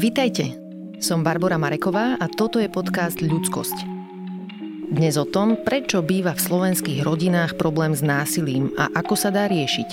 Vítajte, 0.00 0.56
som 0.96 1.20
Barbara 1.20 1.60
Mareková 1.60 2.16
a 2.16 2.24
toto 2.24 2.56
je 2.56 2.72
podcast 2.72 3.20
Ľudskosť. 3.20 3.84
Dnes 4.96 5.20
o 5.20 5.28
tom, 5.28 5.60
prečo 5.60 6.00
býva 6.00 6.32
v 6.32 6.40
slovenských 6.40 7.04
rodinách 7.04 7.60
problém 7.60 7.92
s 7.92 8.00
násilím 8.00 8.72
a 8.80 8.88
ako 8.96 9.12
sa 9.12 9.28
dá 9.28 9.44
riešiť. 9.44 9.88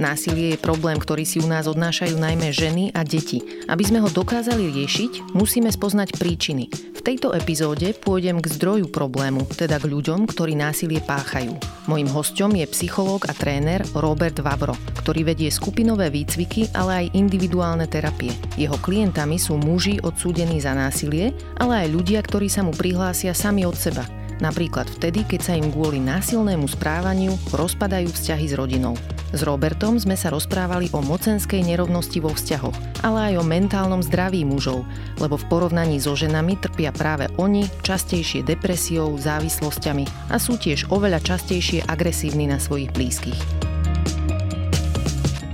Násilie 0.00 0.56
je 0.56 0.64
problém, 0.64 0.96
ktorý 0.96 1.28
si 1.28 1.44
u 1.44 1.46
nás 1.50 1.68
odnášajú 1.68 2.16
najmä 2.16 2.56
ženy 2.56 2.88
a 2.96 3.04
deti. 3.04 3.44
Aby 3.68 3.84
sme 3.84 4.00
ho 4.00 4.08
dokázali 4.08 4.72
riešiť, 4.72 5.36
musíme 5.36 5.68
spoznať 5.68 6.16
príčiny. 6.16 6.87
Tejto 7.08 7.32
epizóde 7.32 7.96
pôjdem 7.96 8.36
k 8.36 8.52
zdroju 8.52 8.92
problému, 8.92 9.48
teda 9.56 9.80
k 9.80 9.88
ľuďom, 9.88 10.28
ktorí 10.28 10.52
násilie 10.52 11.00
páchajú. 11.00 11.56
Mojím 11.88 12.04
hostom 12.12 12.52
je 12.52 12.68
psychológ 12.68 13.24
a 13.24 13.32
tréner 13.32 13.80
Robert 13.96 14.36
Vavro, 14.44 14.76
ktorý 15.00 15.32
vedie 15.32 15.48
skupinové 15.48 16.12
výcviky, 16.12 16.68
ale 16.76 17.08
aj 17.08 17.16
individuálne 17.16 17.88
terapie. 17.88 18.36
Jeho 18.60 18.76
klientami 18.76 19.40
sú 19.40 19.56
muži 19.56 19.96
odsúdení 20.04 20.60
za 20.60 20.76
násilie, 20.76 21.32
ale 21.56 21.88
aj 21.88 21.96
ľudia, 21.96 22.20
ktorí 22.20 22.52
sa 22.52 22.60
mu 22.60 22.76
prihlásia 22.76 23.32
sami 23.32 23.64
od 23.64 23.72
seba. 23.72 24.04
Napríklad 24.44 24.84
vtedy, 25.00 25.24
keď 25.24 25.40
sa 25.40 25.56
im 25.56 25.72
kvôli 25.72 26.04
násilnému 26.04 26.68
správaniu 26.68 27.32
rozpadajú 27.56 28.12
vzťahy 28.12 28.52
s 28.52 28.54
rodinou. 28.54 28.92
S 29.28 29.44
Robertom 29.44 30.00
sme 30.00 30.16
sa 30.16 30.32
rozprávali 30.32 30.88
o 30.96 31.04
mocenskej 31.04 31.60
nerovnosti 31.60 32.16
vo 32.16 32.32
vzťahoch, 32.32 33.04
ale 33.04 33.32
aj 33.32 33.34
o 33.36 33.44
mentálnom 33.44 34.00
zdraví 34.00 34.40
mužov, 34.48 34.88
lebo 35.20 35.36
v 35.36 35.48
porovnaní 35.52 36.00
so 36.00 36.16
ženami 36.16 36.56
trpia 36.56 36.96
práve 36.96 37.28
oni 37.36 37.68
častejšie 37.84 38.40
depresiou, 38.40 39.20
závislosťami 39.20 40.32
a 40.32 40.40
sú 40.40 40.56
tiež 40.56 40.88
oveľa 40.88 41.20
častejšie 41.20 41.84
agresívni 41.84 42.48
na 42.48 42.56
svojich 42.56 42.88
blízkych. 42.96 43.40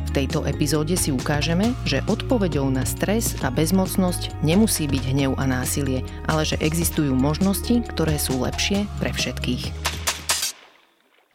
V 0.07 0.23
tejto 0.23 0.47
epizóde 0.47 0.95
si 0.95 1.11
ukážeme, 1.11 1.75
že 1.83 1.99
odpoveďou 2.07 2.71
na 2.71 2.87
stres 2.87 3.35
a 3.43 3.51
bezmocnosť 3.51 4.39
nemusí 4.47 4.87
byť 4.87 5.03
hnev 5.11 5.35
a 5.35 5.51
násilie, 5.51 6.07
ale 6.31 6.47
že 6.47 6.55
existujú 6.63 7.11
možnosti, 7.19 7.83
ktoré 7.91 8.23
sú 8.23 8.39
lepšie 8.39 8.87
pre 9.03 9.11
všetkých. 9.11 9.94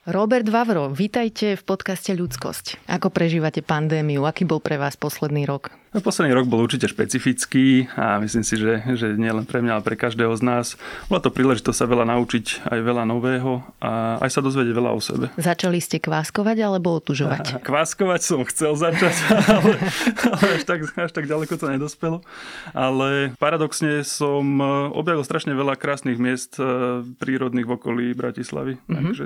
Robert 0.10 0.50
Vavro, 0.50 0.90
vítajte 0.90 1.54
v 1.54 1.62
podcaste 1.62 2.10
Ľudskosť. 2.18 2.90
Ako 2.90 3.14
prežívate 3.14 3.62
pandémiu? 3.62 4.26
Aký 4.26 4.42
bol 4.42 4.58
pre 4.58 4.82
vás 4.82 4.98
posledný 4.98 5.46
rok? 5.46 5.70
No, 5.94 6.02
posledný 6.02 6.34
rok 6.34 6.50
bol 6.50 6.66
určite 6.66 6.90
špecifický 6.90 7.86
a 7.94 8.18
myslím 8.18 8.42
si, 8.42 8.58
že, 8.58 8.82
že 8.98 9.14
nielen 9.14 9.46
pre 9.46 9.62
mňa, 9.62 9.78
ale 9.78 9.86
pre 9.86 9.94
každého 9.94 10.34
z 10.34 10.42
nás. 10.42 10.66
Bola 11.14 11.22
to 11.22 11.30
príležitosť 11.30 11.78
sa 11.78 11.86
veľa 11.86 12.10
naučiť, 12.10 12.46
aj 12.74 12.80
veľa 12.82 13.06
nového 13.06 13.62
a 13.78 14.18
aj 14.18 14.34
sa 14.34 14.42
dozvedieť 14.42 14.74
veľa 14.74 14.98
o 14.98 15.02
sebe. 15.02 15.30
Začali 15.38 15.78
ste 15.78 16.02
kváskovať 16.02 16.58
alebo 16.58 16.98
otužovať? 16.98 17.46
A, 17.54 17.62
kváskovať 17.70 18.22
som 18.26 18.42
chcel 18.50 18.74
začať, 18.74 19.14
ale, 19.62 19.78
ale 20.26 20.46
až, 20.58 20.64
tak, 20.66 20.80
až 20.90 21.12
tak 21.14 21.30
ďaleko 21.30 21.54
to 21.54 21.70
nedospelo. 21.70 22.26
Ale 22.74 23.38
paradoxne 23.38 24.02
som 24.02 24.58
objavil 24.90 25.22
strašne 25.22 25.54
veľa 25.54 25.78
krásnych 25.78 26.18
miest 26.18 26.58
eh, 26.58 27.06
prírodných 27.22 27.70
v 27.70 27.78
okolí 27.78 28.06
Bratislavy. 28.18 28.82
Mm-hmm. 28.82 29.06
Takže 29.06 29.26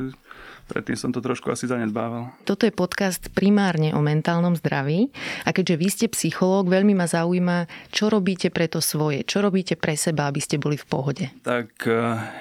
predtým 0.68 0.98
som 0.98 1.12
to 1.12 1.20
trošku 1.20 1.50
asi 1.52 1.70
zanedbával. 1.70 2.34
Toto 2.48 2.66
je 2.68 2.74
podcast 2.74 3.30
primárne 3.32 3.94
o 3.94 4.02
mentálnom 4.02 4.56
zdraví 4.58 5.12
a 5.44 5.54
keďže 5.54 5.76
vy 5.76 5.88
ste 5.90 6.06
psychológ, 6.12 6.72
veľmi 6.72 6.98
ma 6.98 7.08
zaujíma, 7.08 7.92
čo 7.94 8.08
robíte 8.10 8.50
pre 8.50 8.72
to 8.72 8.80
svoje, 8.80 9.28
čo 9.28 9.44
robíte 9.44 9.76
pre 9.76 9.94
seba, 9.94 10.28
aby 10.28 10.40
ste 10.40 10.58
boli 10.58 10.80
v 10.80 10.88
pohode. 10.88 11.26
Tak 11.44 11.88
eh, 11.88 11.96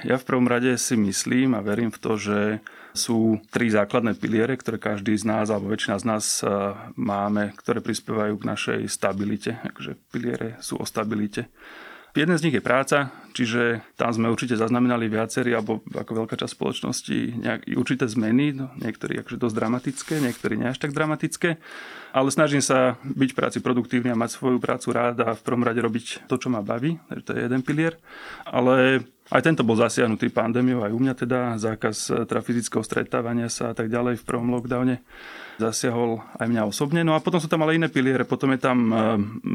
ja 0.07 0.17
v 0.17 0.27
prvom 0.27 0.47
rade 0.47 0.75
si 0.79 0.95
myslím 0.99 1.59
a 1.59 1.65
verím 1.65 1.91
v 1.91 2.01
to, 2.01 2.13
že 2.19 2.41
sú 2.93 3.41
tri 3.49 3.73
základné 3.73 4.21
piliere, 4.21 4.53
ktoré 4.53 4.77
každý 4.77 5.17
z 5.17 5.25
nás, 5.25 5.49
alebo 5.49 5.73
väčšina 5.73 5.97
z 5.97 6.05
nás 6.05 6.25
eh, 6.45 6.49
máme, 6.97 7.57
ktoré 7.57 7.81
prispievajú 7.81 8.35
k 8.37 8.49
našej 8.49 8.81
stabilite. 8.89 9.57
Takže 9.61 9.97
piliere 10.13 10.61
sú 10.61 10.79
o 10.79 10.85
stabilite. 10.85 11.49
Jeden 12.13 12.37
z 12.37 12.45
nich 12.45 12.53
je 12.53 12.61
práca, 12.61 13.09
čiže 13.33 13.81
tam 13.97 14.13
sme 14.13 14.29
určite 14.29 14.53
zaznamenali 14.53 15.09
viacerí, 15.09 15.57
alebo 15.57 15.81
ako 15.97 16.25
veľká 16.25 16.37
časť 16.37 16.53
spoločnosti, 16.53 17.19
nejaké 17.41 17.73
určité 17.73 18.05
zmeny, 18.05 18.53
no, 18.53 18.69
niektorí 18.77 19.17
akože 19.25 19.41
dosť 19.41 19.57
dramatické, 19.57 20.15
niektorí 20.21 20.61
nie 20.61 20.69
až 20.69 20.77
tak 20.77 20.93
dramatické, 20.93 21.57
ale 22.13 22.29
snažím 22.29 22.61
sa 22.61 23.01
byť 23.01 23.31
v 23.33 23.39
práci 23.41 23.59
produktívny 23.65 24.13
a 24.13 24.21
mať 24.21 24.37
svoju 24.37 24.61
prácu 24.61 24.93
rád 24.93 25.25
a 25.25 25.33
v 25.33 25.41
prvom 25.41 25.65
rade 25.65 25.81
robiť 25.81 26.29
to, 26.29 26.37
čo 26.37 26.53
ma 26.53 26.61
baví, 26.61 27.01
takže 27.09 27.25
to 27.25 27.33
je 27.33 27.41
jeden 27.49 27.63
pilier, 27.65 27.97
ale 28.45 29.09
aj 29.33 29.43
tento 29.43 29.65
bol 29.65 29.81
zasiahnutý 29.81 30.29
pandémiou, 30.29 30.85
aj 30.85 30.93
u 30.93 31.01
mňa 31.01 31.15
teda, 31.17 31.41
zákaz 31.57 32.29
teda 32.29 32.41
fyzického 32.45 32.85
stretávania 32.85 33.49
sa 33.49 33.73
a 33.73 33.75
tak 33.75 33.89
ďalej 33.89 34.21
v 34.21 34.27
prvom 34.29 34.53
lockdowne 34.53 35.01
zasiahol 35.61 36.23
aj 36.39 36.47
mňa 36.49 36.63
osobne. 36.65 37.01
No 37.05 37.15
a 37.15 37.21
potom 37.21 37.39
sú 37.39 37.49
tam 37.49 37.63
ale 37.65 37.77
iné 37.77 37.87
piliere. 37.93 38.25
Potom 38.25 38.51
je 38.55 38.61
tam 38.61 38.79
e, 38.89 38.95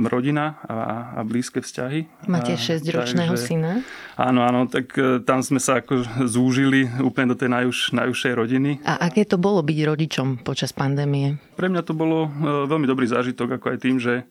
rodina 0.08 0.62
a, 0.66 0.78
a 1.18 1.22
blízke 1.26 1.60
vzťahy. 1.64 2.28
Máte 2.30 2.56
6-ročného 2.56 3.34
syna? 3.36 3.82
Áno, 4.16 4.46
áno, 4.46 4.70
tak 4.70 4.94
e, 4.96 5.20
tam 5.24 5.42
sme 5.42 5.58
sa 5.60 5.82
ako 5.82 6.06
zúžili 6.26 6.86
úplne 7.02 7.34
do 7.34 7.38
tej 7.38 7.50
najúž, 7.50 7.78
najúžšej 7.92 8.34
rodiny. 8.34 8.72
A 8.86 9.10
aké 9.10 9.26
to 9.26 9.36
bolo 9.42 9.60
byť 9.66 9.78
rodičom 9.84 10.28
počas 10.46 10.72
pandémie? 10.72 11.42
Pre 11.58 11.68
mňa 11.68 11.82
to 11.84 11.94
bolo 11.98 12.28
e, 12.28 12.30
veľmi 12.70 12.86
dobrý 12.86 13.10
zážitok, 13.10 13.58
ako 13.58 13.66
aj 13.74 13.78
tým, 13.82 13.98
že 13.98 14.24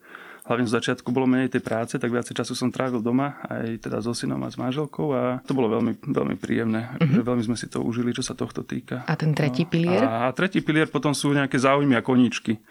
hlavne 0.46 0.64
v 0.66 0.74
začiatku 0.78 1.10
bolo 1.10 1.26
menej 1.26 1.50
tej 1.50 1.62
práce, 1.62 1.94
tak 1.98 2.08
viacej 2.08 2.38
času 2.38 2.54
som 2.54 2.70
trávil 2.70 3.02
doma, 3.02 3.42
aj 3.50 3.82
teda 3.82 3.98
so 3.98 4.14
synom 4.14 4.38
a 4.46 4.48
s 4.48 4.56
manželkou 4.56 5.06
a 5.12 5.22
to 5.42 5.52
bolo 5.52 5.74
veľmi, 5.74 5.98
veľmi 6.06 6.36
príjemné. 6.38 6.86
Uh-huh. 6.96 7.26
Veľmi 7.26 7.42
sme 7.42 7.58
si 7.58 7.66
to 7.66 7.82
užili, 7.82 8.14
čo 8.14 8.22
sa 8.22 8.38
tohto 8.38 8.62
týka. 8.62 9.02
A 9.10 9.18
ten 9.18 9.34
tretí 9.34 9.66
no. 9.66 9.70
pilier? 9.70 10.02
A, 10.06 10.30
a 10.30 10.34
tretí 10.34 10.62
pilier 10.62 10.86
potom 10.86 11.10
sú 11.10 11.34
nejaké 11.34 11.58
záujmy 11.58 11.98
a 11.98 12.02
koníčky. 12.06 12.62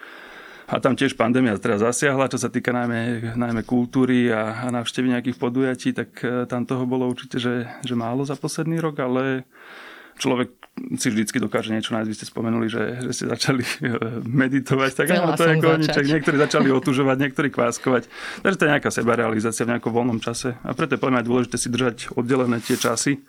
A 0.65 0.81
tam 0.81 0.97
tiež 0.97 1.13
pandémia 1.13 1.53
teraz 1.61 1.85
zasiahla, 1.85 2.25
čo 2.25 2.41
sa 2.41 2.49
týka 2.49 2.73
najmä, 2.73 3.37
najmä 3.37 3.61
kultúry 3.61 4.33
a, 4.33 4.65
a 4.65 4.73
návštevy 4.73 5.13
nejakých 5.13 5.37
podujatí, 5.37 5.93
tak 5.93 6.09
e, 6.25 6.49
tam 6.49 6.65
toho 6.65 6.89
bolo 6.89 7.05
určite, 7.05 7.37
že, 7.37 7.69
že 7.85 7.93
málo 7.93 8.25
za 8.25 8.33
posledný 8.33 8.81
rok, 8.81 8.97
ale 8.97 9.45
človek 10.15 10.49
si 10.99 11.07
vždycky 11.07 11.39
dokáže 11.39 11.71
niečo 11.71 11.95
nájsť. 11.95 12.09
Vy 12.11 12.17
ste 12.19 12.27
spomenuli, 12.27 12.67
že, 12.67 12.99
že 13.07 13.11
ste 13.15 13.25
začali 13.31 13.63
eh, 13.67 14.21
meditovať, 14.27 14.91
tak 14.91 15.07
áno, 15.15 15.33
to 15.39 15.47
je 15.47 15.55
koniček. 15.63 16.03
Niektorí 16.03 16.35
začali 16.35 16.67
otužovať, 16.71 17.17
niektorí 17.19 17.49
kváskovať. 17.51 18.11
Takže 18.43 18.57
to 18.59 18.63
je 18.67 18.71
nejaká 18.75 18.89
sebarealizácia 18.91 19.63
v 19.63 19.75
nejakom 19.75 19.91
voľnom 19.91 20.19
čase. 20.19 20.59
A 20.67 20.75
preto 20.75 20.95
je 20.95 21.01
podľa 21.01 21.19
mňa 21.19 21.27
dôležité 21.27 21.55
si 21.55 21.67
držať 21.71 22.11
oddelené 22.15 22.59
tie 22.59 22.75
časy 22.75 23.23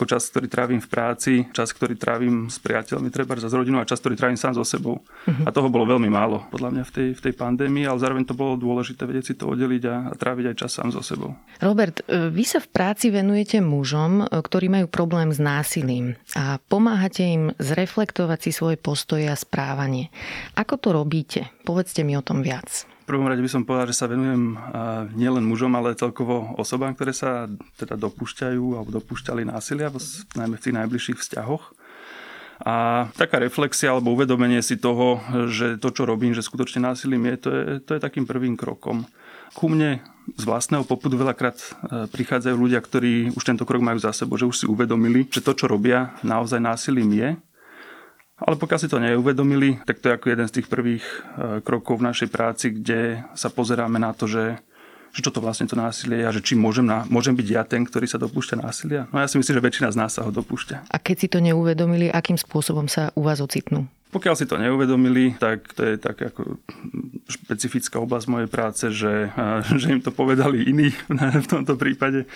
ako 0.00 0.16
čas, 0.16 0.32
ktorý 0.32 0.48
trávim 0.48 0.80
v 0.80 0.88
práci, 0.88 1.32
čas, 1.52 1.76
ktorý 1.76 1.92
trávim 1.92 2.48
s 2.48 2.56
priateľmi, 2.56 3.12
treba 3.12 3.36
za 3.36 3.52
rodinou 3.52 3.84
a 3.84 3.84
čas, 3.84 4.00
ktorý 4.00 4.16
trávim 4.16 4.40
sám 4.40 4.56
so 4.56 4.64
sebou. 4.64 5.04
Uh-huh. 5.04 5.44
A 5.44 5.52
toho 5.52 5.68
bolo 5.68 5.84
veľmi 5.84 6.08
málo, 6.08 6.48
podľa 6.48 6.72
mňa, 6.72 6.82
v 6.88 6.92
tej, 6.96 7.08
v 7.12 7.20
tej 7.28 7.34
pandémii, 7.36 7.84
ale 7.84 8.00
zároveň 8.00 8.24
to 8.24 8.32
bolo 8.32 8.56
dôležité 8.56 9.04
vedieť 9.04 9.24
si 9.28 9.34
to 9.36 9.52
oddeliť 9.52 9.82
a, 9.92 9.96
a 10.08 10.12
tráviť 10.16 10.44
aj 10.48 10.56
čas 10.56 10.72
sám 10.72 10.88
so 10.88 11.04
sebou. 11.04 11.36
Robert, 11.60 12.00
e, 12.08 12.32
vy 12.32 12.44
sa 12.48 12.64
v 12.64 12.72
práci 12.72 13.12
venujete 13.12 13.60
mužom, 13.60 14.24
e, 14.24 14.40
ktorí 14.40 14.72
majú 14.72 14.88
problém 14.88 15.36
s 15.36 15.36
násilím 15.36 16.16
a 16.32 16.56
pomáhate 16.56 17.20
im 17.20 17.52
zreflektovať 17.60 18.48
si 18.48 18.50
svoje 18.56 18.80
postoje 18.80 19.28
a 19.28 19.36
správanie. 19.36 20.08
Ako 20.56 20.80
to 20.80 20.96
robíte? 20.96 21.52
Povedzte 21.68 22.08
mi 22.08 22.16
o 22.16 22.24
tom 22.24 22.40
viac 22.40 22.88
prvom 23.10 23.26
rade 23.26 23.42
by 23.42 23.50
som 23.50 23.66
povedal, 23.66 23.90
že 23.90 23.98
sa 23.98 24.06
venujem 24.06 24.54
nielen 25.18 25.42
mužom, 25.42 25.74
ale 25.74 25.98
celkovo 25.98 26.54
osobám, 26.54 26.94
ktoré 26.94 27.10
sa 27.10 27.50
teda 27.74 27.98
dopúšťajú 27.98 28.78
alebo 28.78 28.94
dopúšťali 29.02 29.42
násilia, 29.50 29.90
najmä 30.38 30.54
v 30.54 30.64
tých 30.64 30.78
najbližších 30.78 31.18
vzťahoch. 31.18 31.74
A 32.60 33.08
taká 33.16 33.40
reflexia 33.40 33.90
alebo 33.90 34.12
uvedomenie 34.12 34.60
si 34.60 34.76
toho, 34.76 35.18
že 35.48 35.80
to, 35.80 35.90
čo 35.90 36.04
robím, 36.04 36.36
že 36.36 36.44
skutočne 36.44 36.86
násilím 36.86 37.26
je, 37.32 37.36
to 37.40 37.48
je, 37.50 37.64
to 37.82 37.90
je 37.96 38.04
takým 38.04 38.28
prvým 38.28 38.54
krokom. 38.54 39.08
Ku 39.56 39.66
mne 39.72 40.04
z 40.36 40.44
vlastného 40.46 40.86
popudu 40.86 41.18
veľakrát 41.18 41.56
e, 41.56 41.66
prichádzajú 42.06 42.54
ľudia, 42.54 42.78
ktorí 42.78 43.34
už 43.34 43.42
tento 43.42 43.66
krok 43.66 43.82
majú 43.82 43.98
za 43.98 44.14
sebou, 44.14 44.38
že 44.38 44.46
už 44.46 44.56
si 44.62 44.66
uvedomili, 44.68 45.26
že 45.26 45.42
to, 45.42 45.56
čo 45.56 45.66
robia, 45.66 46.14
naozaj 46.22 46.60
násilím 46.62 47.10
je 47.16 47.28
ale 48.40 48.56
pokiaľ 48.56 48.78
si 48.80 48.88
to 48.88 49.02
neuvedomili, 49.02 49.78
tak 49.84 50.00
to 50.00 50.08
je 50.08 50.16
ako 50.16 50.26
jeden 50.32 50.46
z 50.48 50.54
tých 50.60 50.68
prvých 50.72 51.04
e, 51.04 51.16
krokov 51.60 52.00
v 52.00 52.06
našej 52.08 52.28
práci, 52.32 52.72
kde 52.72 53.24
sa 53.36 53.52
pozeráme 53.52 54.00
na 54.00 54.16
to, 54.16 54.24
že, 54.24 54.56
že 55.10 55.20
čo 55.26 55.30
to 55.34 55.42
vlastne 55.42 55.66
to 55.66 55.74
násilie 55.74 56.20
je 56.20 56.28
a 56.28 56.34
že 56.34 56.44
či 56.44 56.54
môžem, 56.54 56.86
na, 56.86 57.08
môžem 57.08 57.34
byť 57.34 57.48
ja 57.48 57.62
ten, 57.64 57.82
ktorý 57.82 58.06
sa 58.06 58.20
dopúšťa 58.20 58.56
násilia. 58.60 59.02
No 59.10 59.18
ja 59.18 59.26
si 59.26 59.40
myslím, 59.40 59.56
že 59.58 59.66
väčšina 59.66 59.88
z 59.90 59.98
nás 59.98 60.10
sa 60.14 60.22
ho 60.22 60.30
dopúšťa. 60.30 60.92
A 60.92 60.96
keď 61.00 61.16
si 61.16 61.28
to 61.32 61.38
neuvedomili, 61.40 62.12
akým 62.12 62.38
spôsobom 62.38 62.86
sa 62.86 63.10
u 63.16 63.26
vás 63.26 63.42
ocitnú? 63.42 63.88
Pokiaľ 64.10 64.34
si 64.34 64.42
to 64.50 64.58
neuvedomili, 64.58 65.38
tak 65.38 65.70
to 65.70 65.86
je 65.86 65.94
tak 65.94 66.18
ako 66.18 66.58
špecifická 67.30 68.02
oblasť 68.02 68.26
mojej 68.26 68.50
práce, 68.50 68.84
že, 68.90 69.30
že 69.80 69.86
im 69.86 70.02
to 70.02 70.10
povedali 70.10 70.66
iní 70.66 70.90
v 71.14 71.46
tomto 71.46 71.78
prípade. 71.78 72.26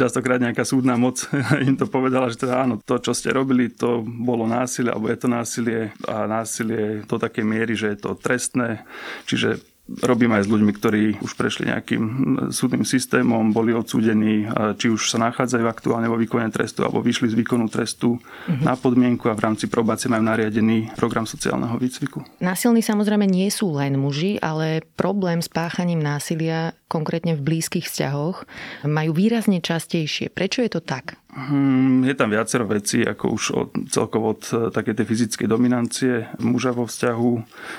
Častokrát 0.00 0.40
nejaká 0.40 0.64
súdna 0.64 0.96
moc 0.96 1.28
im 1.68 1.76
to 1.76 1.84
povedala, 1.84 2.32
že 2.32 2.40
teda 2.40 2.64
áno, 2.64 2.80
to, 2.80 2.96
čo 2.96 3.12
ste 3.12 3.28
robili, 3.28 3.68
to 3.68 4.00
bolo 4.04 4.48
násilie, 4.48 4.88
alebo 4.88 5.12
je 5.12 5.18
to 5.20 5.28
násilie 5.28 5.80
a 6.08 6.24
násilie 6.24 7.04
do 7.04 7.16
takej 7.20 7.44
miery, 7.44 7.76
že 7.76 7.92
je 7.92 7.98
to 8.08 8.16
trestné. 8.16 8.88
Čiže 9.28 9.60
robím 10.04 10.36
aj 10.36 10.44
s 10.44 10.52
ľuďmi, 10.52 10.72
ktorí 10.76 11.02
už 11.24 11.32
prešli 11.32 11.72
nejakým 11.72 12.04
súdnym 12.52 12.84
systémom, 12.84 13.56
boli 13.56 13.72
odsúdení, 13.72 14.44
či 14.76 14.92
už 14.92 15.08
sa 15.08 15.18
nachádzajú 15.18 15.64
aktuálne 15.64 16.12
vo 16.12 16.20
výkone 16.20 16.52
trestu 16.52 16.84
alebo 16.84 17.00
vyšli 17.00 17.32
z 17.32 17.38
výkonu 17.40 17.72
trestu 17.72 18.20
uh-huh. 18.20 18.60
na 18.60 18.76
podmienku 18.76 19.32
a 19.32 19.36
v 19.36 19.44
rámci 19.48 19.64
probácie 19.66 20.12
majú 20.12 20.28
nariadený 20.28 20.92
program 20.92 21.24
sociálneho 21.24 21.80
výcviku. 21.80 22.20
Násilní 22.44 22.84
samozrejme 22.84 23.24
nie 23.24 23.48
sú 23.48 23.72
len 23.76 23.96
muži, 23.96 24.36
ale 24.44 24.84
problém 25.00 25.40
s 25.40 25.48
páchaním 25.48 26.04
násilia 26.04 26.76
konkrétne 26.88 27.36
v 27.36 27.44
blízkych 27.44 27.84
vzťahoch, 27.84 28.48
majú 28.88 29.12
výrazne 29.12 29.60
častejšie. 29.60 30.32
Prečo 30.32 30.64
je 30.64 30.72
to 30.72 30.80
tak? 30.80 31.20
Hmm, 31.38 32.02
je 32.02 32.14
tam 32.18 32.34
viacero 32.34 32.66
vecí, 32.66 33.06
ako 33.06 33.24
už 33.30 33.44
od, 33.54 33.68
celkovo 33.86 34.34
od 34.34 34.42
eh, 34.50 34.56
také 34.74 34.90
tej 34.90 35.06
fyzickej 35.06 35.46
dominancie 35.46 36.26
muža 36.42 36.74
vo 36.74 36.90
vzťahu, 36.90 37.32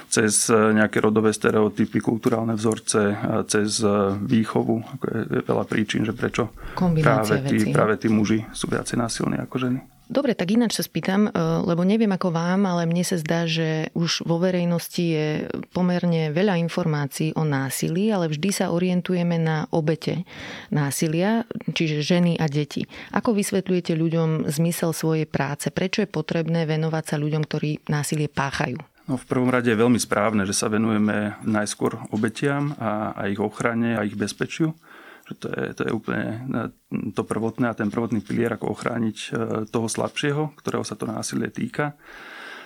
cez 0.07 0.47
eh, 0.47 0.55
nejaké 0.79 1.03
rodové 1.03 1.35
stereotypy, 1.35 1.99
kulturálne 1.99 2.55
vzorce, 2.55 3.19
cez 3.51 3.83
eh, 3.83 3.91
výchovu. 4.15 4.79
Ako 4.95 5.03
je, 5.11 5.19
je 5.27 5.41
veľa 5.43 5.65
príčin, 5.67 6.07
že 6.07 6.15
prečo 6.15 6.55
práve 7.03 7.43
tí, 7.51 7.67
práve 7.75 7.99
tí 7.99 8.07
muži 8.07 8.47
sú 8.55 8.71
viacej 8.71 8.95
násilní 8.95 9.43
ako 9.43 9.55
ženy. 9.59 9.98
Dobre, 10.09 10.33
tak 10.33 10.49
ináč 10.49 10.73
sa 10.73 10.81
spýtam, 10.81 11.29
e, 11.29 11.31
lebo 11.69 11.85
neviem 11.85 12.09
ako 12.09 12.33
vám, 12.33 12.65
ale 12.65 12.89
mne 12.89 13.05
sa 13.05 13.21
zdá, 13.21 13.45
že 13.45 13.93
už 13.93 14.25
vo 14.25 14.41
verejnosti 14.41 15.05
je 15.05 15.45
pomerne 15.69 16.33
veľa 16.33 16.57
informácií 16.65 17.37
o 17.37 17.45
násilí, 17.45 18.09
ale 18.09 18.25
vždy 18.25 18.49
sa 18.49 18.73
orientujeme 18.73 19.37
na 19.37 19.69
obete 19.69 20.25
násilia, 20.73 21.45
čiže 21.77 22.01
ženy 22.01 22.41
a 22.41 22.49
deti. 22.49 22.89
Ako 23.13 23.37
vysvetľujete 23.37 23.93
ľuďom 23.93 24.49
zmysel 24.49 24.97
svojej 24.97 25.29
práce? 25.29 25.69
Prečo 25.69 26.01
je 26.01 26.09
potrebné 26.09 26.65
venovať 26.65 27.03
sa 27.05 27.15
ľuďom, 27.21 27.45
ktorí 27.45 27.85
násilie 27.85 28.33
páchajú? 28.33 28.81
No, 29.05 29.13
v 29.13 29.29
prvom 29.29 29.53
rade 29.53 29.69
je 29.69 29.77
veľmi 29.77 30.01
správne, 30.01 30.41
že 30.49 30.57
sa 30.57 30.73
venujeme 30.73 31.37
najskôr 31.45 32.01
obetiam 32.09 32.73
a, 32.81 33.13
a 33.13 33.29
ich 33.29 33.37
ochrane 33.37 33.93
a 33.93 34.01
ich 34.01 34.17
bezpečiu 34.17 34.73
to 35.37 35.47
je, 35.51 35.63
to 35.77 35.81
je 35.85 35.91
úplne 35.93 36.49
to 37.13 37.21
prvotné 37.21 37.69
a 37.69 37.77
ten 37.77 37.93
prvotný 37.93 38.23
pilier, 38.25 38.49
ako 38.55 38.73
ochrániť 38.73 39.17
e, 39.17 39.29
toho 39.69 39.87
slabšieho, 39.91 40.57
ktorého 40.57 40.81
sa 40.81 40.97
to 40.97 41.05
násilie 41.05 41.53
týka. 41.53 41.93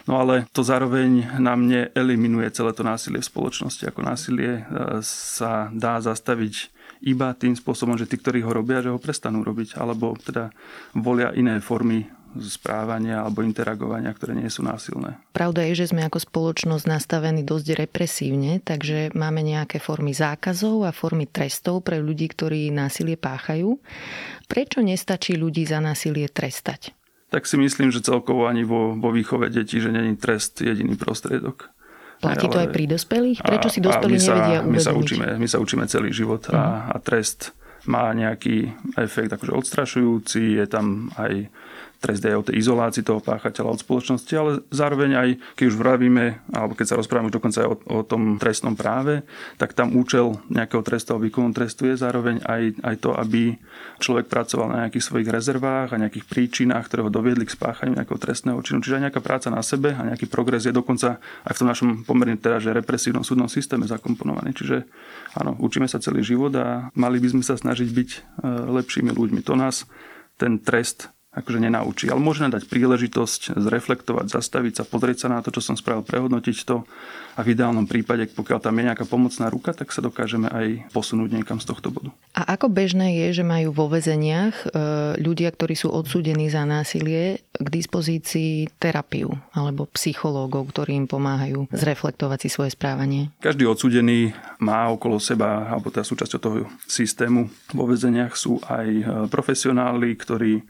No 0.04 0.20
ale 0.20 0.52
to 0.52 0.68
zároveň 0.68 1.40
nám 1.40 1.64
neeliminuje 1.64 2.52
celé 2.52 2.76
to 2.76 2.84
násilie 2.84 3.24
v 3.24 3.30
spoločnosti. 3.32 3.84
Ako 3.88 4.04
násilie 4.04 4.64
e, 4.64 4.64
sa 5.04 5.72
dá 5.72 6.00
zastaviť 6.04 6.72
iba 7.04 7.36
tým 7.36 7.56
spôsobom, 7.56 8.00
že 8.00 8.08
tí, 8.08 8.16
ktorí 8.16 8.44
ho 8.48 8.56
robia, 8.56 8.80
že 8.80 8.92
ho 8.92 9.00
prestanú 9.00 9.44
robiť, 9.44 9.76
alebo 9.76 10.16
teda 10.16 10.56
volia 10.96 11.36
iné 11.36 11.60
formy 11.60 12.08
správania 12.42 13.22
alebo 13.22 13.46
interagovania, 13.46 14.10
ktoré 14.16 14.34
nie 14.34 14.50
sú 14.50 14.66
násilné. 14.66 15.20
Pravda 15.36 15.68
je, 15.70 15.86
že 15.86 15.94
sme 15.94 16.06
ako 16.08 16.24
spoločnosť 16.24 16.86
nastavení 16.90 17.46
dosť 17.46 17.78
represívne, 17.78 18.64
takže 18.64 19.14
máme 19.14 19.46
nejaké 19.46 19.78
formy 19.78 20.16
zákazov 20.16 20.88
a 20.88 20.96
formy 20.96 21.30
trestov 21.30 21.86
pre 21.86 22.02
ľudí, 22.02 22.32
ktorí 22.32 22.74
násilie 22.74 23.20
páchajú. 23.20 23.78
Prečo 24.50 24.82
nestačí 24.82 25.38
ľudí 25.38 25.68
za 25.68 25.84
násilie 25.84 26.26
trestať? 26.32 26.96
Tak 27.34 27.50
si 27.50 27.58
myslím, 27.58 27.90
že 27.90 28.06
celkovo 28.06 28.46
ani 28.46 28.62
vo, 28.62 28.94
vo 28.94 29.10
výchove 29.10 29.50
detí, 29.50 29.82
že 29.82 29.90
není 29.90 30.14
trest 30.14 30.62
jediný 30.62 30.94
prostriedok. 30.94 31.74
Platí 32.22 32.48
to 32.48 32.62
aj 32.62 32.70
pri 32.72 32.86
dospelých? 32.88 33.40
Prečo 33.44 33.68
si 33.74 33.84
dospelí 33.84 34.16
nevedia 34.16 34.64
uvedomiť? 34.64 34.72
My 34.72 34.80
sa 34.80 34.94
učíme, 34.96 35.28
my 35.42 35.48
sa 35.50 35.58
učíme 35.60 35.86
celý 35.90 36.10
život 36.14 36.48
a, 36.54 36.56
mhm. 36.56 36.84
a 36.94 36.98
trest 37.02 37.40
má 37.84 38.08
nejaký 38.16 38.72
efekt 38.96 39.36
akože 39.36 39.52
odstrašujúci, 39.52 40.56
je 40.56 40.66
tam 40.72 41.12
aj 41.20 41.52
trest 42.04 42.20
aj 42.28 42.36
o 42.36 42.48
tej 42.52 42.60
izolácii 42.60 43.08
toho 43.08 43.24
páchateľa 43.24 43.80
od 43.80 43.80
spoločnosti, 43.80 44.34
ale 44.36 44.60
zároveň 44.76 45.10
aj, 45.16 45.30
keď 45.56 45.66
už 45.72 45.80
vravíme, 45.80 46.44
alebo 46.52 46.76
keď 46.76 46.92
sa 46.92 47.00
rozprávame 47.00 47.32
už 47.32 47.40
dokonca 47.40 47.64
aj 47.64 47.70
o, 47.72 47.76
o 47.80 48.00
tom 48.04 48.36
trestnom 48.36 48.76
práve, 48.76 49.24
tak 49.56 49.72
tam 49.72 49.96
účel 49.96 50.36
nejakého 50.52 50.84
trestu 50.84 51.16
a 51.16 51.24
výkonu 51.24 51.56
trestu 51.56 51.88
je 51.88 51.96
zároveň 51.96 52.44
aj, 52.44 52.84
aj 52.84 52.96
to, 53.00 53.16
aby 53.16 53.56
človek 54.04 54.28
pracoval 54.28 54.68
na 54.68 54.78
nejakých 54.86 55.08
svojich 55.08 55.32
rezervách 55.32 55.96
a 55.96 56.02
nejakých 56.04 56.28
príčinách, 56.28 56.92
ktoré 56.92 57.08
ho 57.08 57.12
doviedli 57.14 57.48
k 57.48 57.56
spáchaniu 57.56 57.96
nejakého 57.96 58.20
trestného 58.20 58.60
činu. 58.60 58.84
Čiže 58.84 59.00
aj 59.00 59.04
nejaká 59.08 59.22
práca 59.24 59.48
na 59.48 59.64
sebe 59.64 59.96
a 59.96 60.04
nejaký 60.04 60.28
progres 60.28 60.68
je 60.68 60.76
dokonca 60.76 61.24
aj 61.48 61.54
v 61.56 61.60
tom 61.64 61.70
našom 61.72 61.90
pomerne 62.04 62.36
teda, 62.36 62.60
že 62.60 62.76
represívnom 62.76 63.24
súdnom 63.24 63.48
systéme 63.48 63.88
zakomponovaný. 63.88 64.52
Čiže 64.52 64.84
áno, 65.40 65.56
učíme 65.64 65.88
sa 65.88 66.04
celý 66.04 66.20
život 66.20 66.52
a 66.60 66.92
mali 67.00 67.24
by 67.24 67.32
sme 67.32 67.44
sa 67.48 67.56
snažiť 67.56 67.90
byť 67.94 68.10
e, 68.12 68.20
lepšími 68.76 69.16
ľuďmi. 69.16 69.40
To 69.48 69.56
nás 69.56 69.88
ten 70.36 70.60
trest 70.60 71.14
akože 71.34 71.60
nenaučí. 71.60 72.06
Ale 72.14 72.22
môže 72.22 72.46
dať 72.46 72.70
príležitosť 72.70 73.58
zreflektovať, 73.58 74.26
zastaviť 74.30 74.74
sa, 74.80 74.84
pozrieť 74.86 75.26
sa 75.26 75.28
na 75.34 75.40
to, 75.42 75.50
čo 75.50 75.66
som 75.66 75.76
spravil, 75.76 76.06
prehodnotiť 76.06 76.58
to 76.66 76.86
a 77.34 77.42
v 77.42 77.58
ideálnom 77.58 77.90
prípade, 77.90 78.30
pokiaľ 78.30 78.60
tam 78.62 78.78
je 78.78 78.84
nejaká 78.86 79.06
pomocná 79.10 79.50
ruka, 79.50 79.74
tak 79.74 79.90
sa 79.90 80.06
dokážeme 80.06 80.54
aj 80.54 80.94
posunúť 80.94 81.34
niekam 81.34 81.58
z 81.58 81.66
tohto 81.66 81.90
bodu. 81.90 82.14
A 82.38 82.54
ako 82.54 82.70
bežné 82.70 83.26
je, 83.26 83.42
že 83.42 83.44
majú 83.46 83.74
vo 83.74 83.90
väzeniach 83.90 84.54
e, 84.54 84.66
ľudia, 85.18 85.50
ktorí 85.50 85.74
sú 85.74 85.90
odsúdení 85.90 86.54
za 86.54 86.62
násilie, 86.62 87.42
k 87.54 87.68
dispozícii 87.70 88.70
terapiu 88.78 89.34
alebo 89.54 89.90
psychológov, 89.94 90.74
ktorí 90.74 90.94
im 90.94 91.08
pomáhajú 91.10 91.70
zreflektovať 91.74 92.46
si 92.46 92.50
svoje 92.54 92.78
správanie? 92.78 93.34
Každý 93.42 93.66
odsúdený 93.66 94.34
má 94.62 94.90
okolo 94.94 95.18
seba, 95.18 95.70
alebo 95.74 95.90
teda 95.90 96.06
súčasťou 96.06 96.40
toho 96.42 96.58
systému 96.86 97.50
vo 97.74 97.86
väzeniach 97.90 98.38
sú 98.38 98.62
aj 98.70 98.88
e, 98.90 99.04
profesionáli, 99.34 100.14
ktorí 100.14 100.62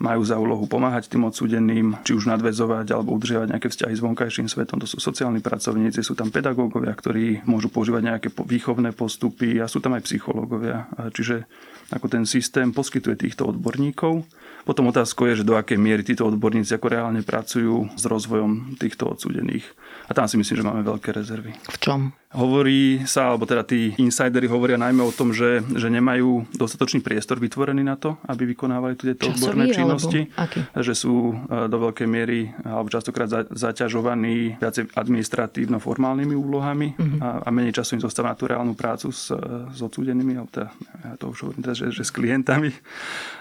majú 0.00 0.24
za 0.24 0.40
úlohu 0.40 0.64
pomáhať 0.64 1.12
tým 1.12 1.28
odsúdeným, 1.28 2.00
či 2.08 2.16
už 2.16 2.24
nadvezovať 2.24 2.96
alebo 2.96 3.12
udržiavať 3.20 3.52
nejaké 3.52 3.68
vzťahy 3.68 3.94
s 3.94 4.00
vonkajším 4.00 4.48
svetom. 4.48 4.80
To 4.80 4.88
sú 4.88 4.96
sociálni 4.96 5.44
pracovníci, 5.44 6.00
sú 6.00 6.16
tam 6.16 6.32
pedagógovia, 6.32 6.96
ktorí 6.96 7.44
môžu 7.44 7.68
používať 7.68 8.02
nejaké 8.08 8.28
výchovné 8.32 8.96
postupy 8.96 9.60
a 9.60 9.68
sú 9.68 9.84
tam 9.84 9.92
aj 10.00 10.08
psychológovia. 10.08 10.88
Čiže 11.12 11.44
ako 11.92 12.06
ten 12.08 12.24
systém 12.24 12.72
poskytuje 12.72 13.28
týchto 13.28 13.52
odborníkov. 13.52 14.24
Potom 14.64 14.88
otázkou 14.88 15.28
je, 15.28 15.40
že 15.40 15.48
do 15.48 15.56
akej 15.56 15.80
miery 15.80 16.04
títo 16.04 16.28
odborníci 16.28 16.76
ako 16.76 16.86
reálne 16.92 17.20
pracujú 17.24 17.92
s 17.96 18.04
rozvojom 18.04 18.80
týchto 18.80 19.08
odsúdených. 19.08 19.64
A 20.08 20.16
tam 20.16 20.28
si 20.28 20.36
myslím, 20.40 20.56
že 20.60 20.68
máme 20.68 20.82
veľké 20.84 21.12
rezervy. 21.12 21.52
V 21.56 21.78
čom? 21.80 22.12
Hovorí 22.30 23.02
sa, 23.10 23.34
alebo 23.34 23.42
teda 23.42 23.66
tí 23.66 23.90
insidery 23.98 24.46
hovoria 24.46 24.78
najmä 24.78 25.02
o 25.02 25.10
tom, 25.10 25.34
že, 25.34 25.66
že 25.74 25.90
nemajú 25.90 26.46
dostatočný 26.54 27.02
priestor 27.02 27.42
vytvorený 27.42 27.82
na 27.82 27.98
to, 27.98 28.22
aby 28.30 28.54
vykonávali 28.54 28.94
tieto 28.94 29.34
odborné 29.34 29.74
činnosti. 29.74 30.30
Že 30.78 30.94
sú 30.94 31.14
e, 31.34 31.34
do 31.66 31.90
veľkej 31.90 32.06
miery, 32.06 32.54
alebo 32.62 32.86
častokrát 32.86 33.50
zaťažovaní 33.50 34.62
viacej 34.62 34.94
administratívno-formálnymi 34.94 36.34
úlohami 36.38 36.94
uh-huh. 36.94 37.18
a, 37.18 37.28
a 37.42 37.48
menej 37.50 37.82
času 37.82 37.98
im 37.98 38.06
zostáva 38.06 38.30
na 38.30 38.38
tú 38.38 38.46
reálnu 38.46 38.78
prácu 38.78 39.10
s, 39.10 39.34
s 39.74 39.80
odsúdenými, 39.82 40.38
alebo 40.38 40.54
teda, 40.54 40.70
ja 41.02 41.14
to 41.18 41.34
už 41.34 41.50
hovorím 41.50 41.66
teda, 41.66 41.74
že, 41.82 41.86
že 41.90 42.06
s 42.06 42.14
klientami. 42.14 42.70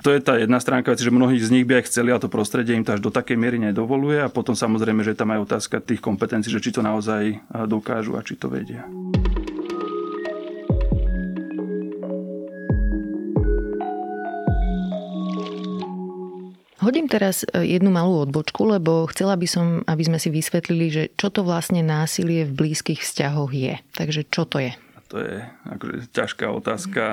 To 0.01 0.09
je 0.09 0.17
tá 0.17 0.41
jedna 0.41 0.57
stránka 0.57 0.97
veci, 0.97 1.05
že 1.05 1.13
mnohí 1.13 1.37
z 1.37 1.53
nich 1.53 1.69
by 1.69 1.77
aj 1.77 1.93
chceli, 1.93 2.09
a 2.09 2.17
to 2.17 2.25
prostredie 2.25 2.73
im 2.73 2.81
to 2.81 2.97
až 2.97 3.05
do 3.05 3.13
takej 3.13 3.37
miery 3.37 3.61
nedovoluje. 3.61 4.17
A 4.17 4.33
potom 4.33 4.57
samozrejme, 4.57 5.05
že 5.05 5.13
tam 5.13 5.29
aj 5.29 5.45
otázka 5.45 5.77
tých 5.77 6.01
kompetencií, 6.01 6.49
že 6.49 6.57
či 6.57 6.73
to 6.73 6.81
naozaj 6.81 7.21
e, 7.29 7.37
dokážu 7.69 8.17
a 8.17 8.25
či 8.25 8.33
to 8.33 8.49
vedia 8.49 8.78
ľudia. 8.79 8.99
Hodím 16.79 17.11
teraz 17.11 17.43
e, 17.43 17.75
jednu 17.75 17.91
malú 17.91 18.23
odbočku, 18.23 18.63
lebo 18.63 19.03
chcela 19.11 19.35
by 19.35 19.47
som, 19.51 19.67
aby 19.83 20.03
sme 20.07 20.17
si 20.17 20.31
vysvetlili, 20.31 20.87
že 20.87 21.03
čo 21.19 21.27
to 21.27 21.43
vlastne 21.43 21.83
násilie 21.83 22.47
v 22.47 22.55
blízkych 22.55 23.03
vzťahoch 23.03 23.51
je. 23.51 23.83
Takže 23.99 24.25
čo 24.31 24.47
to 24.47 24.63
je? 24.63 24.71
To 25.09 25.17
je 25.17 25.41
akože 25.65 26.13
ťažká 26.13 26.53
otázka 26.53 27.03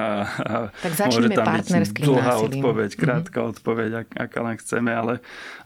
tak 0.84 0.92
môže 1.08 1.32
tam 1.32 1.48
byť 1.48 1.96
dlhá 1.96 2.34
násilím. 2.36 2.60
odpoveď, 2.60 2.90
mhm. 2.92 3.00
krátka 3.00 3.38
mm-hmm. 3.40 3.52
odpoveď, 3.56 3.90
ak, 4.04 4.08
aká 4.20 4.38
len 4.44 4.56
chceme, 4.60 4.90
ale 4.92 5.12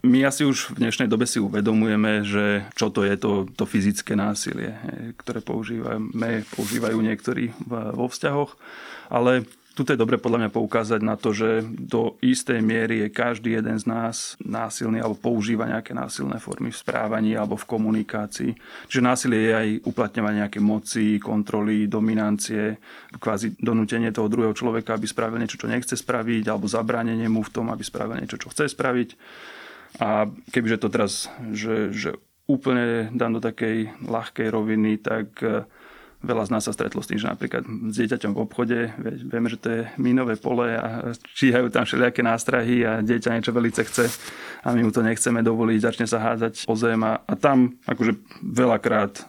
my 0.07 0.23
asi 0.23 0.47
už 0.47 0.71
v 0.71 0.87
dnešnej 0.87 1.11
dobe 1.11 1.27
si 1.27 1.43
uvedomujeme, 1.43 2.23
že 2.23 2.63
čo 2.79 2.87
to 2.87 3.03
je 3.03 3.19
to, 3.19 3.51
to 3.51 3.67
fyzické 3.67 4.15
násilie, 4.15 4.79
ktoré 5.19 5.43
používame, 5.43 6.47
používajú 6.55 6.97
niektorí 7.03 7.51
vo 7.67 8.07
vzťahoch, 8.07 8.55
ale 9.11 9.43
tu 9.71 9.87
je 9.87 9.95
dobre 9.95 10.19
podľa 10.19 10.45
mňa 10.45 10.51
poukázať 10.51 10.99
na 10.99 11.15
to, 11.15 11.31
že 11.31 11.63
do 11.63 12.19
istej 12.19 12.59
miery 12.59 13.07
je 13.07 13.09
každý 13.15 13.55
jeden 13.55 13.79
z 13.79 13.87
nás 13.87 14.35
násilný 14.43 14.99
alebo 14.99 15.15
používa 15.15 15.63
nejaké 15.63 15.95
násilné 15.95 16.43
formy 16.43 16.75
v 16.75 16.81
správaní 16.81 17.39
alebo 17.39 17.55
v 17.55 17.69
komunikácii. 17.71 18.51
Čiže 18.91 19.01
násilie 19.01 19.39
je 19.47 19.53
aj 19.55 19.69
uplatňovanie 19.87 20.43
nejaké 20.43 20.59
moci, 20.59 21.15
kontroly, 21.23 21.87
dominancie, 21.87 22.83
kvázi 23.15 23.55
donútenie 23.63 24.11
toho 24.11 24.27
druhého 24.27 24.51
človeka, 24.51 24.99
aby 24.99 25.07
spravil 25.07 25.39
niečo, 25.39 25.55
čo 25.55 25.71
nechce 25.71 25.95
spraviť, 25.95 26.51
alebo 26.51 26.67
zabránenie 26.67 27.31
mu 27.31 27.39
v 27.39 27.53
tom, 27.55 27.71
aby 27.71 27.83
spravil 27.87 28.19
niečo, 28.19 28.35
čo 28.35 28.51
chce 28.51 28.67
spraviť. 28.67 29.09
A 30.03 30.27
kebyže 30.51 30.83
to 30.83 30.91
teraz, 30.91 31.31
že, 31.55 31.95
že 31.95 32.19
úplne 32.47 33.07
dám 33.15 33.39
do 33.39 33.41
takej 33.43 34.03
ľahkej 34.03 34.47
roviny, 34.51 34.99
tak 34.99 35.31
veľa 36.21 36.47
z 36.47 36.51
nás 36.53 36.63
sa 36.65 36.73
stretlo 36.73 37.01
s 37.01 37.09
tým, 37.09 37.17
že 37.17 37.29
napríklad 37.29 37.65
s 37.65 37.95
dieťaťom 37.97 38.31
v 38.37 38.41
obchode, 38.45 38.79
vieme, 39.25 39.49
že 39.49 39.57
to 39.57 39.67
je 39.69 39.81
mínové 39.97 40.37
pole 40.37 40.69
a 40.77 41.13
číhajú 41.33 41.73
tam 41.73 41.83
všelijaké 41.85 42.21
nástrahy 42.21 42.85
a 42.85 43.01
dieťa 43.01 43.33
niečo 43.33 43.53
veľmi 43.53 43.73
chce 43.73 44.05
a 44.61 44.67
my 44.77 44.85
mu 44.85 44.91
to 44.93 45.01
nechceme 45.01 45.41
dovoliť, 45.41 45.79
začne 45.81 46.05
sa 46.05 46.21
hádzať 46.21 46.69
o 46.69 46.75
zem 46.77 47.01
a, 47.01 47.25
a 47.25 47.33
tam 47.33 47.73
akože 47.89 48.13
veľakrát 48.45 49.13
e, 49.17 49.23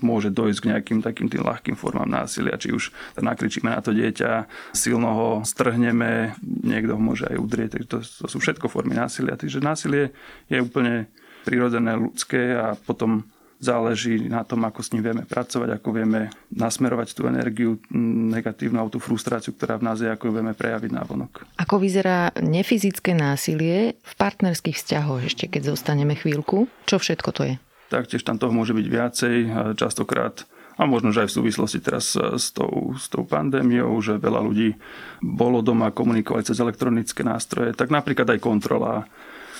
môže 0.00 0.32
dojsť 0.32 0.58
k 0.64 0.68
nejakým 0.72 0.98
takým 1.04 1.28
tým 1.28 1.44
ľahkým 1.44 1.76
formám 1.76 2.08
násilia, 2.08 2.56
či 2.56 2.72
už 2.72 2.88
nakričíme 3.20 3.68
na 3.68 3.84
to 3.84 3.92
dieťa, 3.92 4.48
silno 4.72 5.10
ho 5.12 5.28
strhneme, 5.44 6.32
niekto 6.42 6.96
ho 6.96 7.00
môže 7.00 7.28
aj 7.28 7.36
udrieť, 7.36 7.70
takže 7.76 7.88
to, 7.88 7.98
to 8.00 8.26
sú 8.26 8.38
všetko 8.40 8.72
formy 8.72 8.96
násilia. 8.96 9.36
Takže 9.36 9.60
násilie 9.60 10.16
je 10.48 10.58
úplne 10.64 11.12
prirodzené, 11.44 11.96
ľudské 11.96 12.56
a 12.56 12.72
potom 12.76 13.28
záleží 13.58 14.30
na 14.30 14.46
tom, 14.46 14.62
ako 14.64 14.80
s 14.82 14.94
ním 14.94 15.02
vieme 15.02 15.22
pracovať, 15.26 15.78
ako 15.78 15.88
vieme 15.90 16.30
nasmerovať 16.54 17.14
tú 17.14 17.26
energiu 17.26 17.82
negatívnu, 17.92 18.86
tú 18.90 19.02
frustráciu, 19.02 19.54
ktorá 19.54 19.76
v 19.78 19.86
nás 19.86 19.98
je, 19.98 20.08
ako 20.08 20.30
ju 20.30 20.32
vieme 20.38 20.54
prejaviť 20.54 20.90
na 20.94 21.02
vonok. 21.02 21.44
Ako 21.58 21.82
vyzerá 21.82 22.30
nefyzické 22.38 23.12
násilie 23.18 23.98
v 23.98 24.12
partnerských 24.14 24.78
vzťahoch, 24.78 25.26
ešte 25.26 25.50
keď 25.50 25.74
zostaneme 25.74 26.14
chvíľku? 26.14 26.70
Čo 26.86 27.02
všetko 27.02 27.30
to 27.34 27.42
je? 27.44 27.54
Taktiež 27.88 28.22
tam 28.22 28.38
toho 28.38 28.52
môže 28.54 28.76
byť 28.76 28.86
viacej. 28.86 29.34
Častokrát 29.74 30.44
a 30.78 30.86
možno, 30.86 31.10
že 31.10 31.26
aj 31.26 31.34
v 31.34 31.36
súvislosti 31.42 31.82
teraz 31.82 32.14
s 32.14 32.54
tou, 32.54 32.94
s 32.94 33.10
tou 33.10 33.26
pandémiou, 33.26 33.98
že 33.98 34.14
veľa 34.14 34.40
ľudí 34.46 34.78
bolo 35.18 35.58
doma 35.58 35.90
komunikovať 35.90 36.54
cez 36.54 36.62
elektronické 36.62 37.26
nástroje, 37.26 37.74
tak 37.74 37.90
napríklad 37.90 38.30
aj 38.30 38.38
kontrola 38.38 39.10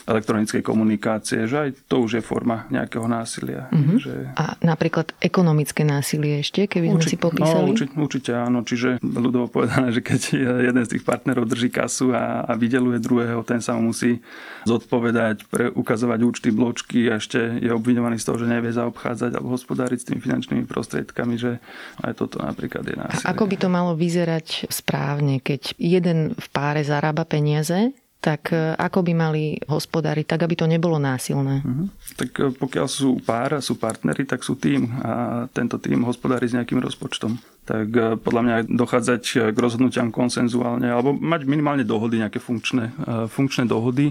elektronickej 0.08 0.64
komunikácie, 0.64 1.44
že 1.44 1.68
aj 1.68 1.70
to 1.84 2.00
už 2.00 2.18
je 2.18 2.22
forma 2.24 2.64
nejakého 2.72 3.04
násilia. 3.04 3.68
Mm-hmm. 3.68 3.98
Že... 4.00 4.14
A 4.40 4.56
napríklad 4.64 5.12
ekonomické 5.20 5.84
násilie 5.84 6.40
ešte, 6.40 6.64
keby 6.64 6.96
sme 6.96 7.00
Urči... 7.04 7.12
si 7.12 7.16
popísali? 7.20 7.68
No, 7.68 7.72
urči, 7.76 7.84
určite 7.92 8.32
áno, 8.32 8.64
čiže 8.64 8.96
ľudovo 9.04 9.52
povedané, 9.52 9.92
že 9.92 10.00
keď 10.00 10.20
jeden 10.64 10.82
z 10.88 10.96
tých 10.96 11.04
partnerov 11.04 11.44
drží 11.44 11.68
kasu 11.68 12.16
a, 12.16 12.48
a 12.48 12.52
vydeluje 12.56 13.04
druhého, 13.04 13.44
ten 13.44 13.60
sa 13.60 13.76
mu 13.76 13.92
musí 13.92 14.24
zodpovedať, 14.64 15.44
pre, 15.52 15.68
ukazovať 15.68 16.20
účty, 16.24 16.48
bločky 16.50 17.12
a 17.12 17.20
ešte 17.20 17.60
je 17.60 17.68
obviňovaný 17.68 18.16
z 18.16 18.24
toho, 18.24 18.40
že 18.40 18.48
nevie 18.48 18.72
zaobchádzať 18.72 19.36
alebo 19.36 19.52
hospodáriť 19.52 19.98
s 20.00 20.06
tými 20.08 20.20
finančnými 20.24 20.64
prostriedkami, 20.64 21.34
že 21.36 21.60
aj 22.00 22.12
toto 22.16 22.40
napríklad 22.40 22.84
je 22.88 22.96
násilie. 22.96 23.26
A 23.28 23.36
ako 23.36 23.44
by 23.44 23.56
to 23.60 23.68
malo 23.68 23.92
vyzerať 23.92 24.72
správne, 24.72 25.44
keď 25.44 25.76
jeden 25.76 26.32
v 26.32 26.46
páre 26.48 26.80
zarába 26.80 27.28
peniaze, 27.28 27.92
tak 28.18 28.50
e, 28.50 28.74
ako 28.74 29.06
by 29.06 29.12
mali 29.14 29.44
hospodáriť, 29.70 30.26
tak 30.26 30.42
aby 30.42 30.58
to 30.58 30.66
nebolo 30.66 30.98
násilné? 30.98 31.62
Uh-huh. 31.62 31.86
Tak 32.18 32.30
e, 32.34 32.50
pokiaľ 32.50 32.86
sú 32.90 33.22
pár, 33.22 33.62
sú 33.62 33.78
partnery, 33.78 34.26
tak 34.26 34.42
sú 34.42 34.58
tým 34.58 34.90
a 34.98 35.46
tento 35.54 35.78
tým 35.78 36.02
hospodári 36.02 36.50
s 36.50 36.54
nejakým 36.58 36.82
rozpočtom. 36.82 37.38
Tak 37.62 37.88
e, 37.94 38.18
podľa 38.18 38.42
mňa 38.42 38.56
dochádzať 38.74 39.54
k 39.54 39.58
rozhodnutiam 39.58 40.10
konsenzuálne 40.10 40.90
alebo 40.90 41.14
mať 41.14 41.46
minimálne 41.46 41.86
dohody, 41.86 42.18
nejaké 42.18 42.42
funkčné, 42.42 42.90
funkčné 43.30 43.70
dohody, 43.70 44.10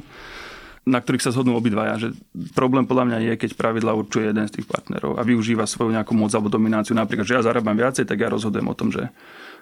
na 0.88 1.04
ktorých 1.04 1.28
sa 1.28 1.36
zhodnú 1.36 1.60
obidvaja. 1.60 2.00
Že 2.00 2.16
problém 2.56 2.88
podľa 2.88 3.12
mňa 3.12 3.18
je, 3.28 3.34
keď 3.36 3.60
pravidla 3.60 3.92
určuje 3.92 4.32
jeden 4.32 4.48
z 4.48 4.56
tých 4.56 4.72
partnerov 4.72 5.20
a 5.20 5.22
využíva 5.28 5.68
svoju 5.68 5.92
nejakú 5.92 6.16
moc 6.16 6.32
alebo 6.32 6.48
domináciu. 6.48 6.96
Napríklad, 6.96 7.28
že 7.28 7.36
ja 7.36 7.44
zarábam 7.44 7.76
viacej, 7.76 8.08
tak 8.08 8.24
ja 8.24 8.32
rozhodujem 8.32 8.72
o 8.72 8.78
tom, 8.78 8.88
že 8.88 9.12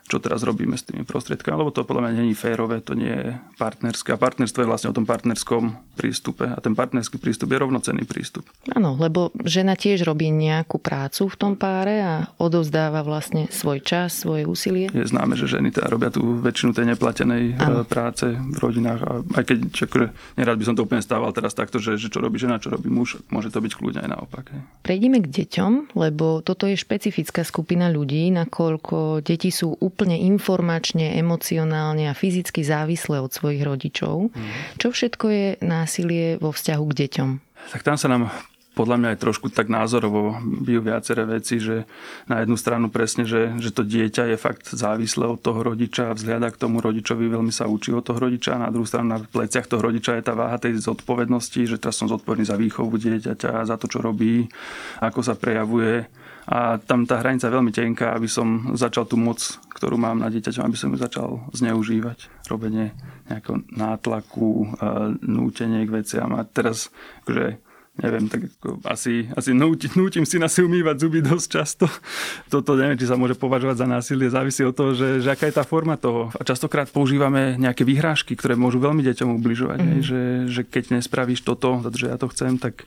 čo 0.05 0.21
teraz 0.21 0.45
robíme 0.45 0.77
s 0.77 0.85
tými 0.85 1.01
prostriedkami, 1.01 1.57
lebo 1.57 1.73
to 1.73 1.81
podľa 1.81 2.09
mňa 2.09 2.13
není 2.21 2.37
férové, 2.37 2.77
to 2.85 2.93
nie 2.93 3.09
je 3.09 3.33
partnerské. 3.57 4.13
A 4.13 4.21
partnerstvo 4.21 4.61
je 4.61 4.69
vlastne 4.69 4.93
o 4.93 4.95
tom 4.95 5.09
partnerskom 5.09 5.73
prístupe 5.97 6.45
a 6.45 6.61
ten 6.61 6.77
partnerský 6.77 7.17
prístup 7.17 7.49
je 7.49 7.57
rovnocenný 7.57 8.05
prístup. 8.05 8.45
Áno, 8.69 8.93
lebo 9.01 9.33
žena 9.41 9.73
tiež 9.73 10.05
robí 10.05 10.29
nejakú 10.29 10.77
prácu 10.77 11.25
v 11.25 11.35
tom 11.41 11.53
páre 11.57 12.05
a 12.05 12.29
odovzdáva 12.37 13.01
vlastne 13.01 13.49
svoj 13.49 13.81
čas, 13.81 14.21
svoje 14.21 14.45
úsilie. 14.45 14.93
Je 14.93 15.09
známe, 15.09 15.33
že 15.33 15.49
ženy 15.49 15.73
teda 15.73 15.89
robia 15.89 16.13
tú 16.13 16.37
väčšinu 16.37 16.77
tej 16.77 16.85
neplatenej 16.93 17.57
ano. 17.57 17.81
E, 17.81 17.89
práce 17.89 18.29
v 18.29 18.57
rodinách. 18.61 19.01
A 19.01 19.11
aj 19.41 19.43
keď 19.49 19.57
čakre, 19.73 20.13
nerad 20.37 20.61
by 20.61 20.65
som 20.69 20.77
to 20.77 20.85
úplne 20.85 21.01
stával 21.01 21.33
teraz 21.33 21.57
takto, 21.57 21.81
že, 21.81 21.97
že 21.97 22.13
čo 22.13 22.21
robí 22.21 22.37
žena, 22.37 22.61
čo 22.61 22.69
robí 22.69 22.93
muž, 22.93 23.17
môže 23.33 23.49
to 23.49 23.57
byť 23.57 23.73
kľudne 23.73 24.05
aj 24.05 24.09
naopak. 24.13 24.53
Hej. 24.53 24.61
Prejdeme 24.85 25.17
k 25.25 25.31
deťom, 25.33 25.97
lebo 25.97 26.45
toto 26.45 26.69
je 26.69 26.77
špecifická 26.77 27.41
skupina 27.41 27.89
ľudí, 27.89 28.29
nakoľko 28.29 29.25
deti 29.25 29.49
sú 29.49 29.73
úplne 29.79 29.94
informačne, 30.03 31.15
emocionálne 31.15 32.11
a 32.11 32.17
fyzicky 32.17 32.67
závislé 32.67 33.23
od 33.23 33.31
svojich 33.31 33.63
rodičov. 33.63 34.35
Mm. 34.35 34.51
Čo 34.75 34.91
všetko 34.91 35.25
je 35.31 35.47
násilie 35.63 36.35
vo 36.43 36.51
vzťahu 36.51 36.83
k 36.91 36.97
deťom? 37.07 37.29
Tak 37.71 37.81
tam 37.87 37.95
sa 37.95 38.11
nám 38.11 38.27
podľa 38.75 38.99
mňa 38.99 39.09
aj 39.15 39.21
trošku 39.23 39.47
tak 39.55 39.71
názorovo 39.71 40.35
bijú 40.43 40.83
viaceré 40.83 41.23
veci, 41.23 41.63
že 41.63 41.87
na 42.27 42.43
jednu 42.43 42.59
stranu 42.59 42.91
presne, 42.91 43.23
že, 43.23 43.55
že 43.57 43.71
to 43.71 43.87
dieťa 43.87 44.35
je 44.35 44.37
fakt 44.37 44.67
závislé 44.67 45.31
od 45.31 45.39
toho 45.39 45.63
rodiča 45.63 46.11
a 46.11 46.15
vzhľada 46.15 46.51
k 46.51 46.59
tomu 46.59 46.83
rodičovi 46.83 47.31
veľmi 47.31 47.55
sa 47.55 47.71
učí 47.71 47.95
od 47.95 48.03
toho 48.03 48.19
rodiča 48.19 48.59
a 48.59 48.67
na 48.67 48.69
druhú 48.69 48.83
stranu 48.83 49.15
na 49.15 49.23
pleciach 49.23 49.71
toho 49.71 49.79
rodiča 49.79 50.19
je 50.19 50.27
tá 50.27 50.35
váha 50.35 50.59
tej 50.59 50.75
zodpovednosti, 50.83 51.61
že 51.71 51.79
teraz 51.79 51.95
som 51.95 52.11
zodpovedný 52.11 52.43
za 52.43 52.59
výchovu 52.59 52.99
dieťaťa, 52.99 53.63
za 53.63 53.79
to, 53.79 53.87
čo 53.87 54.03
robí, 54.03 54.51
ako 54.99 55.23
sa 55.23 55.39
prejavuje 55.39 56.11
a 56.45 56.77
tam 56.77 57.09
tá 57.09 57.17
hranica 57.17 57.49
je 57.49 57.55
veľmi 57.57 57.73
tenká, 57.73 58.13
aby 58.13 58.29
som 58.29 58.77
začal 58.77 59.09
tú 59.09 59.17
moc, 59.17 59.41
ktorú 59.73 59.97
mám 59.97 60.21
na 60.21 60.29
dieťaťom, 60.29 60.63
aby 60.69 60.77
som 60.77 60.93
ju 60.93 60.97
začal 61.01 61.41
zneužívať. 61.57 62.45
Robenie 62.45 62.93
nejakého 63.25 63.65
nátlaku, 63.73 64.77
nútenie 65.25 65.89
k 65.89 65.95
veciam. 66.05 66.37
A 66.37 66.45
teraz, 66.45 66.93
akože, 67.25 67.57
neviem, 67.97 68.29
tak 68.29 68.45
ako 68.61 68.77
asi, 68.85 69.25
asi 69.33 69.57
núti, 69.57 69.89
nútim 69.97 70.21
si 70.21 70.37
na 70.37 70.45
si 70.45 70.61
umývať 70.61 71.01
zuby 71.01 71.25
dosť 71.25 71.47
často. 71.49 71.89
Toto 72.53 72.77
neviem, 72.77 73.01
či 73.01 73.09
sa 73.09 73.17
môže 73.17 73.33
považovať 73.33 73.81
za 73.81 73.87
násilie, 73.89 74.29
závisí 74.29 74.61
od 74.61 74.77
toho, 74.77 74.93
že, 74.93 75.25
že 75.25 75.33
aká 75.33 75.49
je 75.49 75.57
tá 75.57 75.65
forma 75.65 75.97
toho. 75.97 76.29
A 76.37 76.45
častokrát 76.45 76.85
používame 76.93 77.57
nejaké 77.57 77.81
vyhrážky, 77.81 78.37
ktoré 78.37 78.53
môžu 78.53 78.77
veľmi 78.77 79.01
deťom 79.01 79.41
ubližovať. 79.41 79.79
Mm. 79.81 79.97
Že, 80.05 80.21
že 80.53 80.61
keď 80.61 81.01
nespravíš 81.01 81.41
toto, 81.41 81.81
pretože 81.81 82.05
ja 82.05 82.21
to 82.21 82.29
chcem, 82.29 82.61
tak 82.61 82.85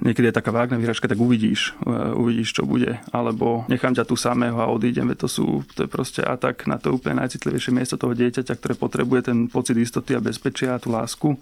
niekedy 0.00 0.32
je 0.32 0.38
taká 0.40 0.50
vágna 0.50 0.80
výražka, 0.80 1.08
tak 1.08 1.20
uvidíš, 1.20 1.76
uh, 1.84 2.16
uvidíš, 2.16 2.56
čo 2.56 2.68
bude. 2.68 3.00
Alebo 3.12 3.64
nechám 3.70 3.96
ťa 3.96 4.08
tu 4.08 4.16
samého 4.16 4.58
a 4.60 4.68
odídem, 4.68 5.12
to 5.16 5.28
sú, 5.28 5.64
to 5.76 5.84
je 5.84 5.88
proste 5.90 6.20
atak 6.24 6.64
na 6.64 6.80
to 6.80 6.96
úplne 6.96 7.20
najcitlivejšie 7.24 7.72
miesto 7.72 8.00
toho 8.00 8.16
dieťaťa, 8.16 8.56
ktoré 8.56 8.74
potrebuje 8.74 9.32
ten 9.32 9.38
pocit 9.46 9.76
istoty 9.76 10.16
a 10.16 10.24
bezpečia 10.24 10.76
a 10.76 10.82
tú 10.82 10.92
lásku 10.92 11.36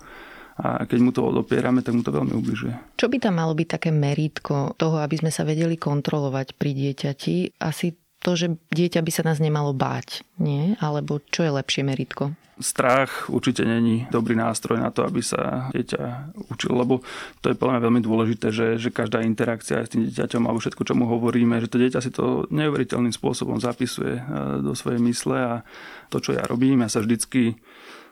a 0.59 0.83
keď 0.91 0.99
mu 0.99 1.11
to 1.15 1.23
odopierame, 1.23 1.87
tak 1.87 1.95
mu 1.95 2.03
to 2.03 2.11
veľmi 2.11 2.35
ubližuje. 2.35 2.99
Čo 2.99 3.07
by 3.07 3.23
tam 3.23 3.39
malo 3.39 3.55
byť 3.55 3.69
také 3.79 3.95
merítko 3.95 4.75
toho, 4.75 4.99
aby 4.99 5.15
sme 5.15 5.31
sa 5.31 5.47
vedeli 5.47 5.79
kontrolovať 5.79 6.59
pri 6.59 6.75
dieťati? 6.75 7.63
Asi 7.63 7.95
to, 8.21 8.35
že 8.35 8.47
dieťa 8.75 9.01
by 9.03 9.11
sa 9.15 9.23
nás 9.23 9.39
nemalo 9.39 9.71
báť, 9.73 10.27
nie? 10.39 10.75
Alebo 10.83 11.23
čo 11.31 11.47
je 11.47 11.53
lepšie 11.55 11.83
meritko? 11.87 12.35
strach 12.59 13.31
určite 13.31 13.63
není 13.63 14.07
dobrý 14.11 14.35
nástroj 14.35 14.83
na 14.83 14.91
to, 14.91 15.07
aby 15.07 15.23
sa 15.23 15.71
dieťa 15.71 16.35
učilo, 16.51 16.75
lebo 16.83 16.95
to 17.39 17.51
je 17.51 17.59
podľa 17.59 17.79
mňa 17.79 17.85
veľmi 17.87 18.01
dôležité, 18.03 18.51
že, 18.51 18.67
že 18.77 18.91
každá 18.91 19.23
interakcia 19.23 19.87
s 19.87 19.95
tým 19.95 20.11
dieťaťom 20.11 20.43
alebo 20.43 20.59
všetko, 20.59 20.83
čo 20.83 20.95
mu 20.99 21.07
hovoríme, 21.07 21.59
že 21.63 21.71
to 21.71 21.79
dieťa 21.79 22.01
si 22.03 22.11
to 22.11 22.51
neuveriteľným 22.51 23.15
spôsobom 23.15 23.63
zapisuje 23.63 24.19
e, 24.19 24.23
do 24.63 24.75
svojej 24.75 24.99
mysle 24.99 25.39
a 25.39 25.55
to, 26.11 26.19
čo 26.19 26.35
ja 26.35 26.43
robím, 26.45 26.83
ja 26.83 26.91
sa 26.91 26.99
vždycky 26.99 27.55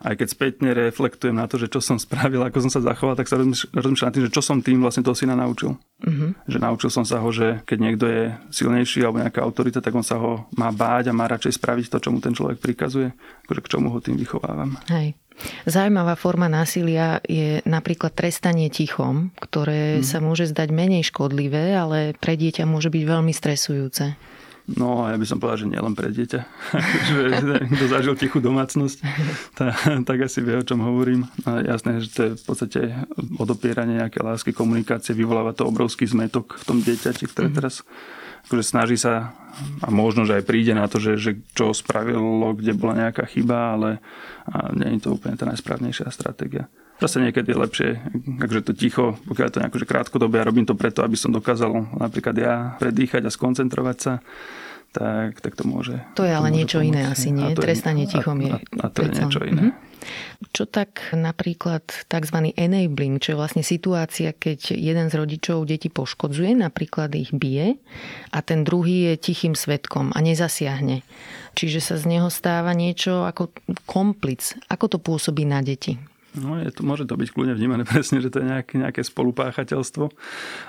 aj 0.04 0.14
keď 0.20 0.28
spätne 0.28 0.70
reflektujem 0.76 1.36
na 1.36 1.48
to, 1.48 1.56
že 1.56 1.72
čo 1.72 1.80
som 1.80 1.96
spravil, 1.96 2.44
ako 2.44 2.68
som 2.68 2.72
sa 2.72 2.80
zachoval, 2.84 3.16
tak 3.16 3.28
sa 3.30 3.40
rozmýšľam 3.40 4.08
nad 4.08 4.14
tým, 4.14 4.24
že 4.28 4.34
čo 4.34 4.42
som 4.44 4.60
tým 4.60 4.84
vlastne 4.84 5.06
toho 5.06 5.16
syna 5.16 5.32
naučil. 5.32 5.76
Uh-huh. 6.04 6.36
Že 6.44 6.58
naučil 6.60 6.90
som 6.92 7.08
sa 7.08 7.22
ho, 7.22 7.28
že 7.32 7.64
keď 7.64 7.78
niekto 7.80 8.04
je 8.04 8.22
silnejší 8.52 9.04
alebo 9.04 9.24
nejaká 9.24 9.40
autorita, 9.40 9.80
tak 9.80 9.96
on 9.96 10.04
sa 10.04 10.20
ho 10.20 10.44
má 10.52 10.68
báť 10.68 11.08
a 11.08 11.16
má 11.16 11.24
radšej 11.24 11.56
spraviť 11.56 11.86
to, 11.88 11.98
čo 12.02 12.08
mu 12.12 12.20
ten 12.20 12.36
človek 12.36 12.60
prikazuje, 12.60 13.16
akože 13.48 13.60
k 13.64 13.70
čomu 13.72 13.88
ho 13.92 13.98
tým 14.04 14.20
vychovávam. 14.20 14.76
Hej. 14.92 15.16
Zaujímavá 15.68 16.16
forma 16.16 16.48
násilia 16.48 17.20
je 17.28 17.60
napríklad 17.68 18.16
trestanie 18.16 18.72
tichom, 18.72 19.36
ktoré 19.36 20.00
hmm. 20.00 20.04
sa 20.04 20.24
môže 20.24 20.48
zdať 20.48 20.72
menej 20.72 21.04
škodlivé, 21.12 21.76
ale 21.76 22.16
pre 22.16 22.40
dieťa 22.40 22.64
môže 22.64 22.88
byť 22.88 23.04
veľmi 23.04 23.32
stresujúce. 23.36 24.16
No 24.66 25.06
a 25.06 25.14
ja 25.14 25.16
by 25.16 25.26
som 25.30 25.38
povedal, 25.38 25.62
že 25.62 25.70
nielen 25.70 25.94
pre 25.94 26.10
dieťa. 26.10 26.40
že 27.10 27.20
kto 27.70 27.84
zažil 27.86 28.18
tichú 28.18 28.42
domácnosť, 28.42 28.98
tá, 29.54 29.70
tak 30.02 30.26
asi 30.26 30.42
vie, 30.42 30.58
o 30.58 30.66
čom 30.66 30.82
hovorím. 30.82 31.30
A 31.46 31.62
jasné, 31.62 32.02
že 32.02 32.10
to 32.10 32.20
je 32.26 32.30
v 32.34 32.44
podstate 32.44 32.80
odopieranie 33.38 34.02
nejaké 34.02 34.26
lásky, 34.26 34.50
komunikácie, 34.50 35.14
vyvoláva 35.14 35.54
to 35.54 35.70
obrovský 35.70 36.10
zmetok 36.10 36.58
v 36.58 36.64
tom 36.66 36.78
dieťati, 36.82 37.30
ktoré 37.30 37.46
mhm. 37.46 37.56
teraz 37.62 37.86
akože 38.46 38.64
snaží 38.66 38.98
sa 38.98 39.34
a 39.82 39.88
možno, 39.90 40.22
že 40.22 40.38
aj 40.38 40.44
príde 40.46 40.70
na 40.76 40.86
to, 40.86 41.02
že, 41.02 41.18
že 41.18 41.32
čo 41.56 41.74
spravilo, 41.74 42.54
kde 42.54 42.78
bola 42.78 43.08
nejaká 43.08 43.26
chyba, 43.26 43.74
ale 43.74 43.88
nie 44.76 44.98
je 44.98 45.08
to 45.08 45.18
úplne 45.18 45.34
tá 45.34 45.48
najsprávnejšia 45.48 46.06
stratégia. 46.14 46.70
Zase 46.96 47.20
niekedy 47.20 47.52
je 47.52 47.60
lepšie, 47.60 47.88
takže 48.40 48.64
to 48.64 48.72
ticho, 48.72 49.20
pokiaľ 49.28 49.48
to 49.52 49.60
nejako 49.60 49.84
krátkodobé, 49.84 50.40
ja 50.40 50.48
robím 50.48 50.64
to 50.64 50.72
preto, 50.72 51.04
aby 51.04 51.12
som 51.12 51.28
dokázal 51.28 52.00
napríklad 52.00 52.36
ja 52.40 52.54
predýchať 52.80 53.28
a 53.28 53.30
skoncentrovať 53.30 53.96
sa, 54.00 54.12
tak, 54.96 55.44
tak 55.44 55.52
to 55.52 55.68
môže. 55.68 56.00
To 56.16 56.24
je 56.24 56.32
ale 56.32 56.48
to 56.48 56.56
niečo 56.56 56.78
pomôcť. 56.80 56.88
iné 56.88 57.02
asi, 57.04 57.28
nie? 57.28 57.52
Trestanie 57.52 58.08
tichom 58.08 58.40
je. 58.40 58.56
A, 58.56 58.58
a 58.80 58.86
to 58.88 59.04
je 59.04 59.10
niečo 59.12 59.44
iné. 59.44 59.76
Mm-hmm. 59.76 59.84
Čo 60.56 60.64
tak 60.64 61.12
napríklad 61.12 61.84
tzv. 62.08 62.38
enabling, 62.56 63.20
čo 63.20 63.34
je 63.34 63.40
vlastne 63.40 63.60
situácia, 63.60 64.32
keď 64.32 64.72
jeden 64.72 65.12
z 65.12 65.14
rodičov 65.20 65.68
deti 65.68 65.92
poškodzuje, 65.92 66.56
napríklad 66.56 67.12
ich 67.12 67.34
bije 67.34 67.76
a 68.32 68.38
ten 68.40 68.64
druhý 68.64 69.12
je 69.12 69.14
tichým 69.20 69.52
svetkom 69.52 70.16
a 70.16 70.18
nezasiahne. 70.24 71.04
Čiže 71.58 71.80
sa 71.92 71.94
z 72.00 72.04
neho 72.08 72.32
stáva 72.32 72.72
niečo 72.72 73.28
ako 73.28 73.52
komplic. 73.84 74.56
Ako 74.72 74.96
to 74.96 74.98
pôsobí 75.02 75.44
na 75.44 75.60
deti? 75.60 76.00
No, 76.36 76.60
je 76.60 76.68
to, 76.68 76.84
môže 76.84 77.08
to 77.08 77.16
byť 77.16 77.28
kľudne 77.32 77.56
vnímané 77.56 77.82
presne, 77.88 78.20
že 78.20 78.28
to 78.28 78.44
je 78.44 78.46
nejaké, 78.46 78.74
nejaké 78.76 79.00
spolupáchateľstvo. 79.00 80.04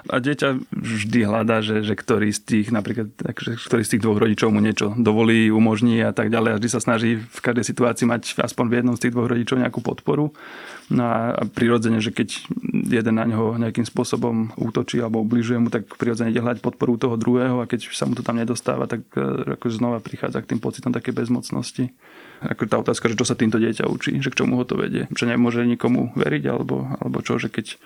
A 0.08 0.16
dieťa 0.18 0.64
vždy 0.72 1.20
hľadá, 1.28 1.60
že, 1.60 1.84
že 1.84 1.94
ktorý 1.94 2.32
z 2.32 2.42
tých, 2.44 2.68
napríklad, 2.72 3.12
že 3.36 3.60
ktorý 3.60 3.84
z 3.84 3.92
tých 3.98 4.04
dvoch 4.04 4.20
rodičov 4.20 4.50
mu 4.50 4.64
niečo 4.64 4.96
dovolí, 4.96 5.52
umožní 5.52 6.00
a 6.02 6.16
tak 6.16 6.32
ďalej. 6.32 6.50
A 6.56 6.58
vždy 6.60 6.70
sa 6.72 6.80
snaží 6.80 7.20
v 7.20 7.40
každej 7.44 7.66
situácii 7.68 8.06
mať 8.08 8.40
aspoň 8.40 8.66
v 8.72 8.76
jednom 8.80 8.96
z 8.96 9.02
tých 9.08 9.14
dvoch 9.14 9.28
rodičov 9.28 9.60
nejakú 9.60 9.84
podporu. 9.84 10.32
No 10.88 11.04
a 11.04 11.44
prirodzene, 11.52 12.00
že 12.00 12.16
keď 12.16 12.48
jeden 12.88 13.20
na 13.20 13.28
neho 13.28 13.60
nejakým 13.60 13.84
spôsobom 13.84 14.56
útočí 14.56 15.04
alebo 15.04 15.20
ubližuje 15.20 15.60
mu, 15.60 15.68
tak 15.68 15.84
prirodzene 16.00 16.32
ide 16.32 16.40
hľadať 16.40 16.64
podporu 16.64 16.96
toho 16.96 17.20
druhého 17.20 17.60
a 17.60 17.68
keď 17.68 17.92
sa 17.92 18.08
mu 18.08 18.16
to 18.16 18.24
tam 18.24 18.40
nedostáva, 18.40 18.88
tak 18.88 19.04
e, 19.20 19.60
ako 19.60 19.68
znova 19.68 20.00
prichádza 20.00 20.40
k 20.40 20.56
tým 20.56 20.64
pocitom 20.64 20.96
také 20.96 21.12
bezmocnosti. 21.12 21.92
Ako 22.44 22.70
tá 22.70 22.78
otázka, 22.78 23.10
že 23.10 23.18
čo 23.18 23.26
sa 23.26 23.38
týmto 23.38 23.58
dieťa 23.58 23.90
učí, 23.90 24.18
že 24.22 24.30
k 24.30 24.44
čomu 24.44 24.62
ho 24.62 24.66
to 24.68 24.78
vedie. 24.78 25.10
Že 25.14 25.38
nemôže 25.38 25.66
nikomu 25.66 26.14
veriť 26.14 26.44
alebo, 26.50 26.86
alebo 27.02 27.22
čo, 27.26 27.42
že 27.42 27.50
keď 27.50 27.80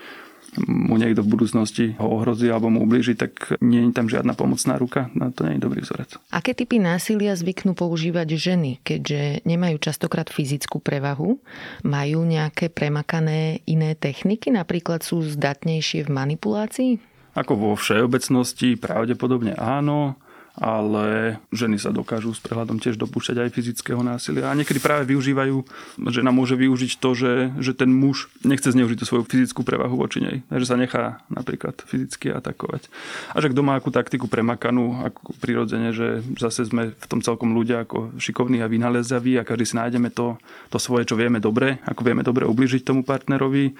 mu 0.67 0.99
niekto 0.99 1.23
v 1.23 1.31
budúcnosti 1.31 1.95
ho 1.95 2.19
ohrozí 2.19 2.51
alebo 2.51 2.67
mu 2.67 2.83
ublíži, 2.83 3.15
tak 3.15 3.55
nie 3.63 3.87
je 3.87 3.95
tam 3.95 4.11
žiadna 4.11 4.35
pomocná 4.35 4.75
ruka. 4.75 5.07
No, 5.15 5.31
to 5.31 5.47
nie 5.47 5.55
je 5.55 5.63
dobrý 5.63 5.79
vzorec. 5.79 6.19
Aké 6.27 6.51
typy 6.51 6.75
násilia 6.75 7.31
zvyknú 7.39 7.71
používať 7.71 8.35
ženy, 8.35 8.83
keďže 8.83 9.47
nemajú 9.47 9.79
častokrát 9.79 10.27
fyzickú 10.27 10.83
prevahu? 10.83 11.39
Majú 11.87 12.19
nejaké 12.27 12.67
premakané 12.67 13.63
iné 13.63 13.95
techniky? 13.95 14.51
Napríklad 14.51 15.07
sú 15.07 15.23
zdatnejšie 15.23 16.03
v 16.03 16.09
manipulácii? 16.11 16.91
Ako 17.31 17.55
vo 17.55 17.71
všeobecnosti 17.79 18.75
pravdepodobne 18.75 19.55
áno 19.55 20.19
ale 20.59 21.37
ženy 21.55 21.79
sa 21.79 21.95
dokážu 21.95 22.35
s 22.35 22.43
prehľadom 22.43 22.83
tiež 22.83 22.99
dopúšťať 22.99 23.47
aj 23.47 23.49
fyzického 23.55 24.03
násilia. 24.03 24.51
A 24.51 24.57
niekedy 24.57 24.83
práve 24.83 25.07
využívajú, 25.07 25.63
žena 26.11 26.35
môže 26.35 26.59
využiť 26.59 26.99
to, 26.99 27.09
že, 27.15 27.33
že 27.63 27.71
ten 27.71 27.87
muž 27.87 28.27
nechce 28.43 28.67
zneužiť 28.67 28.99
tú 28.99 29.05
svoju 29.07 29.23
fyzickú 29.27 29.63
prevahu 29.63 29.95
voči 29.95 30.19
nej. 30.19 30.37
Takže 30.51 30.67
sa 30.67 30.75
nechá 30.75 31.23
napríklad 31.31 31.79
fyzicky 31.87 32.35
atakovať. 32.35 32.91
A 33.31 33.39
že 33.39 33.47
kto 33.51 33.61
má 33.63 33.79
akú 33.79 33.95
taktiku 33.95 34.27
premakanú, 34.27 35.07
ako 35.07 35.31
prirodzene, 35.39 35.95
že 35.95 36.19
zase 36.35 36.67
sme 36.67 36.91
v 36.91 37.05
tom 37.07 37.23
celkom 37.23 37.55
ľudia 37.55 37.87
ako 37.87 38.19
šikovní 38.19 38.59
a 38.59 38.67
vynalezaví 38.67 39.39
a 39.39 39.47
každý 39.47 39.71
si 39.71 39.75
nájdeme 39.79 40.11
to, 40.11 40.35
to 40.67 40.77
svoje, 40.77 41.07
čo 41.07 41.15
vieme 41.15 41.39
dobre, 41.39 41.79
ako 41.87 42.01
vieme 42.03 42.27
dobre 42.27 42.43
ubližiť 42.43 42.83
tomu 42.83 43.07
partnerovi 43.07 43.71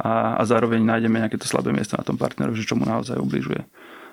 a, 0.00 0.40
a 0.40 0.42
zároveň 0.48 0.80
nájdeme 0.80 1.20
nejaké 1.20 1.36
to 1.36 1.44
slabé 1.44 1.70
miesto 1.70 2.00
na 2.00 2.04
tom 2.06 2.16
partnerovi, 2.16 2.56
že 2.56 2.68
čo 2.68 2.80
mu 2.80 2.88
naozaj 2.88 3.20
ubližuje. 3.20 3.60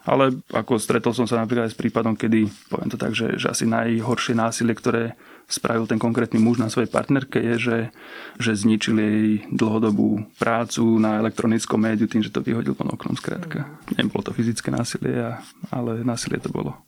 Ale 0.01 0.41
ako 0.49 0.81
stretol 0.81 1.13
som 1.13 1.29
sa 1.29 1.37
napríklad 1.37 1.69
aj 1.69 1.73
s 1.73 1.79
prípadom, 1.79 2.17
kedy, 2.17 2.49
poviem 2.73 2.89
to 2.89 2.97
tak, 2.97 3.13
že, 3.13 3.37
že 3.37 3.53
asi 3.53 3.69
najhoršie 3.69 4.33
násilie, 4.33 4.73
ktoré 4.73 5.13
spravil 5.51 5.85
ten 5.85 5.99
konkrétny 5.99 6.39
muž 6.39 6.57
na 6.57 6.71
svojej 6.71 6.87
partnerke 6.87 7.37
je, 7.37 7.55
že, 7.59 7.77
že 8.39 8.51
zničil 8.55 8.95
jej 8.97 9.27
dlhodobú 9.51 10.25
prácu 10.39 10.97
na 10.97 11.19
elektronickom 11.19 11.77
médiu 11.77 12.07
tým, 12.07 12.23
že 12.23 12.31
to 12.31 12.41
vyhodil 12.41 12.73
von 12.73 12.89
oknom 12.95 13.13
skrátka. 13.19 13.67
Mm. 13.91 14.07
Nebolo 14.07 14.23
to 14.23 14.31
fyzické 14.31 14.71
násilie, 14.71 15.37
ale 15.69 15.91
násilie 16.07 16.39
to 16.39 16.49
bolo. 16.49 16.79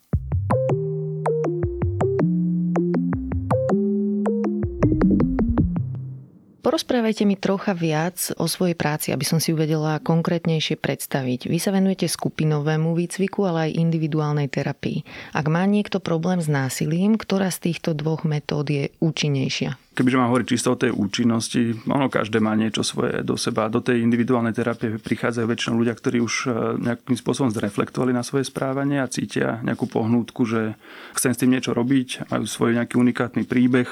Porozprávajte 6.64 7.28
mi 7.28 7.36
trocha 7.36 7.76
viac 7.76 8.32
o 8.40 8.48
svojej 8.48 8.72
práci, 8.72 9.12
aby 9.12 9.20
som 9.20 9.36
si 9.36 9.52
uvedela 9.52 10.00
konkrétnejšie 10.00 10.80
predstaviť. 10.80 11.52
Vy 11.52 11.60
sa 11.60 11.76
venujete 11.76 12.08
skupinovému 12.08 12.96
výcviku, 12.96 13.44
ale 13.44 13.68
aj 13.68 13.76
individuálnej 13.84 14.48
terapii. 14.48 15.04
Ak 15.36 15.44
má 15.52 15.68
niekto 15.68 16.00
problém 16.00 16.40
s 16.40 16.48
násilím, 16.48 17.20
ktorá 17.20 17.52
z 17.52 17.68
týchto 17.68 17.92
dvoch 17.92 18.24
metód 18.24 18.72
je 18.72 18.88
účinnejšia? 18.96 19.76
kebyže 19.94 20.18
mám 20.18 20.34
hovoriť 20.34 20.48
čisto 20.50 20.74
o 20.74 20.80
tej 20.80 20.90
účinnosti, 20.90 21.86
ono 21.86 22.10
každé 22.10 22.42
má 22.42 22.58
niečo 22.58 22.82
svoje 22.82 23.22
do 23.22 23.38
seba. 23.38 23.70
Do 23.70 23.78
tej 23.78 24.02
individuálnej 24.02 24.50
terapie 24.50 24.98
prichádzajú 24.98 25.46
väčšinou 25.46 25.78
ľudia, 25.78 25.94
ktorí 25.94 26.18
už 26.18 26.34
e, 26.44 26.48
nejakým 26.82 27.14
spôsobom 27.14 27.54
zreflektovali 27.54 28.10
na 28.10 28.26
svoje 28.26 28.50
správanie 28.50 28.98
a 28.98 29.06
cítia 29.06 29.62
nejakú 29.62 29.86
pohnútku, 29.86 30.42
že 30.44 30.74
chcem 31.14 31.32
s 31.32 31.40
tým 31.40 31.54
niečo 31.54 31.70
robiť, 31.70 32.26
majú 32.26 32.44
svoj 32.44 32.74
nejaký 32.74 32.98
unikátny 32.98 33.46
príbeh 33.46 33.86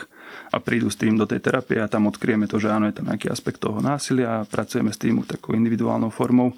a 0.53 0.57
prídu 0.61 0.93
s 0.93 1.01
tým 1.01 1.17
do 1.17 1.25
tej 1.25 1.41
terapie 1.41 1.81
a 1.81 1.89
tam 1.89 2.09
odkrieme 2.09 2.45
to, 2.45 2.61
že 2.61 2.69
áno, 2.69 2.89
je 2.89 2.97
tam 2.97 3.09
nejaký 3.09 3.33
aspekt 3.33 3.61
toho 3.61 3.81
násilia 3.81 4.43
a 4.43 4.47
pracujeme 4.47 4.93
s 4.93 5.01
tým 5.01 5.25
takou 5.25 5.57
individuálnou 5.57 6.13
formou. 6.13 6.53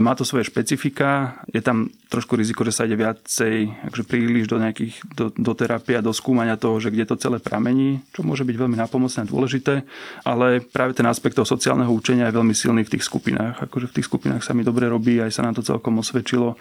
Má 0.00 0.12
to 0.12 0.26
svoje 0.26 0.48
špecifika, 0.48 1.40
je 1.48 1.64
tam 1.64 1.88
trošku 2.08 2.40
riziko, 2.40 2.64
že 2.64 2.72
sa 2.72 2.88
ide 2.88 2.96
viacej 2.96 3.88
akože 3.92 4.04
príliš 4.08 4.48
do 4.48 4.56
nejakých 4.56 4.94
do, 5.12 5.28
do 5.28 5.52
terapie 5.52 5.96
a 5.96 6.04
do 6.04 6.12
skúmania 6.12 6.56
toho, 6.56 6.80
že 6.80 6.88
kde 6.88 7.04
to 7.04 7.20
celé 7.20 7.36
pramení, 7.36 8.00
čo 8.16 8.24
môže 8.24 8.48
byť 8.48 8.56
veľmi 8.56 8.76
napomocné 8.80 9.24
a 9.24 9.30
dôležité, 9.30 9.84
ale 10.24 10.64
práve 10.64 10.96
ten 10.96 11.04
aspekt 11.04 11.36
toho 11.36 11.44
sociálneho 11.44 11.92
učenia 11.92 12.32
je 12.32 12.36
veľmi 12.40 12.54
silný 12.56 12.82
v 12.88 12.96
tých 12.96 13.04
skupinách. 13.04 13.60
Akože 13.68 13.92
v 13.92 13.96
tých 14.00 14.08
skupinách 14.08 14.40
sa 14.40 14.56
mi 14.56 14.64
dobre 14.64 14.88
robí, 14.88 15.20
aj 15.20 15.36
sa 15.36 15.44
nám 15.44 15.60
to 15.60 15.62
celkom 15.62 16.00
osvedčilo, 16.00 16.56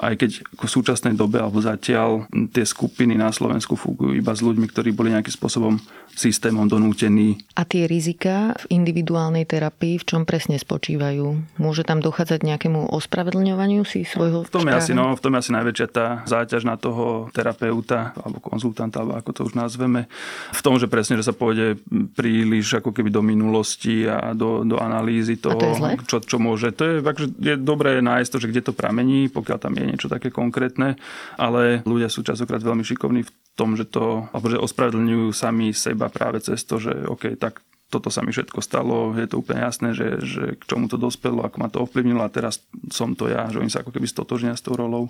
aj 0.00 0.16
keď 0.16 0.30
v 0.48 0.68
súčasnej 0.68 1.12
dobe 1.12 1.44
alebo 1.44 1.60
zatiaľ 1.60 2.24
tie 2.52 2.64
skupiny 2.64 3.16
na 3.20 3.28
Slovensku 3.32 3.76
fungujú 3.76 4.16
iba 4.16 4.32
s 4.32 4.40
ľuďmi, 4.40 4.66
ktorí 4.72 4.96
boli 4.96 5.12
nejakým 5.12 5.36
spôsobom 5.36 5.76
systémom 6.14 6.70
donútení. 6.70 7.42
A 7.58 7.64
tie 7.64 7.88
rizika 7.88 8.54
v 8.66 8.78
individuálnej 8.80 9.48
terapii 9.48 9.98
v 10.00 10.04
čom 10.04 10.22
presne 10.28 10.56
spočívajú? 10.60 11.56
Môže 11.58 11.82
tam 11.82 12.04
dochádzať 12.04 12.44
nejakému 12.44 12.92
ospravedlňovaniu 12.92 13.82
si 13.82 14.04
svojho 14.04 14.46
v 14.46 14.52
tom, 14.52 14.68
je 14.68 14.74
asi, 14.76 14.92
no, 14.92 15.16
v 15.16 15.20
tom 15.20 15.34
je 15.34 15.40
asi 15.42 15.52
najväčšia 15.52 15.88
tá 15.90 16.06
záťaž 16.28 16.62
na 16.68 16.76
toho 16.76 17.32
terapeuta 17.32 18.16
alebo 18.20 18.38
konzultanta, 18.38 19.02
alebo 19.02 19.18
ako 19.18 19.30
to 19.32 19.40
už 19.48 19.54
nazveme. 19.56 20.06
V 20.52 20.60
tom, 20.62 20.76
že 20.76 20.86
presne, 20.86 21.18
že 21.18 21.26
sa 21.26 21.34
pôjde 21.34 21.80
príliš 22.14 22.78
ako 22.78 22.92
keby 22.92 23.08
do 23.08 23.24
minulosti 23.24 24.04
a 24.06 24.36
do, 24.36 24.62
do 24.62 24.76
analýzy 24.76 25.40
toho, 25.40 25.56
to 25.56 26.04
čo, 26.04 26.16
čo 26.22 26.36
môže. 26.36 26.72
To 26.76 26.82
je, 26.84 26.94
akože 27.00 27.28
je 27.40 27.54
dobré 27.56 27.98
nájsť 28.04 28.30
to, 28.30 28.38
že 28.42 28.50
kde 28.52 28.62
to 28.68 28.72
pramení, 28.76 29.32
pokiaľ 29.32 29.58
tam 29.58 29.72
je 29.76 29.84
niečo 29.84 30.08
také 30.12 30.28
konkrétne, 30.28 31.00
ale 31.40 31.80
ľudia 31.88 32.12
sú 32.12 32.20
časokrát 32.20 32.60
veľmi 32.60 32.84
šikovní 32.84 33.24
v 33.24 33.30
tom, 33.56 33.74
že 33.74 33.88
to, 33.88 34.28
alebo 34.30 34.52
že 34.52 34.60
ospravedlňujú 34.60 35.32
sami 35.32 35.72
seba 35.72 36.12
práve 36.12 36.44
cez 36.44 36.62
to, 36.62 36.76
že 36.76 36.92
OK, 37.08 37.40
tak 37.40 37.64
toto 37.86 38.10
sa 38.10 38.20
mi 38.20 38.34
všetko 38.34 38.58
stalo, 38.60 39.14
je 39.14 39.30
to 39.30 39.40
úplne 39.40 39.62
jasné, 39.62 39.94
že, 39.94 40.18
že 40.20 40.44
k 40.58 40.62
čomu 40.66 40.90
to 40.90 40.98
dospelo, 40.98 41.46
ako 41.46 41.56
ma 41.56 41.68
to 41.70 41.80
ovplyvnilo 41.86 42.20
a 42.20 42.32
teraz 42.32 42.60
som 42.90 43.14
to 43.14 43.30
ja, 43.30 43.46
že 43.46 43.62
oni 43.62 43.70
sa 43.70 43.86
ako 43.86 43.94
keby 43.94 44.10
stotožnia 44.10 44.58
s 44.58 44.64
tou 44.64 44.74
rolou. 44.74 45.06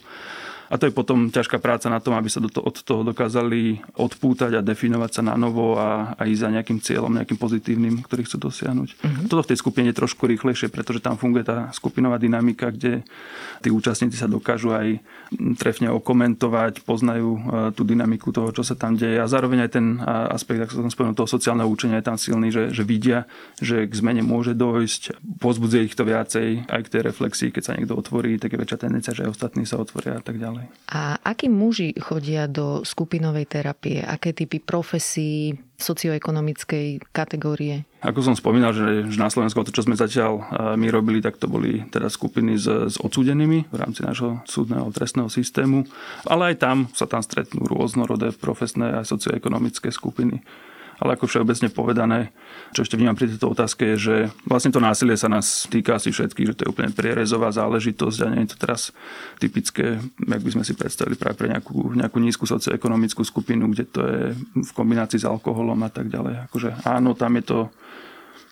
A 0.67 0.75
to 0.79 0.91
je 0.91 0.93
potom 0.95 1.31
ťažká 1.31 1.63
práca 1.63 1.87
na 1.87 2.03
tom, 2.03 2.19
aby 2.19 2.27
sa 2.27 2.43
do 2.43 2.51
to, 2.51 2.59
od 2.59 2.83
toho 2.83 3.07
dokázali 3.07 3.79
odpútať 3.95 4.59
a 4.59 4.67
definovať 4.67 5.11
sa 5.21 5.23
na 5.23 5.39
novo 5.39 5.79
a, 5.79 6.19
a 6.19 6.23
ísť 6.27 6.43
za 6.43 6.51
nejakým 6.51 6.79
cieľom, 6.83 7.15
nejakým 7.15 7.39
pozitívnym, 7.39 8.03
ktorý 8.03 8.27
chcú 8.27 8.51
dosiahnuť. 8.51 8.89
Uh-huh. 8.99 9.27
Toto 9.31 9.47
v 9.47 9.51
tej 9.55 9.59
skupine 9.63 9.87
je 9.95 10.01
trošku 10.03 10.27
rýchlejšie, 10.27 10.73
pretože 10.75 10.99
tam 10.99 11.15
funguje 11.15 11.47
tá 11.47 11.71
skupinová 11.71 12.19
dynamika, 12.19 12.75
kde 12.75 13.07
tí 13.63 13.69
účastníci 13.71 14.19
sa 14.19 14.27
dokážu 14.27 14.75
aj 14.75 14.99
trefne 15.55 15.95
okomentovať, 15.95 16.83
poznajú 16.83 17.31
e, 17.37 17.41
tú 17.71 17.87
dynamiku 17.87 18.35
toho, 18.35 18.51
čo 18.51 18.67
sa 18.67 18.75
tam 18.75 18.99
deje 18.99 19.23
a 19.23 19.31
zároveň 19.31 19.67
aj 19.67 19.71
ten 19.71 19.87
aspekt, 20.07 20.67
ako 20.67 20.87
som 20.87 20.91
spomenul, 20.91 21.19
toho 21.19 21.31
sociálneho 21.31 21.71
učenia 21.71 22.03
je 22.03 22.07
tam 22.07 22.19
silný, 22.19 22.49
že, 22.51 22.75
že 22.75 22.83
vidia, 22.83 23.31
že 23.63 23.87
k 23.87 23.93
zmene 23.95 24.27
môže 24.27 24.59
dojsť, 24.59 25.19
pozbudzuje 25.39 25.83
ich 25.87 25.95
to 25.95 26.03
viacej 26.03 26.67
aj 26.67 26.81
k 26.87 26.93
tej 26.93 27.03
reflexii, 27.07 27.49
keď 27.55 27.63
sa 27.63 27.75
niekto 27.79 27.95
otvorí, 27.95 28.39
tak 28.41 28.55
je 28.55 28.61
väčšia 28.61 28.83
tendencia, 28.83 29.15
že 29.15 29.27
aj 29.27 29.33
ostatní 29.35 29.63
sa 29.69 29.79
otvoria 29.79 30.19
a 30.19 30.23
tak 30.23 30.39
ďalej 30.39 30.56
ďalej. 30.57 30.67
A 30.87 31.19
akí 31.21 31.51
muži 31.51 31.93
chodia 31.99 32.47
do 32.47 32.87
skupinovej 32.87 33.47
terapie? 33.51 34.01
Aké 34.01 34.33
typy 34.33 34.63
profesí, 34.63 35.59
socioekonomickej 35.77 37.13
kategórie? 37.13 37.85
Ako 38.01 38.23
som 38.23 38.39
spomínal, 38.39 38.73
že, 38.73 39.05
na 39.19 39.29
Slovensku 39.29 39.61
to, 39.67 39.75
čo 39.75 39.85
sme 39.85 39.99
zatiaľ 39.99 40.41
my 40.79 40.87
robili, 40.89 41.19
tak 41.21 41.37
to 41.37 41.51
boli 41.51 41.85
teda 41.91 42.07
skupiny 42.07 42.57
s, 42.57 42.65
s 42.65 42.97
odsúdenými 43.03 43.69
v 43.69 43.77
rámci 43.77 44.07
nášho 44.07 44.41
súdneho 44.47 44.89
trestného 44.95 45.29
systému. 45.29 45.85
Ale 46.25 46.55
aj 46.55 46.57
tam 46.63 46.77
sa 46.95 47.05
tam 47.05 47.21
stretnú 47.21 47.67
rôznorodé 47.67 48.31
profesné 48.33 49.03
a 49.03 49.05
socioekonomické 49.05 49.91
skupiny 49.91 50.41
ale 50.97 51.17
ako 51.17 51.29
všeobecne 51.29 51.69
povedané, 51.69 52.33
čo 52.73 52.81
ešte 52.85 52.97
vnímam 52.97 53.17
pri 53.17 53.29
tejto 53.29 53.53
otázke 53.53 53.95
je, 53.95 53.97
že 53.97 54.17
vlastne 54.49 54.73
to 54.73 54.81
násilie 54.81 55.17
sa 55.17 55.29
nás 55.29 55.69
týka 55.69 56.01
asi 56.01 56.09
všetkých, 56.09 56.49
že 56.53 56.57
to 56.57 56.63
je 56.65 56.73
úplne 56.73 56.93
prierezová 56.93 57.53
záležitosť 57.53 58.19
a 58.25 58.31
nie 58.33 58.49
je 58.49 58.57
to 58.57 58.59
teraz 58.61 58.97
typické, 59.37 60.01
jak 60.01 60.43
by 60.43 60.51
sme 60.53 60.65
si 60.65 60.73
predstavili 60.73 61.21
práve 61.21 61.37
pre 61.37 61.53
nejakú, 61.53 61.93
nejakú 61.93 62.17
nízku 62.17 62.49
socioekonomickú 62.49 63.21
skupinu, 63.25 63.69
kde 63.73 63.85
to 63.85 64.01
je 64.05 64.23
v 64.57 64.71
kombinácii 64.73 65.21
s 65.21 65.29
alkoholom 65.29 65.79
a 65.85 65.91
tak 65.93 66.09
ďalej. 66.09 66.49
Akože 66.49 66.69
áno, 66.89 67.13
tam 67.13 67.37
je 67.37 67.45
to 67.45 67.59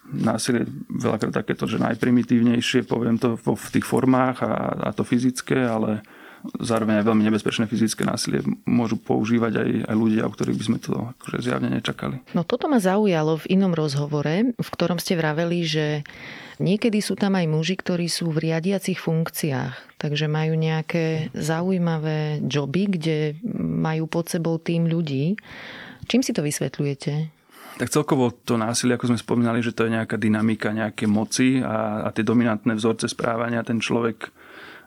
násilie 0.04 0.68
veľakrát 0.92 1.32
takéto, 1.32 1.64
že 1.64 1.80
najprimitívnejšie, 1.80 2.84
poviem 2.84 3.16
to 3.16 3.40
v 3.40 3.68
tých 3.72 3.88
formách 3.88 4.44
a, 4.44 4.52
a 4.84 4.92
to 4.92 5.00
fyzické, 5.00 5.64
ale 5.64 6.04
zároveň 6.60 7.00
aj 7.00 7.06
veľmi 7.08 7.24
nebezpečné 7.24 7.64
fyzické 7.64 8.04
násilie 8.04 8.44
môžu 8.68 9.00
používať 9.00 9.64
aj, 9.64 9.70
aj 9.88 9.96
ľudia, 9.96 10.22
o 10.28 10.32
ktorých 10.32 10.58
by 10.60 10.64
sme 10.64 10.78
to 10.78 10.92
akože 11.16 11.38
zjavne 11.40 11.68
nečakali. 11.72 12.20
No 12.36 12.44
toto 12.44 12.68
ma 12.68 12.78
zaujalo 12.78 13.40
v 13.40 13.56
inom 13.56 13.72
rozhovore, 13.72 14.52
v 14.52 14.68
ktorom 14.68 15.00
ste 15.00 15.16
vraveli, 15.16 15.64
že 15.64 15.86
niekedy 16.60 17.00
sú 17.00 17.16
tam 17.16 17.40
aj 17.40 17.46
muži, 17.48 17.74
ktorí 17.80 18.06
sú 18.12 18.28
v 18.30 18.50
riadiacich 18.50 19.00
funkciách, 19.00 19.96
takže 19.96 20.28
majú 20.28 20.54
nejaké 20.54 21.32
zaujímavé 21.32 22.44
joby, 22.44 22.92
kde 22.92 23.18
majú 23.64 24.04
pod 24.06 24.28
sebou 24.28 24.60
tým 24.60 24.84
ľudí. 24.84 25.40
Čím 26.04 26.20
si 26.20 26.36
to 26.36 26.44
vysvetľujete? 26.44 27.32
Tak 27.74 27.90
celkovo 27.90 28.30
to 28.30 28.54
násilie, 28.54 28.94
ako 28.94 29.10
sme 29.10 29.18
spomínali, 29.18 29.58
že 29.58 29.74
to 29.74 29.90
je 29.90 29.98
nejaká 29.98 30.14
dynamika, 30.14 30.70
nejaké 30.70 31.10
moci 31.10 31.58
a, 31.58 32.06
a 32.06 32.08
tie 32.14 32.22
dominantné 32.22 32.78
vzorce 32.78 33.10
správania 33.10 33.66
ten 33.66 33.82
človek 33.82 34.30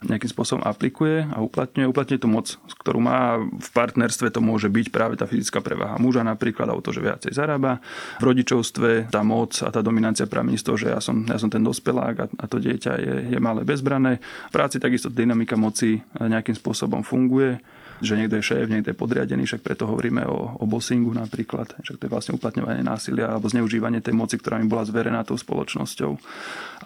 nejakým 0.05 0.29
spôsobom 0.29 0.62
aplikuje 0.62 1.25
a 1.25 1.41
uplatňuje. 1.41 1.89
Uplatňuje 1.89 2.21
tú 2.21 2.29
moc, 2.29 2.53
ktorú 2.83 2.99
má 3.01 3.41
v 3.41 3.69
partnerstve, 3.73 4.29
to 4.29 4.41
môže 4.43 4.69
byť 4.69 4.88
práve 4.93 5.17
tá 5.17 5.25
fyzická 5.25 5.62
prevaha 5.63 5.97
muža 5.97 6.21
napríklad, 6.21 6.69
alebo 6.69 6.86
to, 6.86 6.93
že 6.93 7.01
viacej 7.01 7.33
zarába. 7.33 7.81
V 8.21 8.27
rodičovstve 8.29 9.10
tá 9.10 9.25
moc 9.25 9.57
a 9.65 9.69
tá 9.73 9.81
dominancia 9.81 10.29
pramení 10.29 10.62
z 10.62 10.65
toho, 10.65 10.77
že 10.77 10.88
ja 10.93 10.99
som, 11.01 11.25
ja 11.25 11.41
som 11.41 11.49
ten 11.49 11.65
dospelák 11.65 12.15
a, 12.21 12.25
a 12.29 12.45
to 12.45 12.62
dieťa 12.62 12.93
je, 13.01 13.15
je 13.33 13.39
malé 13.41 13.65
bezbrané. 13.65 14.21
V 14.49 14.53
práci 14.53 14.77
takisto 14.77 15.10
dynamika 15.10 15.57
moci 15.57 15.97
nejakým 16.17 16.53
spôsobom 16.53 17.01
funguje 17.01 17.57
že 18.01 18.17
niekto 18.17 18.38
je 18.38 18.47
šéf, 18.53 18.65
niekto 18.69 18.93
je 18.93 18.97
podriadený, 18.97 19.49
však 19.49 19.65
preto 19.65 19.89
hovoríme 19.89 20.25
o, 20.27 20.57
o 20.62 20.65
bossingu 20.69 21.13
napríklad, 21.13 21.73
že 21.81 21.97
to 21.97 22.05
je 22.05 22.13
vlastne 22.13 22.36
uplatňovanie 22.38 22.86
násilia 22.86 23.33
alebo 23.33 23.49
zneužívanie 23.49 24.03
tej 24.03 24.13
moci, 24.13 24.36
ktorá 24.38 24.60
mi 24.62 24.69
bola 24.69 24.86
zverená 24.86 25.23
tou 25.23 25.38
spoločnosťou. 25.38 26.17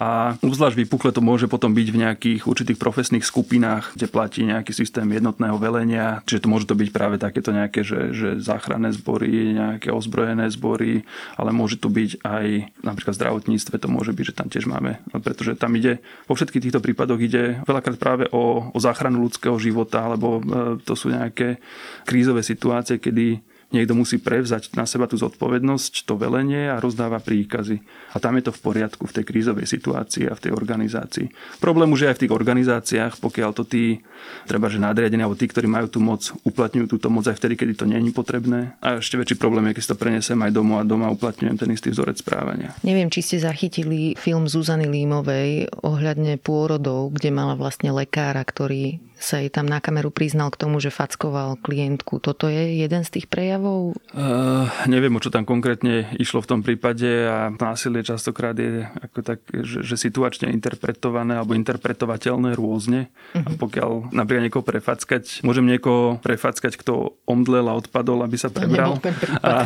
A 0.00 0.34
obzvlášť 0.40 0.76
vypukle 0.82 1.10
to 1.12 1.20
môže 1.20 1.46
potom 1.46 1.76
byť 1.76 1.88
v 1.92 2.00
nejakých 2.00 2.40
určitých 2.48 2.78
profesných 2.80 3.24
skupinách, 3.26 3.92
kde 3.94 4.06
platí 4.08 4.40
nejaký 4.42 4.72
systém 4.72 5.04
jednotného 5.08 5.56
velenia, 5.60 6.24
čiže 6.24 6.46
to 6.46 6.52
môže 6.52 6.66
to 6.68 6.76
byť 6.78 6.88
práve 6.94 7.16
takéto 7.20 7.52
nejaké, 7.52 7.84
že, 7.84 8.16
že 8.16 8.28
záchranné 8.40 8.92
zbory, 8.96 9.52
nejaké 9.56 9.92
ozbrojené 9.92 10.48
zbory, 10.48 11.04
ale 11.36 11.50
môže 11.52 11.76
to 11.76 11.92
byť 11.92 12.24
aj 12.24 12.46
napríklad 12.80 13.14
v 13.14 13.20
zdravotníctve, 13.20 13.74
to 13.76 13.88
môže 13.90 14.12
byť, 14.14 14.24
že 14.32 14.36
tam 14.36 14.48
tiež 14.48 14.64
máme, 14.64 15.02
pretože 15.20 15.58
tam 15.58 15.74
ide, 15.76 16.00
vo 16.24 16.34
všetkých 16.34 16.64
týchto 16.68 16.80
prípadoch 16.80 17.20
ide 17.20 17.62
veľakrát 17.66 17.98
práve 17.98 18.24
o, 18.30 18.70
o 18.72 18.78
záchranu 18.78 19.22
ľudského 19.26 19.58
života, 19.58 20.06
alebo 20.06 20.38
e, 20.38 20.78
to 20.82 20.94
sú 20.94 21.01
nejaké 21.10 21.58
krízové 22.06 22.46
situácie, 22.46 23.02
kedy 23.02 23.42
niekto 23.72 23.96
musí 23.96 24.20
prevzať 24.20 24.76
na 24.76 24.84
seba 24.84 25.08
tú 25.08 25.16
zodpovednosť, 25.16 26.04
to 26.04 26.14
velenie 26.20 26.68
a 26.68 26.78
rozdáva 26.78 27.18
príkazy. 27.18 27.80
A 28.12 28.20
tam 28.20 28.36
je 28.36 28.44
to 28.46 28.52
v 28.52 28.60
poriadku 28.60 29.08
v 29.08 29.16
tej 29.16 29.24
krízovej 29.24 29.64
situácii 29.64 30.28
a 30.28 30.36
v 30.36 30.42
tej 30.44 30.52
organizácii. 30.52 31.32
Problém 31.58 31.88
už 31.88 32.04
je 32.04 32.10
aj 32.12 32.16
v 32.20 32.22
tých 32.28 32.36
organizáciách, 32.36 33.12
pokiaľ 33.18 33.50
to 33.56 33.64
tí, 33.64 34.04
treba 34.44 34.68
že 34.68 34.76
nadriadení, 34.76 35.24
alebo 35.24 35.40
tí, 35.40 35.48
ktorí 35.48 35.66
majú 35.66 35.88
tú 35.88 35.98
moc, 36.04 36.28
uplatňujú 36.44 36.86
túto 36.86 37.08
moc 37.08 37.24
aj 37.24 37.40
vtedy, 37.40 37.56
kedy 37.56 37.72
to 37.74 37.84
je 37.88 38.12
potrebné. 38.12 38.76
A 38.84 39.00
ešte 39.00 39.16
väčší 39.16 39.40
problém 39.40 39.72
je, 39.72 39.80
keď 39.80 39.82
si 39.82 39.90
to 39.90 39.98
prenesem 39.98 40.38
aj 40.44 40.52
domov 40.52 40.84
a 40.84 40.86
doma 40.86 41.08
uplatňujem 41.08 41.56
ten 41.56 41.72
istý 41.72 41.88
vzorec 41.88 42.20
správania. 42.20 42.76
Neviem, 42.84 43.08
či 43.08 43.24
ste 43.24 43.40
zachytili 43.40 44.12
film 44.20 44.44
Zuzany 44.44 44.84
Límovej 44.84 45.72
ohľadne 45.80 46.36
pôrodov, 46.36 47.16
kde 47.16 47.32
mala 47.32 47.56
vlastne 47.56 47.88
lekára, 47.88 48.44
ktorý 48.44 49.00
sa 49.22 49.38
jej 49.38 49.48
tam 49.54 49.70
na 49.70 49.78
kameru 49.78 50.10
priznal 50.10 50.50
k 50.50 50.66
tomu, 50.66 50.82
že 50.82 50.90
fackoval 50.90 51.62
klientku. 51.62 52.18
Toto 52.18 52.50
je 52.50 52.82
jeden 52.82 53.06
z 53.06 53.10
tých 53.18 53.30
prejavov? 53.30 53.94
Uh, 54.10 54.66
neviem, 54.90 55.14
o 55.14 55.22
čo 55.22 55.30
tam 55.30 55.46
konkrétne 55.46 56.10
išlo 56.18 56.42
v 56.42 56.50
tom 56.50 56.60
prípade 56.66 57.06
a 57.06 57.54
násilie 57.54 58.02
častokrát 58.02 58.58
je 58.58 58.82
ako 58.82 59.18
tak, 59.22 59.38
že, 59.62 59.86
že 59.86 59.94
situačne 59.94 60.50
interpretované 60.50 61.38
alebo 61.38 61.54
interpretovateľné 61.54 62.58
rôzne. 62.58 63.08
Uh-huh. 63.32 63.46
A 63.46 63.48
mhm. 63.54 63.58
pokiaľ 63.62 63.90
napríklad 64.10 64.50
niekoho 64.50 64.66
prefackať, 64.66 65.46
môžem 65.46 65.70
niekoho 65.70 66.18
prefackať, 66.18 66.74
kto 66.74 67.14
omdlel 67.22 67.70
a 67.70 67.78
odpadol, 67.78 68.26
aby 68.26 68.34
sa 68.34 68.50
prebral. 68.50 68.98
A, 69.42 69.64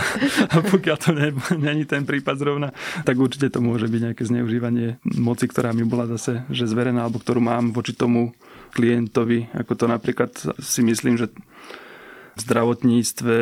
a 0.53 0.57
pokiaľ 0.61 0.97
to 1.01 1.11
není 1.57 1.89
ten 1.89 2.05
prípad 2.05 2.37
zrovna, 2.37 2.69
tak 3.09 3.17
určite 3.17 3.49
to 3.49 3.65
môže 3.65 3.89
byť 3.89 4.01
nejaké 4.13 4.23
zneužívanie 4.29 5.01
moci, 5.17 5.49
ktorá 5.49 5.73
mi 5.73 5.89
bola 5.89 6.05
zase 6.11 6.45
že 6.53 6.69
zverená, 6.69 7.07
alebo 7.07 7.23
ktorú 7.23 7.41
mám 7.41 7.73
voči 7.73 7.97
tomu 7.97 8.37
klientovi, 8.77 9.49
ako 9.57 9.73
to 9.73 9.85
napríklad 9.89 10.37
si 10.61 10.85
myslím, 10.85 11.17
že 11.17 11.33
v 12.37 12.41
zdravotníctve 12.45 13.37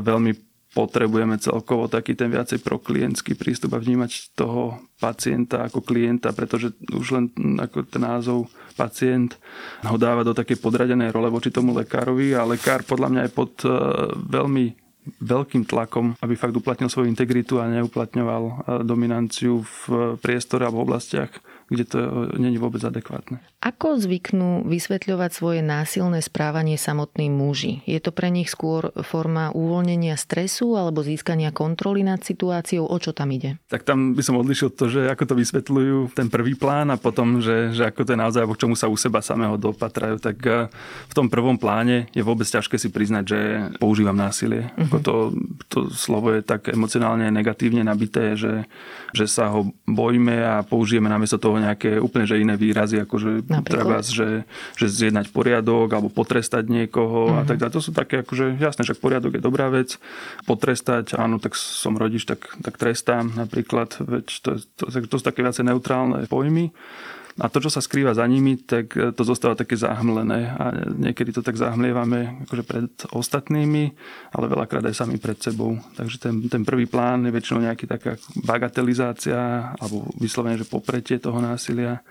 veľmi 0.00 0.32
potrebujeme 0.70 1.34
celkovo 1.42 1.90
taký 1.90 2.14
ten 2.14 2.30
viacej 2.30 2.62
proklientský 2.62 3.34
prístup 3.34 3.74
a 3.74 3.82
vnímať 3.82 4.38
toho 4.38 4.78
pacienta 5.02 5.66
ako 5.66 5.82
klienta, 5.82 6.30
pretože 6.30 6.78
už 6.94 7.06
len 7.10 7.24
ako 7.58 7.90
ten 7.90 8.06
názov 8.06 8.46
pacient 8.78 9.34
ho 9.82 9.98
dáva 9.98 10.22
do 10.22 10.30
takej 10.30 10.62
podradenej 10.62 11.10
role 11.10 11.26
voči 11.26 11.50
tomu 11.50 11.74
lekárovi 11.74 12.38
a 12.38 12.46
lekár 12.46 12.86
podľa 12.86 13.08
mňa 13.10 13.22
je 13.26 13.32
pod 13.34 13.52
e, 13.66 13.68
veľmi 14.30 14.64
veľkým 15.18 15.66
tlakom, 15.66 16.14
aby 16.22 16.38
fakt 16.38 16.54
uplatnil 16.54 16.86
svoju 16.86 17.10
integritu 17.10 17.58
a 17.58 17.66
neuplatňoval 17.66 18.42
e, 18.46 18.52
dominanciu 18.86 19.66
v 19.66 20.14
priestore 20.22 20.70
a 20.70 20.72
v 20.72 20.80
oblastiach, 20.86 21.34
kde 21.70 21.84
to 21.86 21.98
není 22.34 22.58
vôbec 22.58 22.82
adekvátne. 22.82 23.38
Ako 23.62 24.02
zvyknú 24.02 24.66
vysvetľovať 24.66 25.30
svoje 25.30 25.60
násilné 25.62 26.18
správanie 26.18 26.74
samotní 26.74 27.30
muži? 27.30 27.86
Je 27.86 28.02
to 28.02 28.10
pre 28.10 28.26
nich 28.26 28.50
skôr 28.50 28.90
forma 29.06 29.54
uvoľnenia 29.54 30.18
stresu 30.18 30.74
alebo 30.74 31.06
získania 31.06 31.54
kontroly 31.54 32.02
nad 32.02 32.18
situáciou? 32.26 32.90
O 32.90 32.96
čo 32.98 33.14
tam 33.14 33.30
ide? 33.30 33.62
Tak 33.70 33.86
tam 33.86 34.18
by 34.18 34.22
som 34.26 34.34
odlišil 34.34 34.74
to, 34.74 34.90
že 34.90 35.06
ako 35.06 35.30
to 35.30 35.34
vysvetľujú 35.38 36.10
ten 36.18 36.26
prvý 36.26 36.58
plán 36.58 36.90
a 36.90 36.98
potom, 36.98 37.38
že, 37.38 37.70
že 37.70 37.86
ako 37.86 38.02
to 38.02 38.12
je 38.16 38.18
naozaj, 38.18 38.42
k 38.50 38.60
čomu 38.66 38.74
sa 38.74 38.90
u 38.90 38.98
seba 38.98 39.22
samého 39.22 39.54
dopatrajú. 39.54 40.18
Tak 40.18 40.36
eh, 40.42 40.66
v 41.06 41.14
tom 41.14 41.30
prvom 41.30 41.54
pláne 41.54 42.10
je 42.10 42.26
vôbec 42.26 42.50
ťažké 42.50 42.74
si 42.82 42.90
priznať, 42.90 43.24
že 43.30 43.38
používam 43.78 44.18
násilie. 44.18 44.74
Uh-huh. 44.74 44.90
Ako 44.90 44.96
to, 44.98 45.14
to 45.70 45.78
slovo 45.94 46.34
je 46.34 46.42
tak 46.42 46.66
emocionálne 46.66 47.30
negatívne 47.30 47.86
nabité, 47.86 48.34
že, 48.34 48.66
že 49.14 49.30
sa 49.30 49.54
ho 49.54 49.70
bojíme 49.86 50.34
a 50.42 50.66
použijeme 50.66 51.06
namiesto 51.06 51.38
toho 51.38 51.59
nejaké 51.60 52.00
úplne 52.00 52.24
že 52.24 52.40
iné 52.40 52.56
výrazy, 52.56 52.96
ako 52.96 53.14
že 53.20 53.32
treba, 53.68 54.00
že, 54.00 54.48
že 54.80 54.86
zjednať 54.88 55.28
poriadok 55.28 55.88
alebo 55.92 56.08
potrestať 56.08 56.66
niekoho 56.66 57.28
mm-hmm. 57.28 57.38
a 57.38 57.42
mhm. 57.44 57.48
tak 57.48 57.56
ďalej. 57.60 57.74
To 57.76 57.84
sú 57.84 57.92
také, 57.92 58.24
akože 58.24 58.56
jasné, 58.56 58.82
že 58.88 58.96
poriadok 58.96 59.36
je 59.36 59.42
dobrá 59.44 59.68
vec. 59.68 60.00
Potrestať, 60.48 61.14
áno, 61.20 61.36
tak 61.36 61.54
som 61.54 62.00
rodič, 62.00 62.24
tak, 62.24 62.48
tak 62.64 62.80
trestám 62.80 63.36
napríklad. 63.36 64.00
Veď 64.00 64.26
to, 64.40 64.50
to, 64.80 64.84
to, 64.88 64.98
to 65.04 65.14
sú 65.20 65.24
také 65.24 65.44
viacej 65.44 65.68
neutrálne 65.68 66.24
pojmy. 66.26 66.72
A 67.38 67.46
to, 67.46 67.62
čo 67.62 67.70
sa 67.70 67.78
skrýva 67.78 68.10
za 68.10 68.26
nimi, 68.26 68.58
tak 68.58 68.90
to 68.94 69.22
zostáva 69.22 69.54
také 69.54 69.78
zahmlené. 69.78 70.50
A 70.58 70.74
niekedy 70.90 71.30
to 71.30 71.46
tak 71.46 71.54
zahmlievame 71.54 72.42
akože 72.48 72.64
pred 72.66 72.90
ostatnými, 73.14 73.94
ale 74.34 74.50
veľakrát 74.50 74.82
aj 74.90 74.98
sami 74.98 75.22
pred 75.22 75.38
sebou. 75.38 75.78
Takže 75.94 76.16
ten, 76.18 76.34
ten 76.50 76.66
prvý 76.66 76.90
plán 76.90 77.22
je 77.28 77.32
väčšinou 77.32 77.62
nejaký 77.62 77.86
taká 77.86 78.18
bagatelizácia 78.42 79.72
alebo 79.78 80.10
vyslovene, 80.18 80.58
že 80.58 80.66
popretie 80.66 81.22
toho 81.22 81.38
násilia 81.38 82.02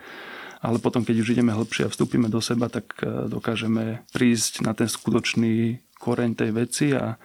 ale 0.59 0.75
potom, 0.83 1.07
keď 1.07 1.23
už 1.23 1.39
ideme 1.39 1.55
hlbšie 1.55 1.87
a 1.87 1.91
vstúpime 1.91 2.27
do 2.27 2.43
seba, 2.43 2.67
tak 2.67 2.99
e, 2.99 3.31
dokážeme 3.31 4.03
prísť 4.11 4.59
na 4.67 4.75
ten 4.75 4.91
skutočný 4.91 5.79
koreň 5.95 6.35
tej 6.35 6.51
veci 6.51 6.87
a 6.91 7.15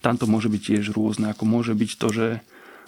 tam 0.00 0.16
to 0.16 0.24
môže 0.24 0.48
byť 0.48 0.62
tiež 0.62 0.84
rôzne. 0.96 1.32
Ako 1.32 1.44
môže 1.44 1.76
byť 1.76 1.90
to, 2.00 2.08
že 2.08 2.26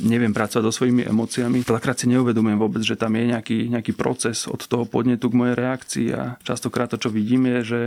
neviem 0.01 0.33
pracovať 0.33 0.65
so 0.69 0.73
svojimi 0.83 1.07
emóciami. 1.07 1.63
Veľakrát 1.63 1.97
si 2.01 2.09
neuvedomujem 2.09 2.59
vôbec, 2.59 2.83
že 2.83 2.97
tam 2.97 3.15
je 3.17 3.31
nejaký, 3.31 3.59
nejaký 3.71 3.93
proces 3.93 4.49
od 4.49 4.61
toho 4.65 4.89
podnetu 4.89 5.29
k 5.29 5.39
mojej 5.39 5.57
reakcii 5.57 6.07
a 6.17 6.23
častokrát 6.41 6.91
to, 6.91 6.99
čo 6.99 7.13
vidím, 7.13 7.47
je, 7.47 7.59
že 7.63 7.81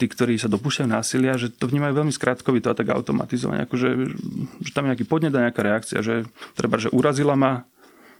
tí, 0.00 0.08
ktorí 0.08 0.40
sa 0.40 0.48
dopúšťajú 0.48 0.88
násilia, 0.88 1.36
že 1.36 1.52
to 1.52 1.68
vnímajú 1.68 1.92
veľmi 2.00 2.14
skrátkovito 2.14 2.72
a 2.72 2.78
tak 2.78 2.88
automatizovane. 2.88 3.68
Akože, 3.68 3.88
že 4.64 4.70
tam 4.72 4.88
je 4.88 4.90
nejaký 4.96 5.04
podnet 5.04 5.34
a 5.36 5.44
nejaká 5.44 5.60
reakcia, 5.60 6.00
že 6.00 6.24
treba, 6.56 6.80
že 6.80 6.88
urazila 6.88 7.36
ma, 7.36 7.68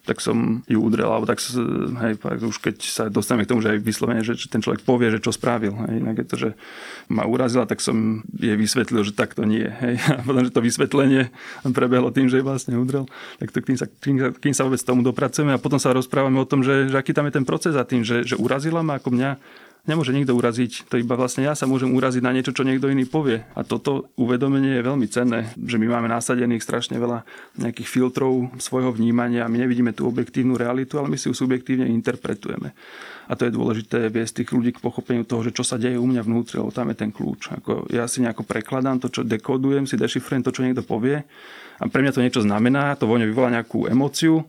tak 0.04 0.24
som 0.24 0.64
ju 0.64 0.80
udrel, 0.80 1.12
alebo 1.12 1.28
tak, 1.28 1.44
hej, 1.44 2.12
už 2.40 2.56
keď 2.58 2.76
sa 2.80 3.04
dostaneme 3.12 3.44
k 3.44 3.50
tomu, 3.52 3.60
že 3.60 3.76
aj 3.76 3.84
vyslovene, 3.84 4.24
že 4.24 4.36
ten 4.48 4.64
človek 4.64 4.82
povie, 4.82 5.12
že 5.12 5.20
čo 5.20 5.30
spravil. 5.30 5.76
Hej, 5.86 5.94
inak 6.00 6.16
je 6.24 6.26
to, 6.26 6.36
že 6.36 6.50
ma 7.12 7.28
urazila, 7.28 7.68
tak 7.68 7.84
som 7.84 8.24
jej 8.32 8.56
vysvetlil, 8.56 9.04
že 9.04 9.12
tak 9.12 9.36
to 9.36 9.44
nie. 9.44 9.68
Hej. 9.68 10.00
A 10.16 10.24
potom, 10.24 10.42
že 10.42 10.52
to 10.52 10.64
vysvetlenie 10.64 11.28
prebehlo 11.70 12.08
tým, 12.10 12.32
že 12.32 12.40
jej 12.40 12.46
vlastne 12.46 12.76
udrel, 12.80 13.04
tak 13.38 13.52
to, 13.52 13.60
kým, 13.60 13.76
sa, 13.76 13.86
kým, 13.88 14.16
kým 14.40 14.54
sa 14.56 14.64
vôbec 14.64 14.80
tomu 14.80 15.04
dopracujeme 15.04 15.52
a 15.54 15.62
potom 15.62 15.78
sa 15.78 15.94
rozprávame 15.94 16.40
o 16.40 16.48
tom, 16.48 16.64
že, 16.64 16.90
že 16.90 16.96
aký 16.96 17.12
tam 17.12 17.28
je 17.28 17.36
ten 17.36 17.46
proces 17.46 17.76
za 17.76 17.84
tým, 17.84 18.02
že, 18.02 18.24
že 18.24 18.36
urazila 18.36 18.80
ma 18.80 18.98
ako 18.98 19.12
mňa, 19.12 19.30
nemôže 19.88 20.12
nikto 20.12 20.36
uraziť. 20.36 20.90
To 20.92 21.00
iba 21.00 21.16
vlastne 21.16 21.46
ja 21.46 21.56
sa 21.56 21.64
môžem 21.64 21.92
uraziť 21.92 22.22
na 22.24 22.34
niečo, 22.34 22.52
čo 22.52 22.66
niekto 22.66 22.88
iný 22.90 23.08
povie. 23.08 23.44
A 23.56 23.64
toto 23.64 24.12
uvedomenie 24.16 24.80
je 24.80 24.86
veľmi 24.86 25.06
cenné, 25.08 25.52
že 25.56 25.80
my 25.80 25.86
máme 25.88 26.08
nasadených 26.10 26.64
strašne 26.64 27.00
veľa 27.00 27.24
nejakých 27.56 27.88
filtrov 27.88 28.52
svojho 28.60 28.92
vnímania 28.92 29.46
a 29.46 29.52
my 29.52 29.60
nevidíme 29.62 29.96
tú 29.96 30.08
objektívnu 30.10 30.56
realitu, 30.56 31.00
ale 31.00 31.08
my 31.08 31.16
si 31.16 31.30
ju 31.30 31.34
subjektívne 31.36 31.88
interpretujeme. 31.88 32.76
A 33.30 33.38
to 33.38 33.46
je 33.46 33.54
dôležité 33.54 34.10
viesť 34.10 34.42
tých 34.42 34.50
ľudí 34.50 34.74
k 34.74 34.82
pochopeniu 34.82 35.22
toho, 35.22 35.46
že 35.46 35.54
čo 35.54 35.62
sa 35.62 35.78
deje 35.78 35.94
u 35.94 36.06
mňa 36.06 36.26
vnútri, 36.26 36.58
lebo 36.58 36.74
tam 36.74 36.90
je 36.90 36.96
ten 36.98 37.14
kľúč. 37.14 37.54
Ako 37.62 37.86
ja 37.94 38.10
si 38.10 38.20
nejako 38.26 38.42
prekladám 38.42 38.98
to, 38.98 39.06
čo 39.06 39.22
dekodujem, 39.22 39.86
si 39.86 39.94
dešifrujem 39.94 40.42
to, 40.42 40.50
čo 40.50 40.66
niekto 40.66 40.82
povie 40.82 41.22
a 41.80 41.88
pre 41.88 42.04
mňa 42.04 42.12
to 42.12 42.20
niečo 42.20 42.44
znamená, 42.44 42.98
to 42.98 43.08
vo 43.08 43.16
vyvolá 43.16 43.48
nejakú 43.48 43.88
emóciu 43.88 44.44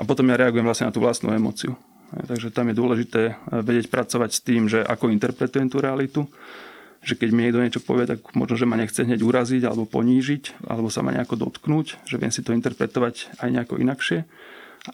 a 0.00 0.06
potom 0.08 0.24
ja 0.32 0.40
reagujem 0.40 0.64
vlastne 0.64 0.88
na 0.88 0.94
tú 0.94 1.04
vlastnú 1.04 1.28
emóciu. 1.34 1.76
Takže 2.10 2.50
tam 2.50 2.70
je 2.70 2.74
dôležité 2.74 3.38
vedieť 3.62 3.86
pracovať 3.86 4.30
s 4.34 4.40
tým, 4.42 4.66
že 4.66 4.82
ako 4.82 5.14
interpretujem 5.14 5.70
tú 5.70 5.78
realitu, 5.78 6.20
že 7.00 7.16
keď 7.16 7.28
mi 7.32 7.46
niekto 7.46 7.62
niečo 7.62 7.80
povie, 7.80 8.04
tak 8.04 8.20
možno, 8.36 8.60
že 8.60 8.68
ma 8.68 8.76
nechce 8.76 9.00
hneď 9.00 9.24
uraziť 9.24 9.62
alebo 9.64 9.88
ponížiť, 9.88 10.66
alebo 10.68 10.92
sa 10.92 11.00
ma 11.00 11.14
nejako 11.16 11.48
dotknúť, 11.48 12.04
že 12.04 12.20
viem 12.20 12.28
si 12.28 12.44
to 12.44 12.52
interpretovať 12.52 13.40
aj 13.40 13.48
nejako 13.48 13.80
inakšie. 13.80 14.28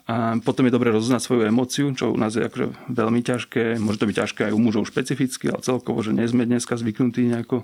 A 0.07 0.35
potom 0.43 0.67
je 0.67 0.75
dobre 0.75 0.91
rozoznať 0.91 1.23
svoju 1.23 1.47
emóciu, 1.47 1.87
čo 1.95 2.11
u 2.11 2.19
nás 2.19 2.35
je 2.35 2.43
akože 2.43 2.91
veľmi 2.91 3.23
ťažké. 3.23 3.79
Môže 3.79 4.03
to 4.03 4.07
byť 4.07 4.17
ťažké 4.19 4.41
aj 4.51 4.53
u 4.55 4.59
mužov 4.59 4.83
špecificky, 4.87 5.47
ale 5.47 5.63
celkovo, 5.63 6.03
že 6.03 6.11
nie 6.11 6.27
sme 6.27 6.43
dneska 6.43 6.75
zvyknutí 6.75 7.23
nejako 7.31 7.63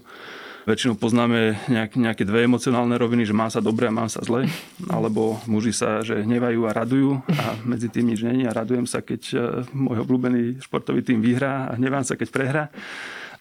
väčšinou 0.64 0.96
poznáme 0.96 1.60
nejak, 1.68 2.00
nejaké 2.00 2.24
dve 2.24 2.48
emocionálne 2.48 2.96
roviny, 2.96 3.28
že 3.28 3.36
má 3.36 3.52
sa 3.52 3.60
dobre 3.60 3.92
a 3.92 3.96
má 3.96 4.08
sa 4.08 4.24
zle, 4.24 4.48
alebo 4.88 5.40
muži 5.48 5.76
sa, 5.76 6.00
že 6.02 6.24
hnevajú 6.24 6.62
a 6.68 6.76
radujú 6.76 7.20
a 7.28 7.46
medzi 7.68 7.92
tým 7.92 8.12
nič 8.12 8.24
není 8.24 8.48
a 8.48 8.56
radujem 8.56 8.88
sa, 8.88 9.04
keď 9.04 9.22
e, 9.32 9.36
môj 9.76 10.08
obľúbený 10.08 10.64
športový 10.64 11.04
tým 11.04 11.20
vyhrá 11.20 11.72
a 11.72 11.76
hnevám 11.76 12.08
sa, 12.08 12.16
keď 12.16 12.30
prehrá 12.32 12.66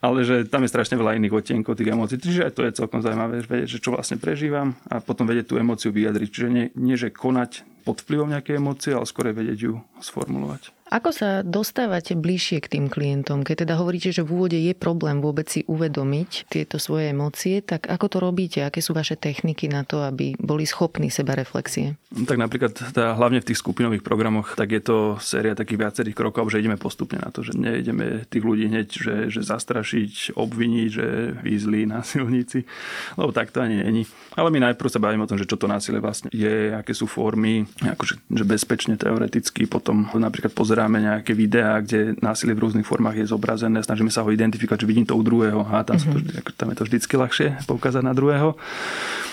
ale 0.02 0.26
že 0.26 0.50
tam 0.50 0.66
je 0.66 0.72
strašne 0.74 0.98
veľa 0.98 1.14
iných 1.14 1.30
odtienkov 1.30 1.78
tých 1.78 1.94
emócií. 1.94 2.18
Čiže 2.18 2.50
aj 2.50 2.52
to 2.58 2.66
je 2.66 2.74
celkom 2.74 3.06
zaujímavé, 3.06 3.46
vedieť, 3.46 3.78
že 3.78 3.82
čo 3.86 3.94
vlastne 3.94 4.18
prežívam 4.18 4.74
a 4.90 4.98
potom 4.98 5.30
vedieť 5.30 5.54
tú 5.54 5.62
emóciu 5.62 5.94
vyjadriť. 5.94 6.26
Čiže 6.28 6.48
nie, 6.50 6.66
nie 6.74 6.98
že 6.98 7.14
konať 7.14 7.62
pod 7.86 8.02
vplyvom 8.02 8.34
nejakej 8.34 8.58
emócie, 8.58 8.90
ale 8.90 9.06
skôr 9.06 9.30
vedieť 9.30 9.70
ju 9.70 9.78
sformulovať. 10.02 10.81
Ako 10.92 11.08
sa 11.08 11.40
dostávate 11.40 12.12
bližšie 12.12 12.60
k 12.60 12.76
tým 12.76 12.86
klientom? 12.92 13.48
Keď 13.48 13.64
teda 13.64 13.80
hovoríte, 13.80 14.12
že 14.12 14.20
v 14.20 14.36
úvode 14.36 14.60
je 14.60 14.76
problém 14.76 15.24
vôbec 15.24 15.48
si 15.48 15.64
uvedomiť 15.64 16.52
tieto 16.52 16.76
svoje 16.76 17.16
emócie, 17.16 17.64
tak 17.64 17.88
ako 17.88 18.06
to 18.12 18.18
robíte? 18.20 18.60
Aké 18.60 18.84
sú 18.84 18.92
vaše 18.92 19.16
techniky 19.16 19.72
na 19.72 19.88
to, 19.88 20.04
aby 20.04 20.36
boli 20.36 20.68
schopní 20.68 21.08
seba 21.08 21.32
reflexie? 21.32 21.96
No, 22.12 22.28
tak 22.28 22.36
napríklad 22.36 22.76
tá, 22.92 23.16
hlavne 23.16 23.40
v 23.40 23.48
tých 23.48 23.64
skupinových 23.64 24.04
programoch, 24.04 24.52
tak 24.52 24.68
je 24.76 24.84
to 24.84 24.96
séria 25.16 25.56
takých 25.56 25.80
viacerých 25.80 26.12
krokov, 26.12 26.52
že 26.52 26.60
ideme 26.60 26.76
postupne 26.76 27.16
na 27.24 27.32
to, 27.32 27.40
že 27.40 27.56
nejdeme 27.56 28.28
tých 28.28 28.44
ľudí 28.44 28.68
hneď, 28.68 28.88
že, 28.92 29.16
že 29.32 29.40
zastrašiť, 29.48 30.36
obviniť, 30.36 30.88
že 30.92 31.06
výzli 31.40 31.88
násilníci, 31.88 32.68
lebo 33.16 33.32
tak 33.32 33.48
to 33.48 33.64
ani 33.64 33.80
není. 33.80 34.04
Ale 34.36 34.52
my 34.52 34.60
najprv 34.68 34.92
sa 34.92 35.00
bavíme 35.00 35.24
o 35.24 35.30
tom, 35.30 35.40
že 35.40 35.48
čo 35.48 35.56
to 35.56 35.64
násilie 35.64 36.04
vlastne 36.04 36.28
je, 36.36 36.76
aké 36.76 36.92
sú 36.92 37.08
formy, 37.08 37.64
akože, 37.80 38.28
že 38.28 38.44
bezpečne 38.44 39.00
teoreticky, 39.00 39.64
potom 39.64 40.12
napríklad 40.12 40.52
pozerať 40.52 40.81
pozeráme 40.82 40.98
nejaké 40.98 41.32
videá, 41.38 41.78
kde 41.78 42.18
násilie 42.18 42.58
v 42.58 42.66
rôznych 42.66 42.82
formách 42.82 43.22
je 43.22 43.30
zobrazené, 43.30 43.86
snažíme 43.86 44.10
sa 44.10 44.26
ho 44.26 44.34
identifikovať, 44.34 44.82
že 44.82 44.90
vidím 44.90 45.06
to 45.06 45.14
u 45.14 45.22
druhého 45.22 45.62
a 45.62 45.86
tam, 45.86 45.94
mm-hmm. 45.94 46.42
to, 46.42 46.50
tam 46.58 46.74
je 46.74 46.76
to 46.82 46.84
vždycky 46.90 47.14
ľahšie 47.14 47.48
poukázať 47.70 48.02
na 48.02 48.10
druhého. 48.10 48.58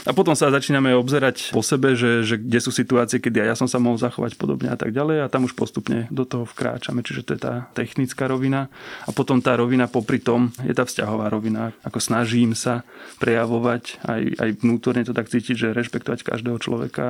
A 0.06 0.12
potom 0.14 0.38
sa 0.38 0.54
začíname 0.54 0.94
obzerať 0.94 1.50
po 1.50 1.66
sebe, 1.66 1.98
že, 1.98 2.22
že 2.22 2.38
kde 2.38 2.60
sú 2.62 2.70
situácie, 2.70 3.18
kedy 3.18 3.42
ja 3.42 3.58
som 3.58 3.66
sa 3.66 3.82
mohol 3.82 3.98
zachovať 3.98 4.38
podobne 4.38 4.70
a 4.70 4.78
tak 4.78 4.94
ďalej 4.94 5.26
a 5.26 5.32
tam 5.32 5.50
už 5.50 5.58
postupne 5.58 6.06
do 6.14 6.22
toho 6.22 6.46
vkráčame, 6.46 7.02
čiže 7.02 7.26
to 7.26 7.32
je 7.34 7.42
tá 7.42 7.54
technická 7.74 8.30
rovina. 8.30 8.70
A 9.06 9.12
potom 9.12 9.42
tá 9.42 9.58
rovina 9.58 9.90
popri 9.90 10.22
tom 10.22 10.54
je 10.62 10.74
tá 10.78 10.86
vzťahová 10.86 11.34
rovina, 11.34 11.74
ako 11.82 11.98
snažím 11.98 12.54
sa 12.54 12.86
prejavovať 13.18 14.06
aj, 14.06 14.22
aj 14.38 14.50
vnútorne 14.62 15.02
to 15.02 15.18
tak 15.18 15.34
cítiť, 15.34 15.56
že 15.58 15.68
rešpektovať 15.74 16.22
každého 16.22 16.58
človeka 16.62 17.06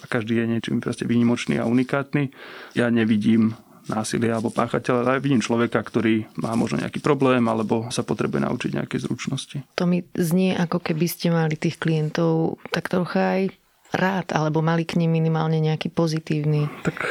a 0.00 0.06
každý 0.06 0.38
je 0.38 0.46
niečím 0.46 0.78
proste 0.78 1.04
výnimočný 1.04 1.58
a 1.58 1.68
unikátny. 1.68 2.30
Ja 2.78 2.88
nevidím 2.88 3.39
nevidím 3.40 3.68
násilie 3.90 4.30
alebo 4.30 4.54
páchateľa, 4.54 5.00
ale 5.02 5.24
vidím 5.24 5.42
človeka, 5.42 5.82
ktorý 5.82 6.28
má 6.38 6.54
možno 6.54 6.78
nejaký 6.78 7.02
problém 7.02 7.42
alebo 7.50 7.90
sa 7.90 8.06
potrebuje 8.06 8.46
naučiť 8.46 8.70
nejaké 8.78 9.02
zručnosti. 9.02 9.66
To 9.74 9.84
mi 9.88 10.06
znie, 10.14 10.54
ako 10.54 10.78
keby 10.78 11.10
ste 11.10 11.34
mali 11.34 11.58
tých 11.58 11.80
klientov 11.80 12.62
tak 12.70 12.86
trocha 12.86 13.40
aj 13.40 13.42
rád, 13.90 14.30
alebo 14.30 14.62
mali 14.62 14.86
k 14.86 14.94
nim 15.02 15.10
minimálne 15.10 15.58
nejaký 15.58 15.90
pozitívny 15.90 16.70
tak 16.86 17.02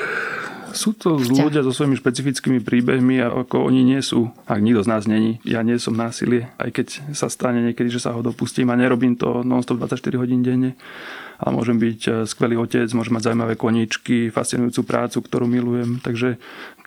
sú 0.70 0.94
to 0.94 1.18
vzťah. 1.18 1.46
ľudia 1.50 1.66
so 1.66 1.74
svojimi 1.74 1.98
špecifickými 1.98 2.60
príbehmi 2.62 3.18
a 3.26 3.34
ako 3.34 3.68
oni 3.74 3.82
nie 3.82 4.00
sú, 4.06 4.30
ak 4.46 4.62
nikto 4.62 4.86
z 4.86 4.92
nás 4.94 5.10
není. 5.10 5.42
Ja 5.42 5.66
nie 5.66 5.82
som 5.82 5.98
násilie, 5.98 6.54
aj 6.62 6.70
keď 6.70 6.88
sa 7.18 7.26
stane 7.26 7.66
niekedy, 7.66 7.90
že 7.90 7.98
sa 7.98 8.14
ho 8.14 8.22
dopustím 8.22 8.70
a 8.70 8.78
nerobím 8.78 9.18
to 9.18 9.42
non-stop 9.42 9.82
24 9.82 10.22
hodín 10.22 10.46
denne 10.46 10.78
a 11.40 11.48
môžem 11.56 11.80
byť 11.80 12.00
e, 12.04 12.10
skvelý 12.28 12.60
otec, 12.60 12.92
môžem 12.92 13.16
mať 13.16 13.32
zaujímavé 13.32 13.56
koničky, 13.56 14.28
fascinujúcu 14.28 14.84
prácu, 14.84 15.24
ktorú 15.24 15.48
milujem. 15.48 16.04
Takže 16.04 16.36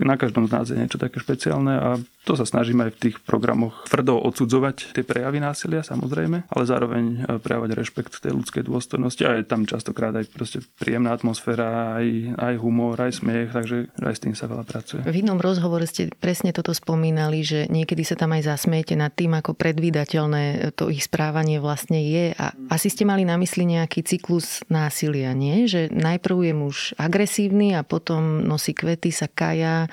na 0.04 0.18
každom 0.18 0.46
z 0.46 0.52
nás 0.52 0.66
je 0.68 0.78
niečo 0.78 0.98
také 0.98 1.22
špeciálne 1.22 1.74
a 1.74 1.88
to 2.22 2.38
sa 2.38 2.46
snažíme 2.46 2.86
aj 2.86 2.92
v 2.94 3.00
tých 3.08 3.16
programoch 3.22 3.90
tvrdo 3.90 4.14
odsudzovať 4.22 4.94
tie 4.94 5.02
prejavy 5.02 5.42
násilia, 5.42 5.82
samozrejme, 5.82 6.46
ale 6.46 6.62
zároveň 6.62 7.04
e, 7.04 7.16
prejavať 7.42 7.70
rešpekt 7.74 8.12
tej 8.22 8.38
ľudskej 8.38 8.62
dôstojnosti 8.70 9.22
a 9.26 9.42
je 9.42 9.44
tam 9.46 9.66
častokrát 9.66 10.14
aj 10.14 10.30
proste 10.30 10.62
príjemná 10.78 11.10
atmosféra, 11.10 11.98
aj, 11.98 12.38
aj 12.38 12.54
humor, 12.62 12.94
aj 12.94 13.18
smiech, 13.18 13.50
takže 13.50 13.90
aj 13.98 14.14
s 14.14 14.22
tým 14.22 14.34
sa 14.38 14.46
veľa 14.46 14.62
pracuje. 14.62 15.02
V 15.02 15.18
jednom 15.18 15.42
rozhovore 15.42 15.82
ste 15.90 16.14
presne 16.14 16.54
toto 16.54 16.70
spomínali, 16.70 17.42
že 17.42 17.66
niekedy 17.66 18.06
sa 18.06 18.14
tam 18.14 18.38
aj 18.38 18.54
zasmiete 18.54 18.94
nad 18.94 19.10
tým, 19.10 19.34
ako 19.34 19.58
predvídateľné 19.58 20.74
to 20.78 20.94
ich 20.94 21.02
správanie 21.10 21.58
vlastne 21.58 21.98
je 21.98 22.38
a 22.38 22.54
asi 22.70 22.86
ste 22.86 23.02
mali 23.02 23.26
na 23.26 23.34
mysli 23.34 23.66
nejaký 23.66 24.06
cyklus 24.06 24.62
násilia, 24.70 25.34
nie? 25.34 25.66
Že 25.66 25.90
najprv 25.90 26.36
je 26.46 26.54
muž 26.54 26.76
agresívny 26.94 27.74
a 27.74 27.82
potom 27.82 28.46
nosí 28.46 28.78
kvety, 28.78 29.10
sa 29.10 29.26
kaja, 29.26 29.91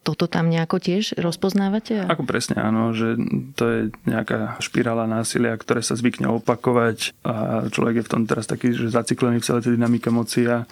toto 0.00 0.24
tam 0.24 0.48
nejako 0.48 0.80
tiež 0.80 1.20
rozpoznávate? 1.20 2.08
Ako 2.08 2.24
presne 2.24 2.56
áno, 2.56 2.96
že 2.96 3.20
to 3.52 3.64
je 3.68 3.80
nejaká 4.08 4.56
špirála 4.64 5.04
násilia, 5.04 5.52
ktoré 5.60 5.84
sa 5.84 5.92
zvykne 5.92 6.32
opakovať 6.40 7.12
a 7.20 7.68
človek 7.68 8.00
je 8.00 8.06
v 8.08 8.12
tom 8.12 8.22
teraz 8.24 8.48
taký, 8.48 8.72
že 8.72 8.88
zaciklený 8.88 9.44
v 9.44 9.46
celej 9.46 9.62
tej 9.68 9.76
dynamike 9.76 10.08
moci 10.08 10.48
a 10.48 10.64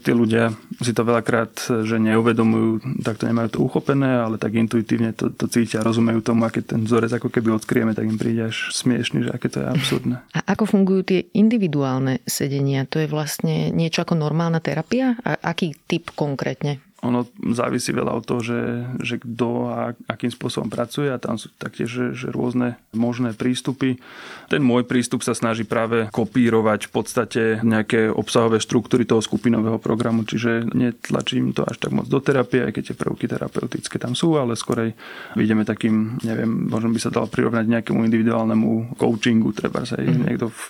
tí 0.00 0.16
ľudia 0.16 0.56
si 0.80 0.96
to 0.96 1.04
veľakrát, 1.04 1.84
že 1.84 2.00
neuvedomujú, 2.00 3.04
tak 3.04 3.20
to 3.20 3.28
nemajú 3.28 3.48
to 3.52 3.58
uchopené, 3.60 4.24
ale 4.24 4.40
tak 4.40 4.56
intuitívne 4.56 5.12
to, 5.12 5.28
to 5.28 5.52
cítia, 5.52 5.84
rozumejú 5.84 6.24
tomu, 6.24 6.48
aké 6.48 6.64
ten 6.64 6.88
vzorec 6.88 7.12
ako 7.12 7.28
keby 7.28 7.52
odkrieme, 7.60 7.92
tak 7.92 8.08
im 8.08 8.16
príde 8.16 8.48
až 8.48 8.72
smiešný, 8.72 9.28
že 9.28 9.30
aké 9.36 9.52
to 9.52 9.60
je 9.60 9.66
absurdné. 9.68 10.16
A 10.32 10.40
ako 10.56 10.64
fungujú 10.64 11.12
tie 11.12 11.20
individuálne 11.36 12.24
sedenia? 12.24 12.88
To 12.88 13.04
je 13.04 13.06
vlastne 13.06 13.68
niečo 13.68 14.00
ako 14.00 14.16
normálna 14.16 14.64
terapia? 14.64 15.20
A 15.22 15.36
aký 15.44 15.76
typ 15.84 16.08
konkrétne? 16.16 16.80
Ono 17.04 17.28
závisí 17.52 17.92
veľa 17.92 18.12
od 18.16 18.24
toho, 18.24 18.40
že, 18.40 18.60
že 19.04 19.20
kto 19.20 19.68
a 19.68 19.80
akým 20.08 20.32
spôsobom 20.32 20.72
pracuje 20.72 21.12
a 21.12 21.20
tam 21.20 21.36
sú 21.36 21.52
taktiež 21.60 21.88
že, 21.92 22.06
že 22.16 22.28
rôzne 22.32 22.80
možné 22.96 23.36
prístupy. 23.36 24.00
Ten 24.48 24.64
môj 24.64 24.88
prístup 24.88 25.20
sa 25.20 25.36
snaží 25.36 25.68
práve 25.68 26.08
kopírovať 26.08 26.88
v 26.88 26.92
podstate 26.92 27.42
nejaké 27.60 28.08
obsahové 28.08 28.64
štruktúry 28.64 29.04
toho 29.04 29.20
skupinového 29.20 29.76
programu, 29.76 30.24
čiže 30.24 30.72
netlačím 30.72 31.52
to 31.52 31.68
až 31.68 31.76
tak 31.76 31.92
moc 31.92 32.08
do 32.08 32.18
terapie, 32.18 32.64
aj 32.64 32.72
keď 32.72 32.82
tie 32.92 32.96
prvky 32.96 33.28
terapeutické 33.28 34.00
tam 34.00 34.16
sú, 34.16 34.40
ale 34.40 34.56
skorej 34.56 34.96
vidíme 35.36 35.68
takým, 35.68 36.16
neviem, 36.24 36.48
možno 36.48 36.88
by 36.88 36.98
sa 36.98 37.12
dalo 37.12 37.28
prirovnať 37.28 37.68
nejakému 37.68 38.08
individuálnemu 38.08 38.96
coachingu, 38.96 39.52
treba 39.52 39.84
sa 39.84 40.00
mm-hmm. 40.00 40.24
niekto 40.24 40.48
v 40.48 40.60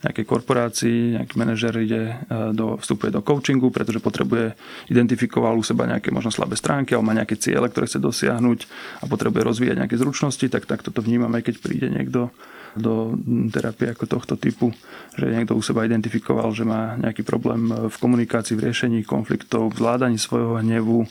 nejakej 0.00 0.24
korporácii, 0.24 1.20
nejaký 1.20 1.34
manažer 1.36 1.76
ide 1.76 2.02
e, 2.08 2.14
do, 2.56 2.80
vstupuje 2.80 3.12
do 3.12 3.20
coachingu, 3.20 3.68
pretože 3.68 4.00
potrebuje, 4.00 4.56
identifikoval 4.88 5.60
u 5.60 5.64
seba 5.64 5.84
nejaké 5.84 6.08
možno 6.08 6.32
slabé 6.32 6.56
stránky 6.56 6.96
alebo 6.96 7.12
má 7.12 7.14
nejaké 7.16 7.36
ciele, 7.36 7.68
ktoré 7.68 7.84
chce 7.84 8.00
dosiahnuť 8.00 8.58
a 9.00 9.04
potrebuje 9.04 9.42
rozvíjať 9.44 9.76
nejaké 9.84 9.96
zručnosti, 10.00 10.46
tak, 10.48 10.64
tak 10.64 10.80
toto 10.80 11.04
vnímame, 11.04 11.44
keď 11.44 11.60
príde 11.60 11.92
niekto 11.92 12.32
do 12.78 13.18
terapie 13.50 13.90
ako 13.90 14.06
tohto 14.06 14.34
typu, 14.38 14.70
že 15.18 15.26
niekto 15.26 15.58
u 15.58 15.62
seba 15.62 15.86
identifikoval, 15.86 16.54
že 16.54 16.62
má 16.62 16.94
nejaký 16.98 17.26
problém 17.26 17.66
v 17.66 17.96
komunikácii, 17.98 18.54
v 18.54 18.70
riešení 18.70 18.98
konfliktov, 19.02 19.74
v 19.74 19.78
zvládaní 19.82 20.18
svojho 20.18 20.62
hnevu, 20.62 21.06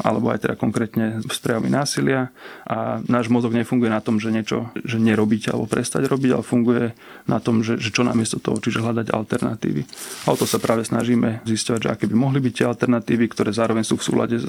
alebo 0.00 0.32
aj 0.32 0.48
teda 0.48 0.54
konkrétne 0.56 1.20
v 1.20 1.36
prejavmi 1.36 1.68
násilia. 1.68 2.32
A 2.64 3.00
náš 3.04 3.28
mozog 3.28 3.52
nefunguje 3.52 3.92
na 3.92 4.00
tom, 4.00 4.16
že 4.16 4.32
niečo 4.32 4.72
že 4.84 4.96
nerobiť 4.96 5.52
alebo 5.52 5.68
prestať 5.68 6.08
robiť, 6.08 6.30
ale 6.32 6.44
funguje 6.44 6.84
na 7.28 7.38
tom, 7.42 7.60
že, 7.60 7.76
že 7.76 7.92
čo 7.92 8.06
namiesto 8.06 8.40
toho, 8.40 8.56
čiže 8.56 8.80
hľadať 8.80 9.12
alternatívy. 9.12 9.82
A 10.26 10.32
o 10.32 10.36
to 10.38 10.48
sa 10.48 10.56
práve 10.56 10.86
snažíme 10.86 11.44
zisťovať, 11.44 11.80
že 11.80 11.92
aké 11.92 12.04
by 12.08 12.16
mohli 12.16 12.40
byť 12.40 12.52
tie 12.52 12.66
alternatívy, 12.66 13.24
ktoré 13.30 13.52
zároveň 13.52 13.84
sú 13.84 14.00
v 14.00 14.06
súlade 14.06 14.36
s 14.40 14.48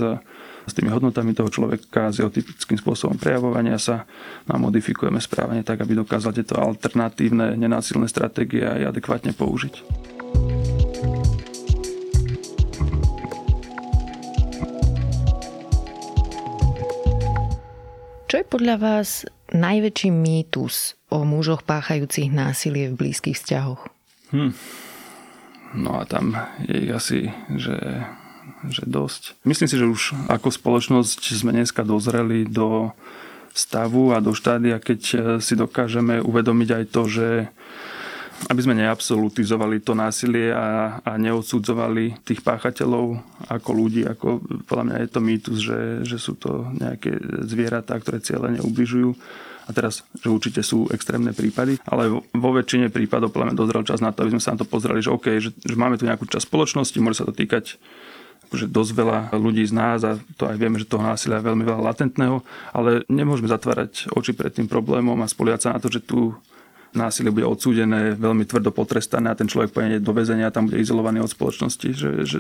s 0.68 0.76
tými 0.76 0.92
hodnotami 0.92 1.32
toho 1.32 1.48
človeka, 1.48 2.12
s 2.12 2.20
jeho 2.20 2.28
typickým 2.28 2.76
spôsobom 2.76 3.16
prejavovania 3.16 3.80
sa 3.80 4.04
a 4.52 4.56
modifikujeme 4.60 5.16
správanie 5.24 5.64
tak, 5.64 5.80
aby 5.80 5.96
dokázal 5.96 6.36
tieto 6.38 6.62
alternatívne 6.62 7.58
nenásilné 7.58 8.06
stratégie 8.06 8.62
aj 8.62 8.94
adekvátne 8.94 9.34
použiť. 9.34 9.82
Čo 18.28 18.36
je 18.44 18.46
podľa 18.46 18.76
vás 18.78 19.24
najväčší 19.56 20.12
mýtus 20.12 21.00
o 21.10 21.24
mužoch 21.24 21.64
páchajúcich 21.64 22.28
násilie 22.30 22.92
v 22.92 23.00
blízkych 23.08 23.40
vzťahoch? 23.40 23.82
Hm. 24.36 24.54
No 25.80 26.00
a 26.00 26.04
tam 26.06 26.36
je 26.68 26.92
asi, 26.92 27.32
že 27.56 28.06
že 28.68 28.84
dosť. 28.88 29.38
Myslím 29.44 29.68
si, 29.70 29.76
že 29.78 29.86
už 29.86 30.02
ako 30.32 30.50
spoločnosť 30.50 31.22
sme 31.36 31.54
dneska 31.54 31.84
dozreli 31.84 32.48
do 32.48 32.92
stavu 33.58 34.14
a 34.14 34.22
do 34.22 34.38
štádia, 34.38 34.78
keď 34.78 35.00
si 35.42 35.58
dokážeme 35.58 36.22
uvedomiť 36.22 36.70
aj 36.78 36.84
to, 36.94 37.02
že 37.10 37.28
aby 38.54 38.62
sme 38.62 38.78
neabsolutizovali 38.78 39.82
to 39.82 39.98
násilie 39.98 40.54
a, 40.54 41.02
a 41.02 41.12
neodsudzovali 41.18 42.22
tých 42.22 42.46
páchateľov 42.46 43.18
ako 43.50 43.70
ľudí, 43.74 44.06
ako 44.06 44.46
podľa 44.70 44.84
mňa 44.86 44.98
je 45.02 45.10
to 45.10 45.20
mýtus, 45.20 45.58
že, 45.58 45.82
že 46.06 46.18
sú 46.22 46.38
to 46.38 46.70
nejaké 46.78 47.18
zvieratá, 47.50 47.98
ktoré 47.98 48.22
cieľene 48.22 48.62
ubližujú. 48.62 49.10
A 49.68 49.76
teraz, 49.76 50.06
že 50.24 50.32
určite 50.32 50.64
sú 50.64 50.88
extrémne 50.96 51.36
prípady, 51.36 51.76
ale 51.84 52.08
vo 52.24 52.50
väčšine 52.56 52.88
prípadov 52.88 53.36
podľa 53.36 53.52
mňa 53.52 53.60
dozrel 53.60 53.84
čas 53.84 54.00
na 54.00 54.16
to, 54.16 54.24
aby 54.24 54.38
sme 54.38 54.44
sa 54.46 54.56
na 54.56 54.64
to 54.64 54.70
pozreli, 54.70 55.04
že 55.04 55.12
OK, 55.12 55.44
že, 55.44 55.52
že 55.52 55.76
máme 55.76 56.00
tu 56.00 56.08
nejakú 56.08 56.24
časť 56.24 56.48
spoločnosti, 56.48 57.04
môže 57.04 57.20
sa 57.20 57.28
to 57.28 57.36
týkať 57.36 57.76
akože 58.48 58.72
dosť 58.72 58.92
veľa 58.96 59.20
ľudí 59.36 59.68
z 59.68 59.74
nás 59.76 60.00
a 60.08 60.16
to 60.40 60.48
aj 60.48 60.56
vieme, 60.56 60.80
že 60.80 60.88
toho 60.88 61.04
násilia 61.04 61.44
je 61.44 61.48
veľmi 61.52 61.68
veľa 61.68 61.84
latentného, 61.84 62.42
ale 62.72 63.04
nemôžeme 63.12 63.52
zatvárať 63.52 64.08
oči 64.16 64.32
pred 64.32 64.56
tým 64.56 64.72
problémom 64.72 65.20
a 65.20 65.28
spoliať 65.28 65.68
sa 65.68 65.70
na 65.76 65.84
to, 65.84 65.92
že 65.92 66.00
tu 66.00 66.32
násilie 66.96 67.30
bude 67.30 67.44
odsúdené, 67.44 68.16
veľmi 68.16 68.48
tvrdo 68.48 68.72
potrestané 68.72 69.30
a 69.30 69.38
ten 69.38 69.52
človek 69.52 69.76
pôjde 69.76 70.00
do 70.00 70.16
väzenia 70.16 70.48
a 70.48 70.56
tam 70.56 70.72
bude 70.72 70.80
izolovaný 70.80 71.20
od 71.20 71.30
spoločnosti. 71.30 71.90
Že, 71.92 72.12
že 72.24 72.38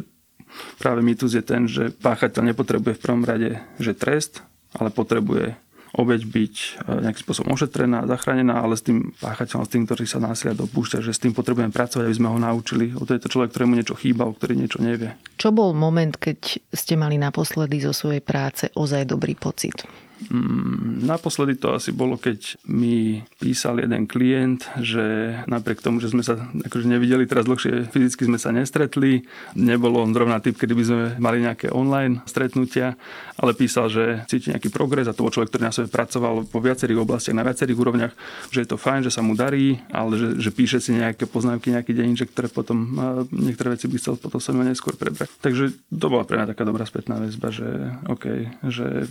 práve 0.79 1.03
mýtus 1.03 1.35
je 1.35 1.43
ten, 1.43 1.67
že 1.67 1.91
páchateľ 1.91 2.55
nepotrebuje 2.55 2.95
v 2.95 3.03
prvom 3.03 3.23
rade 3.27 3.59
že 3.77 3.91
trest, 3.91 4.41
ale 4.71 4.89
potrebuje 4.89 5.59
obeď 5.97 6.21
byť 6.29 6.55
e, 6.55 6.67
nejakým 7.03 7.23
spôsobom 7.25 7.57
ošetrená, 7.57 8.05
zachránená, 8.05 8.61
ale 8.61 8.77
s 8.77 8.85
tým 8.85 9.11
páchateľom, 9.17 9.65
s 9.65 9.73
tým, 9.73 9.83
ktorý 9.89 10.05
sa 10.05 10.21
násilia 10.21 10.53
dopúšťa, 10.53 11.01
že 11.01 11.11
s 11.11 11.19
tým 11.19 11.33
potrebujeme 11.33 11.73
pracovať, 11.73 12.05
aby 12.05 12.15
sme 12.15 12.29
ho 12.29 12.37
naučili. 12.37 12.93
O 12.93 13.03
to 13.03 13.17
je 13.17 13.21
to 13.25 13.33
človek, 13.33 13.51
ktorému 13.51 13.73
niečo 13.73 13.97
chýba, 13.97 14.29
o 14.29 14.31
ktorý 14.37 14.53
niečo 14.53 14.79
nevie. 14.79 15.17
Čo 15.41 15.49
bol 15.49 15.73
moment, 15.73 16.13
keď 16.13 16.61
ste 16.69 16.93
mali 16.93 17.17
naposledy 17.17 17.81
zo 17.81 17.91
svojej 17.91 18.21
práce 18.21 18.69
ozaj 18.77 19.09
dobrý 19.09 19.33
pocit? 19.33 19.83
Mm, 20.17 21.05
naposledy 21.05 21.61
to 21.61 21.77
asi 21.77 21.93
bolo, 21.93 22.17
keď 22.17 22.57
mi 22.65 23.21
písal 23.37 23.77
jeden 23.77 24.09
klient, 24.09 24.65
že 24.81 25.37
napriek 25.45 25.85
tomu, 25.85 26.01
že 26.01 26.09
sme 26.09 26.25
sa 26.25 26.41
akože 26.41 26.89
nevideli 26.89 27.29
teraz 27.29 27.45
dlhšie, 27.45 27.93
fyzicky 27.93 28.25
sme 28.25 28.41
sa 28.41 28.49
nestretli, 28.49 29.29
nebolo 29.53 30.01
on 30.01 30.11
zrovna 30.17 30.41
typ, 30.41 30.57
kedy 30.57 30.73
by 30.73 30.83
sme 30.83 31.03
mali 31.21 31.37
nejaké 31.45 31.69
online 31.69 32.25
stretnutia, 32.25 32.97
ale 33.37 33.53
písal, 33.53 33.93
že 33.93 34.25
cíti 34.25 34.49
nejaký 34.49 34.73
progres 34.73 35.05
a 35.05 35.13
to 35.13 35.21
bol 35.21 35.29
človek, 35.29 35.53
ktorý 35.53 35.63
na 35.69 35.75
sebe 35.75 35.87
pracoval 35.93 36.49
po 36.49 36.59
viacerých 36.65 36.97
oblastiach, 37.05 37.37
na 37.37 37.45
viacerých 37.45 37.77
úrovniach, 37.77 38.13
že 38.49 38.65
je 38.65 38.69
to 38.73 38.81
fajn, 38.81 39.05
že 39.05 39.13
sa 39.13 39.21
mu 39.21 39.37
darí, 39.37 39.77
ale 39.93 40.17
že, 40.17 40.27
že 40.41 40.49
píše 40.49 40.81
si 40.81 40.97
nejaké 40.97 41.29
poznámky, 41.29 41.69
nejaký 41.69 41.93
deníček, 41.93 42.33
ktoré 42.33 42.49
potom 42.49 42.97
niektoré 43.29 43.77
veci 43.77 43.85
by 43.85 43.97
chcel 44.01 44.17
potom 44.17 44.41
sa 44.41 44.49
neskôr 44.57 44.97
prebrať. 44.97 45.29
Takže 45.45 45.77
to 45.93 46.05
bola 46.09 46.25
pre 46.25 46.41
mňa 46.41 46.57
taká 46.57 46.65
dobrá 46.65 46.83
spätná 46.89 47.21
väzba, 47.21 47.53
že 47.53 47.69
OK, 48.09 48.25
že 48.73 49.05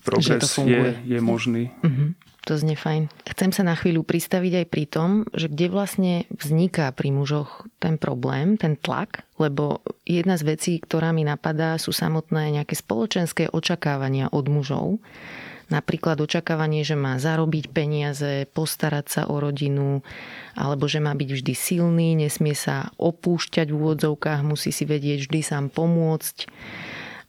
progres 0.00 0.48
je, 0.58 0.96
je 1.06 1.18
možný. 1.20 1.70
Uh-huh. 1.84 2.16
To 2.48 2.56
znie 2.56 2.72
fajn. 2.72 3.12
Chcem 3.28 3.52
sa 3.52 3.62
na 3.68 3.76
chvíľu 3.76 4.00
pristaviť 4.00 4.64
aj 4.64 4.66
pri 4.72 4.84
tom, 4.88 5.10
že 5.36 5.52
kde 5.52 5.66
vlastne 5.68 6.14
vzniká 6.32 6.88
pri 6.96 7.12
mužoch 7.12 7.68
ten 7.76 8.00
problém, 8.00 8.56
ten 8.56 8.80
tlak, 8.80 9.28
lebo 9.36 9.84
jedna 10.08 10.40
z 10.40 10.56
vecí, 10.56 10.72
ktorá 10.80 11.12
mi 11.12 11.20
napadá, 11.20 11.76
sú 11.76 11.92
samotné 11.92 12.48
nejaké 12.56 12.72
spoločenské 12.80 13.52
očakávania 13.52 14.32
od 14.32 14.48
mužov. 14.48 15.04
Napríklad 15.70 16.18
očakávanie, 16.18 16.82
že 16.82 16.98
má 16.98 17.14
zarobiť 17.20 17.70
peniaze, 17.70 18.48
postarať 18.50 19.06
sa 19.06 19.22
o 19.30 19.38
rodinu, 19.38 20.02
alebo 20.58 20.90
že 20.90 20.98
má 20.98 21.14
byť 21.14 21.30
vždy 21.30 21.54
silný, 21.54 22.18
nesmie 22.18 22.58
sa 22.58 22.90
opúšťať 22.98 23.70
v 23.70 23.78
úvodzovkách, 23.78 24.42
musí 24.42 24.74
si 24.74 24.82
vedieť 24.82 25.30
vždy 25.30 25.40
sám 25.46 25.70
pomôcť 25.70 26.50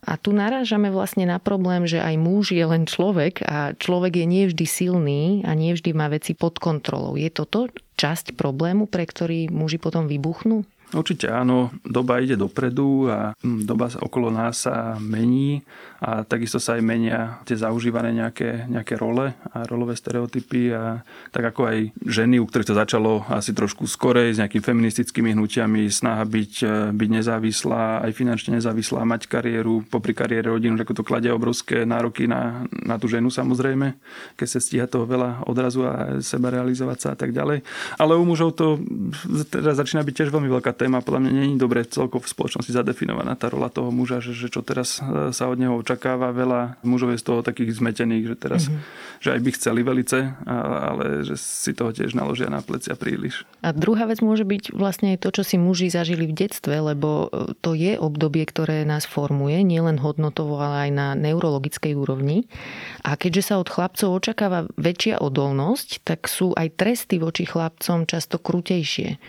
a 0.02 0.18
tu 0.18 0.34
narážame 0.34 0.90
vlastne 0.90 1.30
na 1.30 1.38
problém, 1.38 1.86
že 1.86 2.02
aj 2.02 2.18
muž 2.18 2.50
je 2.50 2.64
len 2.66 2.90
človek 2.90 3.46
a 3.46 3.70
človek 3.78 4.18
je 4.18 4.26
nie 4.26 4.44
vždy 4.50 4.66
silný 4.66 5.22
a 5.46 5.54
nie 5.54 5.78
vždy 5.78 5.94
má 5.94 6.10
veci 6.10 6.34
pod 6.34 6.58
kontrolou. 6.58 7.14
Je 7.14 7.30
toto 7.30 7.70
časť 7.94 8.34
problému, 8.34 8.90
pre 8.90 9.06
ktorý 9.06 9.46
muži 9.46 9.78
potom 9.78 10.10
vybuchnú? 10.10 10.66
Určite 10.92 11.32
áno, 11.32 11.72
doba 11.88 12.20
ide 12.20 12.36
dopredu 12.36 13.08
a 13.08 13.32
hm, 13.40 13.64
doba 13.64 13.88
okolo 13.96 14.28
nás 14.28 14.68
sa 14.68 15.00
mení 15.00 15.64
a 16.02 16.26
takisto 16.26 16.58
sa 16.58 16.76
aj 16.76 16.82
menia 16.82 17.38
tie 17.46 17.54
zaužívané 17.54 18.10
nejaké, 18.12 18.66
nejaké 18.66 18.98
role 18.98 19.32
a 19.32 19.58
rolové 19.70 19.94
stereotypy 19.94 20.74
a 20.74 21.00
tak 21.30 21.54
ako 21.54 21.70
aj 21.70 21.78
ženy, 22.02 22.42
u 22.42 22.44
ktorých 22.44 22.68
to 22.68 22.76
začalo 22.76 23.22
asi 23.30 23.54
trošku 23.54 23.86
skorej 23.86 24.34
s 24.34 24.40
nejakými 24.42 24.66
feministickými 24.66 25.30
hnutiami, 25.32 25.86
snaha 25.86 26.26
byť, 26.26 26.52
e, 26.66 26.74
byť 26.90 27.08
nezávislá, 27.22 28.02
aj 28.02 28.12
finančne 28.18 28.58
nezávislá, 28.58 29.06
mať 29.06 29.30
kariéru, 29.30 29.86
popri 29.86 30.10
kariére 30.10 30.50
rodinu, 30.50 30.74
ako 30.74 31.00
to 31.00 31.06
kladie 31.06 31.30
obrovské 31.30 31.86
nároky 31.86 32.26
na, 32.26 32.66
na 32.82 32.98
tú 32.98 33.06
ženu 33.06 33.30
samozrejme, 33.30 33.94
keď 34.34 34.48
sa 34.50 34.58
stíha 34.58 34.90
toho 34.90 35.06
veľa 35.06 35.46
odrazu 35.46 35.86
a 35.86 36.18
seba 36.18 36.50
realizovať 36.50 36.98
sa 36.98 37.08
a 37.14 37.16
tak 37.16 37.30
ďalej. 37.30 37.62
Ale 37.96 38.18
u 38.18 38.26
mužov 38.26 38.58
to 38.58 38.82
teraz 39.48 39.78
začína 39.78 40.02
byť 40.02 40.14
tiež 40.18 40.34
veľmi 40.34 40.50
veľká 40.50 40.74
téma. 40.82 40.98
Podľa 40.98 41.20
mňa 41.22 41.30
je 41.30 41.62
dobre 41.62 41.86
celkovo 41.86 42.26
v 42.26 42.32
spoločnosti 42.34 42.74
zadefinovaná 42.74 43.38
tá 43.38 43.46
rola 43.46 43.70
toho 43.70 43.94
muža, 43.94 44.18
že, 44.18 44.34
že 44.34 44.50
čo 44.50 44.66
teraz 44.66 44.98
e, 44.98 45.30
sa 45.30 45.46
od 45.46 45.54
neho 45.54 45.78
očakáva. 45.78 46.34
Veľa 46.34 46.82
mužov 46.82 47.14
je 47.14 47.22
z 47.22 47.24
toho 47.30 47.40
takých 47.46 47.78
zmetených, 47.78 48.34
že 48.34 48.36
teraz, 48.36 48.66
mm-hmm. 48.66 49.22
že 49.22 49.28
aj 49.30 49.40
by 49.46 49.50
chceli 49.54 49.80
velice, 49.86 50.18
ale 50.50 51.22
že 51.22 51.38
si 51.38 51.70
toho 51.70 51.94
tiež 51.94 52.18
naložia 52.18 52.50
na 52.50 52.58
plecia 52.58 52.98
príliš. 52.98 53.46
A 53.62 53.70
druhá 53.70 54.10
vec 54.10 54.18
môže 54.18 54.42
byť 54.42 54.74
vlastne 54.74 55.14
to, 55.14 55.30
čo 55.30 55.46
si 55.46 55.54
muži 55.54 55.86
zažili 55.86 56.26
v 56.26 56.34
detstve, 56.34 56.74
lebo 56.74 57.30
e, 57.30 57.54
to 57.62 57.78
je 57.78 57.94
obdobie, 57.94 58.42
ktoré 58.42 58.82
nás 58.82 59.06
formuje, 59.06 59.62
nielen 59.62 60.02
hodnotovo, 60.02 60.58
ale 60.58 60.88
aj 60.88 60.90
na 60.90 61.08
neurologickej 61.14 61.94
úrovni. 61.94 62.50
A 63.06 63.14
keďže 63.14 63.54
sa 63.54 63.54
od 63.62 63.70
chlapcov 63.70 64.10
očakáva 64.10 64.66
väčšia 64.74 65.22
odolnosť, 65.22 66.02
tak 66.02 66.26
sú 66.26 66.50
aj 66.58 66.74
tresty 66.74 67.22
voči 67.22 67.46
chlapcom 67.46 68.08
často 68.08 68.42
krutejšie 68.42 69.22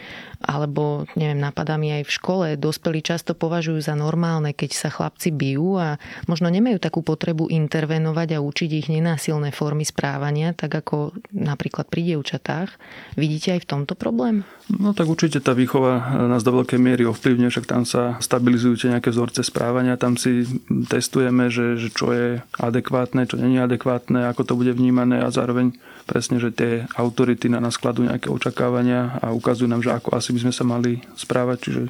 alebo 0.43 1.07
neviem, 1.15 1.39
napadá 1.39 1.79
mi 1.79 1.89
aj 1.95 2.03
v 2.05 2.15
škole, 2.15 2.47
dospelí 2.59 2.99
často 3.01 3.33
považujú 3.33 3.79
za 3.79 3.95
normálne, 3.97 4.51
keď 4.51 4.71
sa 4.75 4.89
chlapci 4.91 5.31
bijú 5.31 5.79
a 5.79 5.97
možno 6.27 6.51
nemajú 6.51 6.77
takú 6.77 7.01
potrebu 7.01 7.47
intervenovať 7.47 8.37
a 8.37 8.43
učiť 8.43 8.69
ich 8.83 8.87
nenásilné 8.91 9.55
formy 9.55 9.87
správania, 9.87 10.51
tak 10.51 10.75
ako 10.75 11.15
napríklad 11.31 11.87
pri 11.87 12.13
dievčatách. 12.13 12.69
Vidíte 13.15 13.55
aj 13.55 13.63
v 13.63 13.69
tomto 13.69 13.93
problém? 13.95 14.43
No 14.67 14.91
tak 14.91 15.07
určite 15.07 15.39
tá 15.43 15.55
výchova 15.55 16.23
nás 16.27 16.43
do 16.43 16.55
veľkej 16.55 16.79
miery 16.79 17.03
ovplyvňuje, 17.07 17.51
však 17.51 17.67
tam 17.67 17.83
sa 17.83 18.19
stabilizujú 18.19 18.91
nejaké 18.91 19.11
vzorce 19.11 19.43
správania, 19.43 19.99
tam 19.99 20.19
si 20.19 20.43
testujeme, 20.67 21.47
že, 21.47 21.79
že 21.79 21.89
čo 21.91 22.11
je 22.11 22.43
adekvátne, 22.59 23.23
čo 23.27 23.39
není 23.39 23.59
adekvátne, 23.59 24.27
ako 24.27 24.41
to 24.43 24.53
bude 24.59 24.75
vnímané 24.75 25.23
a 25.23 25.31
zároveň 25.31 25.75
presne, 26.03 26.37
že 26.39 26.51
tie 26.51 26.71
autority 26.99 27.47
na 27.47 27.63
nás 27.63 27.79
kladú 27.79 28.03
nejaké 28.03 28.27
očakávania 28.27 29.19
a 29.23 29.31
ukazujú 29.31 29.67
nám, 29.71 29.83
že 29.83 29.95
ako 29.95 30.19
asi 30.19 30.32
by 30.33 30.39
sme 30.49 30.53
sa 30.53 30.63
mali 30.65 30.99
správať, 31.13 31.57
čiže 31.61 31.81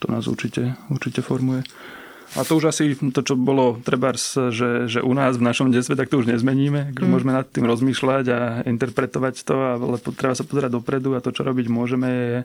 to 0.00 0.06
nás 0.08 0.26
určite, 0.26 0.74
určite 0.90 1.20
formuje. 1.22 1.62
A 2.32 2.48
to 2.48 2.56
už 2.56 2.72
asi 2.72 2.96
to, 2.96 3.20
čo 3.20 3.36
bolo 3.36 3.76
treba, 3.84 4.16
že, 4.16 4.88
že 4.88 5.04
u 5.04 5.12
nás 5.12 5.36
v 5.36 5.44
našom 5.44 5.68
detstve, 5.68 6.00
tak 6.00 6.08
to 6.08 6.16
už 6.16 6.32
nezmeníme. 6.32 6.96
Mm. 6.96 7.12
Môžeme 7.12 7.36
nad 7.36 7.44
tým 7.44 7.68
rozmýšľať 7.68 8.24
a 8.32 8.38
interpretovať 8.64 9.34
to, 9.44 9.56
ale 9.56 10.00
treba 10.16 10.32
sa 10.32 10.48
pozerať 10.48 10.72
dopredu 10.72 11.12
a 11.12 11.20
to, 11.20 11.28
čo 11.28 11.44
robiť 11.44 11.66
môžeme, 11.68 12.08
je 12.08 12.40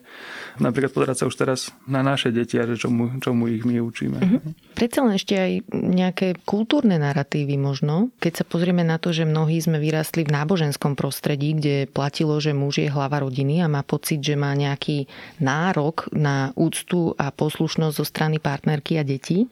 napríklad 0.60 0.92
pozerať 0.92 1.16
sa 1.24 1.26
už 1.32 1.36
teraz 1.40 1.60
na 1.88 2.04
naše 2.04 2.36
deti 2.36 2.60
a 2.60 2.68
že 2.68 2.76
čomu, 2.76 3.16
čomu 3.24 3.48
ich 3.48 3.64
my 3.64 3.80
učíme. 3.80 4.18
Mm-hmm. 4.20 4.76
Predsa 4.76 5.00
len 5.08 5.16
ešte 5.16 5.36
aj 5.40 5.52
nejaké 5.72 6.28
kultúrne 6.44 7.00
narratívy 7.00 7.56
možno. 7.56 8.12
Keď 8.20 8.44
sa 8.44 8.46
pozrieme 8.46 8.84
na 8.84 9.00
to, 9.00 9.16
že 9.16 9.24
mnohí 9.24 9.56
sme 9.64 9.80
vyrastli 9.80 10.28
v 10.28 10.36
náboženskom 10.36 11.00
prostredí, 11.00 11.56
kde 11.56 11.88
platilo, 11.88 12.36
že 12.44 12.52
muž 12.52 12.84
je 12.84 12.92
hlava 12.92 13.24
rodiny 13.24 13.64
a 13.64 13.72
má 13.72 13.88
pocit, 13.88 14.20
že 14.20 14.36
má 14.36 14.52
nejaký 14.52 15.08
nárok 15.40 16.12
na 16.12 16.52
úctu 16.60 17.16
a 17.16 17.32
poslušnosť 17.32 17.96
zo 17.96 18.06
strany 18.06 18.38
partnerky 18.44 19.00
a 19.00 19.08
detí. 19.08 19.48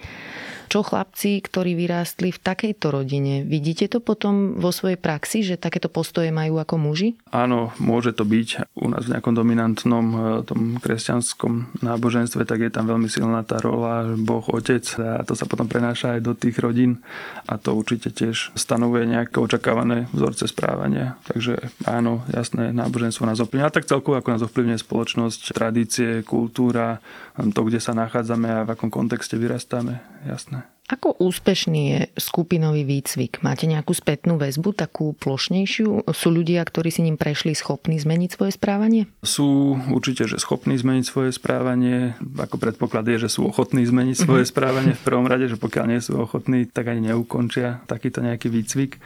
Čo 0.65 0.81
chlapci, 0.81 1.39
ktorí 1.45 1.77
vyrástli 1.77 2.33
v 2.33 2.41
takejto 2.41 2.89
rodine, 2.89 3.45
vidíte 3.45 3.85
to 3.85 4.01
potom 4.01 4.57
vo 4.57 4.73
svojej 4.73 4.97
praxi, 4.97 5.45
že 5.45 5.61
takéto 5.61 5.93
postoje 5.93 6.33
majú 6.33 6.57
ako 6.57 6.75
muži? 6.81 7.13
Áno, 7.29 7.69
môže 7.77 8.17
to 8.17 8.25
byť. 8.25 8.75
U 8.81 8.89
nás 8.89 9.05
v 9.05 9.13
nejakom 9.13 9.33
dominantnom 9.37 10.05
e, 10.11 10.17
tom 10.43 10.81
kresťanskom 10.81 11.79
náboženstve, 11.85 12.49
tak 12.49 12.65
je 12.65 12.71
tam 12.73 12.89
veľmi 12.89 13.05
silná 13.05 13.45
tá 13.45 13.61
rola 13.61 14.17
Boh, 14.17 14.43
Otec 14.49 14.83
a 14.97 15.21
to 15.21 15.37
sa 15.37 15.45
potom 15.45 15.69
prenáša 15.69 16.17
aj 16.17 16.21
do 16.25 16.33
tých 16.33 16.57
rodín 16.57 17.05
a 17.45 17.61
to 17.61 17.77
určite 17.77 18.09
tiež 18.11 18.51
stanovuje 18.57 19.05
nejaké 19.05 19.37
očakávané 19.37 20.09
vzorce 20.11 20.49
správania. 20.49 21.21
Takže 21.29 21.71
áno, 21.85 22.25
jasné, 22.33 22.73
náboženstvo 22.73 23.29
nás 23.29 23.37
ovplyvňuje. 23.37 23.69
A 23.69 23.75
tak 23.75 23.85
celkovo 23.85 24.17
ako 24.17 24.33
nás 24.33 24.41
ovplyvňuje 24.41 24.79
spoločnosť, 24.81 25.41
tradície, 25.53 26.09
kultúra, 26.25 26.99
to, 27.35 27.61
kde 27.67 27.79
sa 27.83 27.91
nachádzame 27.91 28.47
a 28.47 28.65
v 28.65 28.73
akom 28.75 28.87
kontexte 28.87 29.35
vyrastáme. 29.35 29.99
Jasné. 30.23 30.63
Ako 30.85 31.17
úspešný 31.17 31.81
je 31.89 31.99
skupinový 32.13 32.85
výcvik? 32.85 33.41
Máte 33.41 33.65
nejakú 33.65 33.97
spätnú 33.97 34.37
väzbu, 34.37 34.77
takú 34.77 35.17
plošnejšiu? 35.17 36.05
Sú 36.13 36.27
ľudia, 36.29 36.61
ktorí 36.61 36.93
si 36.93 37.01
ním 37.01 37.17
prešli, 37.17 37.57
schopní 37.57 37.97
zmeniť 37.97 38.29
svoje 38.29 38.53
správanie? 38.53 39.09
Sú 39.25 39.81
určite, 39.89 40.29
že 40.29 40.37
schopní 40.37 40.77
zmeniť 40.77 41.05
svoje 41.09 41.33
správanie. 41.33 42.13
Ako 42.21 42.61
predpoklad 42.61 43.01
je, 43.09 43.25
že 43.25 43.33
sú 43.33 43.49
ochotní 43.49 43.81
zmeniť 43.81 44.13
svoje 44.13 44.45
mm-hmm. 44.45 44.53
správanie 44.53 44.93
v 44.93 45.01
prvom 45.01 45.25
rade, 45.25 45.49
že 45.49 45.57
pokiaľ 45.57 45.85
nie 45.89 46.01
sú 46.05 46.21
ochotní, 46.21 46.69
tak 46.69 46.93
ani 46.93 47.09
neukončia 47.09 47.81
takýto 47.89 48.21
nejaký 48.21 48.53
výcvik. 48.53 49.01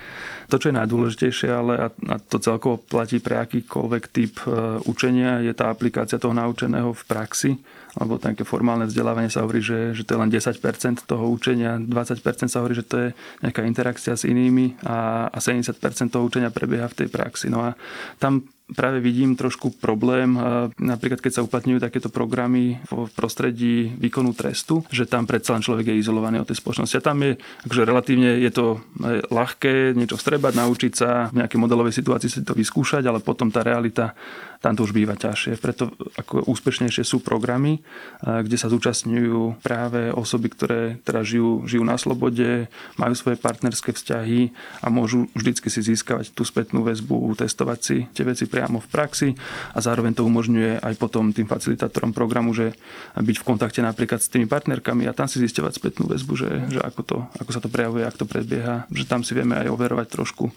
To, 0.52 0.60
čo 0.60 0.76
je 0.76 0.78
najdôležitejšie, 0.84 1.48
ale 1.48 1.96
a 1.96 2.16
to 2.20 2.44
celkovo 2.44 2.84
platí 2.84 3.24
pre 3.24 3.40
akýkoľvek 3.40 4.04
typ 4.12 4.36
e, 4.44 4.84
učenia, 4.84 5.40
je 5.48 5.56
tá 5.56 5.72
aplikácia 5.72 6.20
toho 6.20 6.36
naučeného 6.36 6.92
v 6.92 7.04
praxi 7.08 7.52
alebo 7.98 8.22
také 8.22 8.46
formálne 8.46 8.86
vzdelávanie 8.86 9.34
sa 9.34 9.42
hovorí, 9.42 9.66
že, 9.66 9.98
že 9.98 10.06
to 10.06 10.14
je 10.14 10.22
len 10.22 10.30
10% 10.30 11.10
toho 11.10 11.26
učenia, 11.26 11.82
20% 11.82 12.22
sa 12.52 12.62
hovorí, 12.62 12.78
že 12.78 12.86
to 12.86 12.96
je 13.02 13.08
nejaká 13.42 13.66
interakcia 13.66 14.14
s 14.14 14.30
inými 14.30 14.78
a, 14.86 15.30
a 15.34 15.38
70% 15.42 15.74
toho 16.14 16.24
učenia 16.28 16.54
prebieha 16.54 16.86
v 16.86 16.98
tej 17.06 17.08
praxi. 17.10 17.50
No 17.50 17.66
a 17.66 17.74
tam 18.22 18.46
práve 18.74 19.02
vidím 19.02 19.34
trošku 19.34 19.78
problém, 19.82 20.38
napríklad 20.78 21.22
keď 21.22 21.32
sa 21.40 21.46
uplatňujú 21.46 21.80
takéto 21.82 22.10
programy 22.12 22.82
v 22.90 23.10
prostredí 23.14 23.94
výkonu 23.98 24.36
trestu, 24.36 24.86
že 24.94 25.10
tam 25.10 25.26
predsa 25.26 25.58
len 25.58 25.66
človek 25.66 25.90
je 25.90 26.02
izolovaný 26.02 26.42
od 26.42 26.48
tej 26.50 26.62
spoločnosti. 26.62 26.96
A 27.00 27.06
tam 27.06 27.18
je, 27.26 27.38
akože 27.66 27.88
relatívne 27.88 28.40
je 28.42 28.52
to 28.54 28.66
e, 28.76 28.78
ľahké 29.30 29.98
niečo 29.98 30.18
vstrebať, 30.20 30.54
naučiť 30.58 30.94
sa 30.94 31.32
v 31.34 31.44
nejakej 31.44 31.60
modelovej 31.60 31.94
situácii 31.96 32.30
si 32.30 32.46
to 32.46 32.54
vyskúšať, 32.54 33.06
ale 33.06 33.24
potom 33.24 33.50
tá 33.50 33.66
realita 33.66 34.14
tam 34.60 34.76
to 34.76 34.84
už 34.84 34.92
býva 34.92 35.16
ťažšie. 35.16 35.56
Preto 35.56 35.96
ako 36.20 36.52
úspešnejšie 36.52 37.08
sú 37.08 37.24
programy, 37.24 37.80
kde 38.20 38.60
sa 38.60 38.68
zúčastňujú 38.68 39.64
práve 39.64 40.12
osoby, 40.12 40.52
ktoré 40.52 40.82
teda 41.08 41.24
žijú, 41.24 41.64
žijú 41.64 41.84
na 41.88 41.96
slobode, 41.96 42.68
majú 43.00 43.14
svoje 43.16 43.40
partnerské 43.40 43.96
vzťahy 43.96 44.52
a 44.84 44.92
môžu 44.92 45.32
vždycky 45.32 45.72
si 45.72 45.80
získavať 45.80 46.36
tú 46.36 46.44
spätnú 46.44 46.84
väzbu, 46.84 47.32
testovať 47.40 47.80
si 47.80 47.98
tie 48.12 48.28
veci 48.28 48.52
priamo 48.60 48.84
v 48.84 48.92
praxi 48.92 49.30
a 49.72 49.80
zároveň 49.80 50.20
to 50.20 50.28
umožňuje 50.28 50.84
aj 50.84 50.94
potom 51.00 51.32
tým 51.32 51.48
facilitátorom 51.48 52.12
programu, 52.12 52.52
že 52.52 52.76
byť 53.16 53.38
v 53.40 53.48
kontakte 53.48 53.80
napríklad 53.80 54.20
s 54.20 54.28
tými 54.28 54.52
partnerkami 54.52 55.08
a 55.08 55.16
tam 55.16 55.32
si 55.32 55.40
zisťovať 55.40 55.80
spätnú 55.80 56.12
väzbu, 56.12 56.34
že, 56.36 56.52
že 56.68 56.84
ako, 56.84 57.02
to, 57.08 57.18
ako 57.40 57.52
sa 57.56 57.64
to 57.64 57.72
prejavuje, 57.72 58.04
ako 58.04 58.28
to 58.28 58.28
predbieha, 58.28 58.84
že 58.92 59.08
tam 59.08 59.24
si 59.24 59.32
vieme 59.32 59.56
aj 59.56 59.72
overovať 59.72 60.12
trošku 60.12 60.52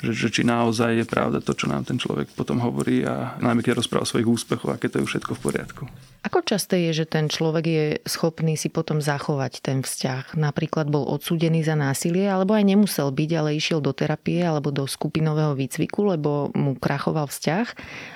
že, 0.00 0.16
že 0.16 0.28
či 0.32 0.42
naozaj 0.48 1.04
je 1.04 1.04
pravda 1.04 1.44
to, 1.44 1.52
čo 1.52 1.68
nám 1.68 1.84
ten 1.84 2.00
človek 2.00 2.32
potom 2.32 2.56
hovorí 2.64 3.04
a 3.04 3.36
najmä 3.36 3.60
keď 3.60 3.84
rozpráva 3.84 4.08
o 4.08 4.08
svojich 4.08 4.32
úspechoch, 4.32 4.72
aké 4.72 4.88
to 4.88 4.96
je 4.96 5.04
všetko 5.04 5.36
v 5.36 5.42
poriadku. 5.44 5.84
Ako 6.20 6.44
časté 6.44 6.84
je, 6.84 7.00
že 7.00 7.06
ten 7.08 7.32
človek 7.32 7.64
je 7.64 7.84
schopný 8.04 8.52
si 8.52 8.68
potom 8.68 9.00
zachovať 9.00 9.64
ten 9.64 9.80
vzťah? 9.80 10.36
Napríklad 10.36 10.92
bol 10.92 11.08
odsúdený 11.08 11.64
za 11.64 11.72
násilie, 11.72 12.28
alebo 12.28 12.52
aj 12.52 12.68
nemusel 12.68 13.08
byť, 13.08 13.30
ale 13.40 13.56
išiel 13.56 13.80
do 13.80 13.96
terapie 13.96 14.44
alebo 14.44 14.68
do 14.68 14.84
skupinového 14.84 15.56
výcviku, 15.56 16.12
lebo 16.12 16.52
mu 16.52 16.76
krachoval 16.76 17.24
vzťah. 17.24 17.66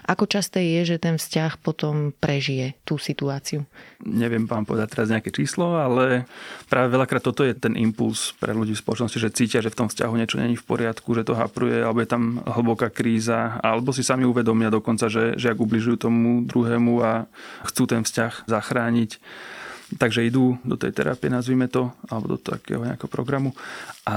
Ako 0.04 0.28
časté 0.28 0.60
je, 0.76 0.94
že 0.94 0.96
ten 1.00 1.16
vzťah 1.16 1.56
potom 1.64 2.12
prežije 2.12 2.76
tú 2.84 3.00
situáciu? 3.00 3.64
Neviem 4.04 4.44
vám 4.44 4.68
povedať 4.68 4.92
teraz 4.92 5.08
nejaké 5.08 5.32
číslo, 5.32 5.80
ale 5.80 6.28
práve 6.68 6.92
veľakrát 6.92 7.24
toto 7.24 7.40
je 7.40 7.56
ten 7.56 7.72
impuls 7.72 8.36
pre 8.36 8.52
ľudí 8.52 8.76
v 8.76 8.84
spoločnosti, 8.84 9.16
že 9.16 9.32
cítia, 9.32 9.64
že 9.64 9.72
v 9.72 9.80
tom 9.80 9.88
vzťahu 9.88 10.12
niečo 10.12 10.36
není 10.36 10.60
v 10.60 10.66
poriadku, 10.68 11.16
že 11.16 11.24
to 11.24 11.32
hapruje, 11.32 11.80
alebo 11.80 12.04
je 12.04 12.12
tam 12.12 12.44
hlboká 12.44 12.92
kríza, 12.92 13.56
alebo 13.64 13.96
si 13.96 14.04
sami 14.04 14.28
uvedomia 14.28 14.68
dokonca, 14.68 15.08
že, 15.08 15.40
že 15.40 15.48
ak 15.48 15.56
ubližujú 15.56 15.96
tomu 16.04 16.44
druhému 16.44 17.00
a 17.00 17.24
chcú 17.64 17.93
ten 17.94 18.02
vzťah 18.02 18.50
zachrániť. 18.50 19.22
Takže 19.94 20.26
idú 20.26 20.58
do 20.66 20.74
tej 20.74 20.90
terapie, 20.90 21.30
nazvime 21.30 21.70
to, 21.70 21.92
alebo 22.10 22.34
do 22.34 22.38
takého 22.40 22.82
nejakého 22.82 23.06
programu 23.06 23.54
a 24.08 24.16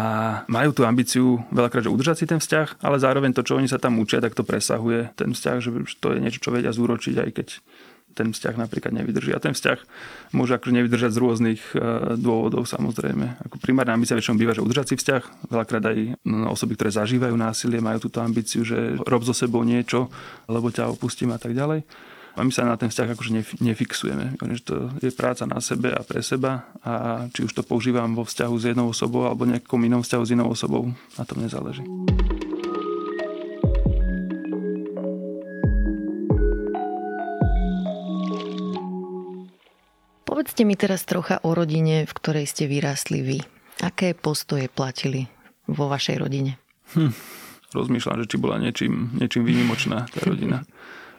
majú 0.50 0.74
tú 0.74 0.88
ambíciu 0.88 1.44
veľakrát, 1.54 1.86
že 1.86 1.94
udržať 1.94 2.16
si 2.24 2.26
ten 2.26 2.42
vzťah, 2.42 2.82
ale 2.82 2.98
zároveň 2.98 3.36
to, 3.36 3.46
čo 3.46 3.60
oni 3.60 3.70
sa 3.70 3.78
tam 3.78 4.00
učia, 4.02 4.24
tak 4.24 4.34
to 4.34 4.48
presahuje 4.48 5.14
ten 5.14 5.36
vzťah, 5.38 5.58
že 5.62 5.70
to 6.02 6.18
je 6.18 6.24
niečo, 6.24 6.42
čo 6.42 6.56
vedia 6.56 6.74
zúročiť, 6.74 7.16
aj 7.20 7.30
keď 7.30 7.48
ten 8.18 8.34
vzťah 8.34 8.58
napríklad 8.58 8.98
nevydrží. 8.98 9.30
A 9.30 9.38
ten 9.38 9.54
vzťah 9.54 9.78
môže 10.34 10.58
akože 10.58 10.74
nevydržať 10.74 11.14
z 11.14 11.22
rôznych 11.22 11.62
e, 11.78 12.18
dôvodov 12.18 12.66
samozrejme. 12.66 13.46
Ako 13.46 13.62
primárna 13.62 13.94
ambícia 13.94 14.18
väčšinou 14.18 14.42
býva, 14.42 14.58
že 14.58 14.66
udržať 14.66 14.86
si 14.90 14.96
vzťah. 14.98 15.54
Veľakrát 15.54 15.84
aj 15.94 15.98
no, 16.26 16.50
osoby, 16.50 16.74
ktoré 16.74 16.90
zažívajú 16.90 17.38
násilie, 17.38 17.78
majú 17.78 18.10
túto 18.10 18.18
ambíciu, 18.18 18.66
že 18.66 18.98
rob 19.06 19.22
so 19.22 19.38
sebou 19.38 19.62
niečo, 19.62 20.10
lebo 20.50 20.74
ťa 20.74 20.90
opustím 20.90 21.30
a 21.30 21.38
tak 21.38 21.54
ďalej. 21.54 21.86
A 22.38 22.46
my 22.46 22.54
sa 22.54 22.70
na 22.70 22.78
ten 22.78 22.94
vzťah 22.94 23.18
akože 23.18 23.34
nefixujeme. 23.66 24.38
Že 24.38 24.62
to 24.62 24.76
je 25.02 25.10
práca 25.10 25.50
na 25.50 25.58
sebe 25.58 25.90
a 25.90 26.06
pre 26.06 26.22
seba 26.22 26.70
a 26.86 27.26
či 27.34 27.50
už 27.50 27.52
to 27.58 27.66
používam 27.66 28.14
vo 28.14 28.30
vzťahu 28.30 28.56
s 28.62 28.64
jednou 28.70 28.94
osobou 28.94 29.26
alebo 29.26 29.50
nejakom 29.50 29.82
inom 29.82 30.06
vzťahu 30.06 30.24
s 30.24 30.34
inou 30.38 30.54
osobou, 30.54 30.94
na 31.18 31.26
tom 31.26 31.42
nezáleží. 31.42 31.82
Povedzte 40.30 40.62
mi 40.62 40.78
teraz 40.78 41.10
trocha 41.10 41.42
o 41.42 41.58
rodine, 41.58 42.06
v 42.06 42.14
ktorej 42.14 42.46
ste 42.46 42.70
vyrástli 42.70 43.26
vy. 43.26 43.42
Aké 43.82 44.14
postoje 44.14 44.70
platili 44.70 45.26
vo 45.66 45.90
vašej 45.90 46.22
rodine? 46.22 46.62
Hm, 46.94 47.10
rozmýšľam, 47.74 48.22
že 48.22 48.30
či 48.30 48.38
bola 48.38 48.62
niečím, 48.62 49.18
niečím 49.18 49.42
výnimočná 49.42 50.06
tá 50.06 50.22
rodina. 50.22 50.62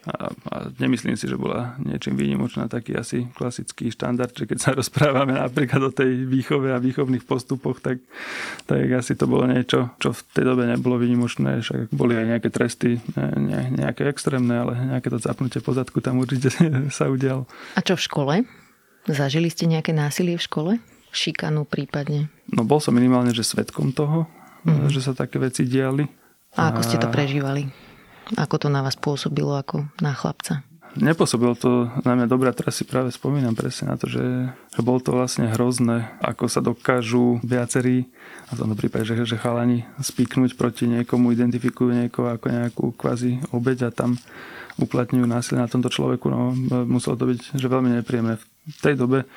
A, 0.09 0.33
a 0.33 0.57
nemyslím 0.81 1.21
si, 1.21 1.29
že 1.29 1.37
bola 1.37 1.77
niečím 1.85 2.17
výnimočná, 2.17 2.65
taký 2.65 2.97
asi 2.97 3.29
klasický 3.37 3.93
štandard, 3.93 4.33
že 4.33 4.49
keď 4.49 4.59
sa 4.59 4.71
rozprávame 4.73 5.37
napríklad 5.37 5.85
o 5.85 5.93
tej 5.93 6.25
výchove 6.25 6.73
a 6.73 6.81
výchovných 6.81 7.29
postupoch, 7.29 7.85
tak, 7.85 8.01
tak 8.65 8.89
asi 8.89 9.13
to 9.13 9.29
bolo 9.29 9.45
niečo, 9.45 9.93
čo 10.01 10.17
v 10.17 10.21
tej 10.33 10.45
dobe 10.49 10.65
nebolo 10.65 10.97
výnimočné, 10.97 11.61
však 11.61 11.93
boli 11.93 12.17
aj 12.17 12.25
nejaké 12.25 12.49
tresty, 12.49 12.97
ne, 13.21 13.69
nejaké 13.77 14.09
extrémne, 14.09 14.57
ale 14.57 14.97
nejaké 14.97 15.13
to 15.13 15.21
zapnutie 15.21 15.61
pozadku 15.61 16.01
tam 16.01 16.25
určite 16.25 16.49
sa 16.97 17.13
udialo. 17.13 17.45
A 17.77 17.85
čo 17.85 17.93
v 17.93 18.03
škole? 18.09 18.35
Zažili 19.05 19.53
ste 19.53 19.69
nejaké 19.69 19.93
násilie 19.93 20.41
v 20.41 20.45
škole? 20.45 20.73
Šikanu 21.13 21.69
prípadne? 21.69 22.33
No 22.49 22.65
bol 22.65 22.81
som 22.81 22.97
minimálne, 22.97 23.37
že 23.37 23.45
svetkom 23.45 23.93
toho, 23.93 24.25
mm. 24.65 24.89
že 24.89 25.05
sa 25.05 25.13
také 25.13 25.37
veci 25.37 25.69
diali. 25.69 26.09
A 26.57 26.73
ako 26.73 26.81
ste 26.81 26.97
to 26.97 27.13
prežívali? 27.13 27.88
Ako 28.37 28.61
to 28.61 28.69
na 28.69 28.85
vás 28.85 28.99
pôsobilo 28.99 29.57
ako 29.57 29.89
na 30.05 30.13
chlapca? 30.13 30.67
Nepôsobilo 30.99 31.55
to 31.55 31.87
na 32.03 32.17
mňa 32.19 32.27
dobre 32.27 32.51
a 32.51 32.57
teraz 32.57 32.81
si 32.81 32.85
práve 32.89 33.15
spomínam 33.15 33.55
presne 33.55 33.93
na 33.93 33.97
to, 34.01 34.11
že, 34.11 34.51
že 34.51 34.81
bolo 34.83 34.99
to 34.99 35.15
vlastne 35.15 35.47
hrozné, 35.53 36.11
ako 36.19 36.45
sa 36.51 36.65
dokážu 36.65 37.39
viacerí, 37.47 38.09
a 38.49 38.57
v 38.57 38.61
tomto 38.65 38.77
prípade, 38.81 39.05
že, 39.05 39.15
že 39.23 39.37
chalani 39.37 39.85
spíknuť 40.01 40.57
proti 40.57 40.89
niekomu, 40.89 41.31
identifikujú 41.37 41.93
niekoho 41.93 42.33
ako 42.33 42.47
nejakú 42.49 42.85
kvázi 42.97 43.39
obeď 43.53 43.89
a 43.89 43.95
tam 43.95 44.17
uplatňujú 44.81 45.27
násilie 45.29 45.61
na 45.61 45.69
tomto 45.69 45.93
človeku. 45.93 46.27
No, 46.33 46.57
muselo 46.89 47.21
to 47.21 47.29
byť 47.29 47.61
že 47.61 47.69
veľmi 47.69 48.01
nepríjemné. 48.01 48.41
V 48.69 48.81
tej 48.81 48.97
dobe 48.97 49.29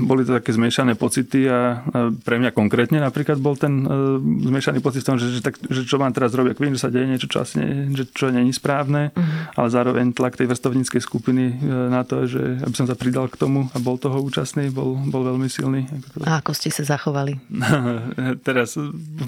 boli 0.00 0.24
to 0.24 0.32
také 0.40 0.56
zmiešané 0.56 0.96
pocity 0.96 1.44
a 1.44 1.84
pre 2.24 2.40
mňa 2.40 2.56
konkrétne 2.56 2.96
napríklad 2.96 3.36
bol 3.36 3.60
ten 3.60 3.84
uh, 3.84 4.16
zmiešaný 4.20 4.80
pocit 4.80 5.04
v 5.04 5.08
tom, 5.12 5.18
že, 5.20 5.28
že, 5.36 5.40
tak, 5.44 5.60
že 5.60 5.84
čo 5.84 6.00
mám 6.00 6.16
teraz 6.16 6.32
robiť, 6.32 6.56
ak 6.56 6.62
viem, 6.64 6.72
že 6.72 6.88
sa 6.88 6.92
deje 6.92 7.04
niečo, 7.04 7.28
čo 7.28 7.44
nie, 7.60 7.92
že 7.92 8.08
čo 8.08 8.32
není 8.32 8.56
správne, 8.56 9.12
uh-huh. 9.12 9.60
ale 9.60 9.68
zároveň 9.68 10.16
tlak 10.16 10.40
tej 10.40 10.48
vrstovníckej 10.48 11.04
skupiny 11.04 11.60
uh, 11.60 11.92
na 11.92 12.08
to, 12.08 12.24
že 12.24 12.40
aby 12.64 12.72
som 12.72 12.88
sa 12.88 12.96
pridal 12.96 13.28
k 13.28 13.36
tomu 13.36 13.68
a 13.76 13.78
bol 13.84 14.00
toho 14.00 14.16
účastný, 14.24 14.72
bol, 14.72 14.96
bol 14.96 15.28
veľmi 15.28 15.52
silný. 15.52 15.84
A 16.24 16.40
ako 16.40 16.56
ste 16.56 16.72
sa 16.72 16.96
zachovali? 16.96 17.36
teraz 18.48 18.80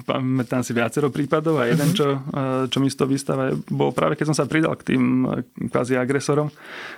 pamätám 0.09 0.65
si 0.65 0.73
viacero 0.73 1.13
prípadov 1.13 1.61
a 1.61 1.69
jeden, 1.69 1.93
uh-huh. 1.93 1.99
čo, 1.99 2.07
uh, 2.09 2.65
čo 2.73 2.81
mi 2.81 2.89
z 2.89 2.97
toho 2.97 3.09
vystáva, 3.13 3.53
bol 3.69 3.93
práve 3.93 4.17
keď 4.17 4.33
som 4.33 4.37
sa 4.41 4.49
pridal 4.49 4.73
k 4.81 4.97
tým 4.97 5.29
kvázi 5.69 6.01
agresorom, 6.01 6.49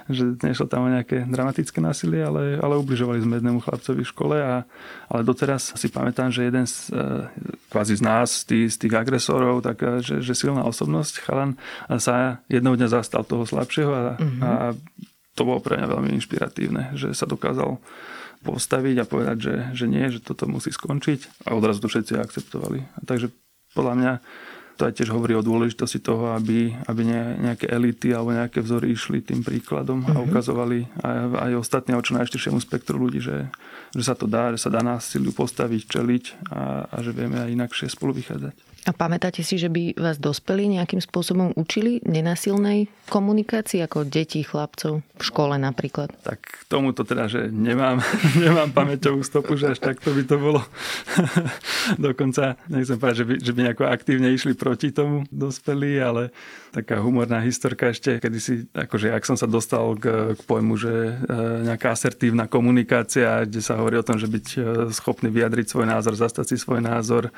že 0.06 0.38
nešlo 0.38 0.70
tam 0.70 0.86
o 0.86 0.92
nejaké 0.92 1.26
dramatické 1.26 1.82
násilie, 1.82 2.22
ale, 2.22 2.62
ale 2.62 2.78
ubližovali 2.78 3.23
sme 3.24 3.40
jednému 3.40 3.60
chlapcovi 3.64 4.04
v 4.04 4.12
škole, 4.12 4.36
a, 4.38 4.68
ale 5.08 5.20
doteraz 5.24 5.72
si 5.74 5.88
pamätám, 5.88 6.28
že 6.28 6.46
jeden 6.46 6.68
z, 6.68 6.92
e, 6.92 7.26
kvázi 7.72 7.98
z 7.98 8.02
nás, 8.04 8.44
tých, 8.44 8.76
z 8.76 8.86
tých 8.86 8.94
agresorov, 8.94 9.64
tak, 9.64 9.80
e, 9.80 10.04
že, 10.04 10.20
že 10.20 10.36
silná 10.36 10.62
osobnosť, 10.68 11.24
chalan, 11.24 11.56
sa 11.96 12.44
jedného 12.52 12.76
dňa 12.76 12.88
zastal 12.92 13.24
toho 13.24 13.48
slabšieho 13.48 13.90
a, 13.90 14.04
mm-hmm. 14.20 14.40
a 14.44 14.50
to 15.34 15.42
bolo 15.42 15.58
pre 15.58 15.80
mňa 15.80 15.88
veľmi 15.90 16.10
inšpiratívne, 16.20 16.94
že 16.94 17.10
sa 17.16 17.26
dokázal 17.26 17.80
postaviť 18.44 18.96
a 19.02 19.08
povedať, 19.08 19.36
že, 19.40 19.56
že 19.72 19.86
nie, 19.88 20.04
že 20.12 20.20
toto 20.20 20.44
musí 20.44 20.70
skončiť 20.70 21.48
a 21.48 21.56
odrazu 21.56 21.80
to 21.80 21.88
všetci 21.88 22.20
akceptovali. 22.20 22.84
Takže 23.08 23.32
podľa 23.72 23.94
mňa 23.96 24.12
to 24.74 24.90
aj 24.90 24.94
tiež 24.98 25.14
hovorí 25.14 25.38
o 25.38 25.46
dôležitosti 25.46 26.02
toho, 26.02 26.34
aby, 26.34 26.74
aby 26.90 27.00
nejaké 27.38 27.70
elity 27.70 28.10
alebo 28.10 28.34
nejaké 28.34 28.58
vzory 28.58 28.94
išli 28.94 29.22
tým 29.22 29.46
príkladom 29.46 30.02
a 30.10 30.18
mhm. 30.18 30.22
ukazovali 30.30 30.78
aj, 31.02 31.16
aj 31.38 31.52
ostatní 31.58 31.94
o 31.94 32.02
čo 32.02 32.18
najširšiemu 32.18 32.58
spektru 32.58 32.98
ľudí, 32.98 33.22
že, 33.22 33.46
že 33.94 34.02
sa 34.02 34.18
to 34.18 34.26
dá, 34.26 34.50
že 34.50 34.58
sa 34.66 34.70
dá 34.70 34.82
násiliu 34.82 35.30
postaviť, 35.30 35.82
čeliť 35.86 36.24
a, 36.50 36.90
a 36.90 36.96
že 37.00 37.14
vieme 37.14 37.38
aj 37.38 37.54
inakšie 37.54 37.86
spolu 37.86 38.18
vychádzať. 38.18 38.74
A 38.84 38.92
pamätáte 38.92 39.40
si, 39.40 39.56
že 39.56 39.72
by 39.72 39.96
vás 39.96 40.20
dospeli 40.20 40.76
nejakým 40.76 41.00
spôsobom 41.00 41.56
učili 41.56 42.04
nenasilnej 42.04 42.92
komunikácii 43.08 43.80
ako 43.80 44.04
deti, 44.04 44.44
chlapcov 44.44 45.00
v 45.00 45.22
škole 45.24 45.56
napríklad? 45.56 46.12
Tak 46.20 46.68
tomuto 46.68 47.00
teda, 47.00 47.24
že 47.24 47.48
nemám, 47.48 48.04
nemám 48.44 48.76
pamäťovú 48.76 49.24
stopu, 49.24 49.56
že 49.56 49.72
až 49.72 49.80
takto 49.80 50.12
by 50.12 50.22
to 50.28 50.36
bolo. 50.36 50.60
Dokonca, 52.12 52.60
nechcem 52.68 53.00
povedať, 53.00 53.16
že 53.16 53.24
by, 53.24 53.34
že 53.40 53.52
by 53.56 53.60
nejako 53.64 53.84
aktívne 53.88 54.28
išli 54.36 54.52
proti 54.64 54.88
tomu 54.96 55.28
dospelí, 55.28 56.00
ale 56.00 56.32
taká 56.72 57.04
humorná 57.04 57.44
historka 57.44 57.92
ešte, 57.92 58.16
kedy 58.16 58.38
si, 58.40 58.64
akože 58.72 59.12
ak 59.12 59.28
som 59.28 59.36
sa 59.36 59.44
dostal 59.44 59.92
k, 60.00 60.32
k 60.32 60.40
pojmu, 60.48 60.74
že 60.80 60.94
e, 61.12 61.14
nejaká 61.68 61.92
asertívna 61.92 62.48
komunikácia, 62.48 63.44
kde 63.44 63.60
sa 63.60 63.76
hovorí 63.76 64.00
o 64.00 64.06
tom, 64.06 64.16
že 64.16 64.24
byť 64.24 64.46
e, 64.56 64.58
schopný 64.96 65.28
vyjadriť 65.28 65.68
svoj 65.68 65.86
názor, 65.86 66.16
zastať 66.16 66.48
si 66.48 66.56
svoj 66.56 66.80
názor, 66.80 67.28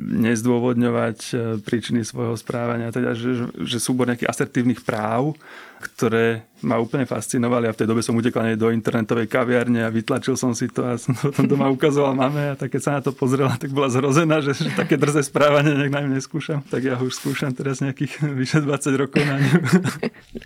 nezdôvodne 0.00 0.62
zdôvodňovať 0.62 1.18
e, 1.30 1.34
príčiny 1.60 2.00
svojho 2.06 2.38
správania, 2.38 2.94
teda, 2.94 3.12
že, 3.12 3.50
že 3.60 3.76
súbor 3.82 4.06
nejakých 4.06 4.30
asertívnych 4.30 4.80
práv, 4.80 5.34
ktoré 5.82 6.46
ma 6.62 6.78
úplne 6.78 7.02
fascinovali 7.02 7.66
a 7.66 7.74
v 7.74 7.78
tej 7.82 7.88
dobe 7.90 8.00
som 8.06 8.14
utekal 8.14 8.54
do 8.54 8.70
internetovej 8.70 9.26
kaviarne 9.26 9.82
a 9.82 9.90
vytlačil 9.90 10.38
som 10.38 10.54
si 10.54 10.70
to 10.70 10.86
a 10.86 10.94
som 10.94 11.10
to 11.18 11.34
potom 11.34 11.50
doma 11.50 11.66
ukazoval 11.66 12.14
mame 12.14 12.54
a 12.54 12.54
tak 12.54 12.70
keď 12.70 12.80
sa 12.80 12.92
na 12.98 13.02
to 13.02 13.10
pozrela, 13.10 13.58
tak 13.58 13.74
bola 13.74 13.90
zrozená, 13.90 14.38
že, 14.38 14.54
že 14.54 14.70
také 14.78 14.94
drze 14.94 15.26
správanie 15.26 15.74
nech 15.74 15.90
na 15.90 16.06
neskúšam. 16.06 16.62
Tak 16.70 16.80
ja 16.86 16.94
už 17.02 17.12
skúšam 17.18 17.50
teraz 17.50 17.82
nejakých 17.82 18.22
vyše 18.40 18.62
20 18.62 19.02
rokov 19.02 19.22
na 19.26 19.42
ňu. 19.42 19.52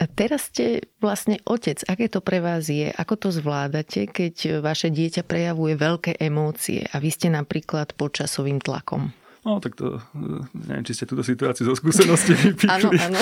A 0.01 0.05
teraz 0.09 0.49
ste 0.49 0.89
vlastne 0.99 1.37
otec. 1.45 1.85
Aké 1.85 2.09
to 2.09 2.25
pre 2.25 2.41
vás 2.41 2.73
je? 2.73 2.89
Ako 2.89 3.21
to 3.21 3.29
zvládate, 3.29 4.09
keď 4.09 4.65
vaše 4.65 4.89
dieťa 4.89 5.29
prejavuje 5.29 5.77
veľké 5.77 6.17
emócie 6.17 6.89
a 6.89 6.97
vy 6.97 7.13
ste 7.13 7.29
napríklad 7.29 7.93
pod 7.93 8.17
časovým 8.17 8.65
tlakom? 8.65 9.13
No, 9.47 9.63
tak 9.63 9.79
to, 9.79 10.03
e, 10.11 10.43
neviem, 10.67 10.83
či 10.83 10.99
ste 10.99 11.07
túto 11.07 11.23
situáciu 11.23 11.71
zo 11.71 11.79
skúsenosti 11.79 12.35
vypíkli. 12.35 12.67
Áno, 12.75 12.91
áno. 12.91 13.21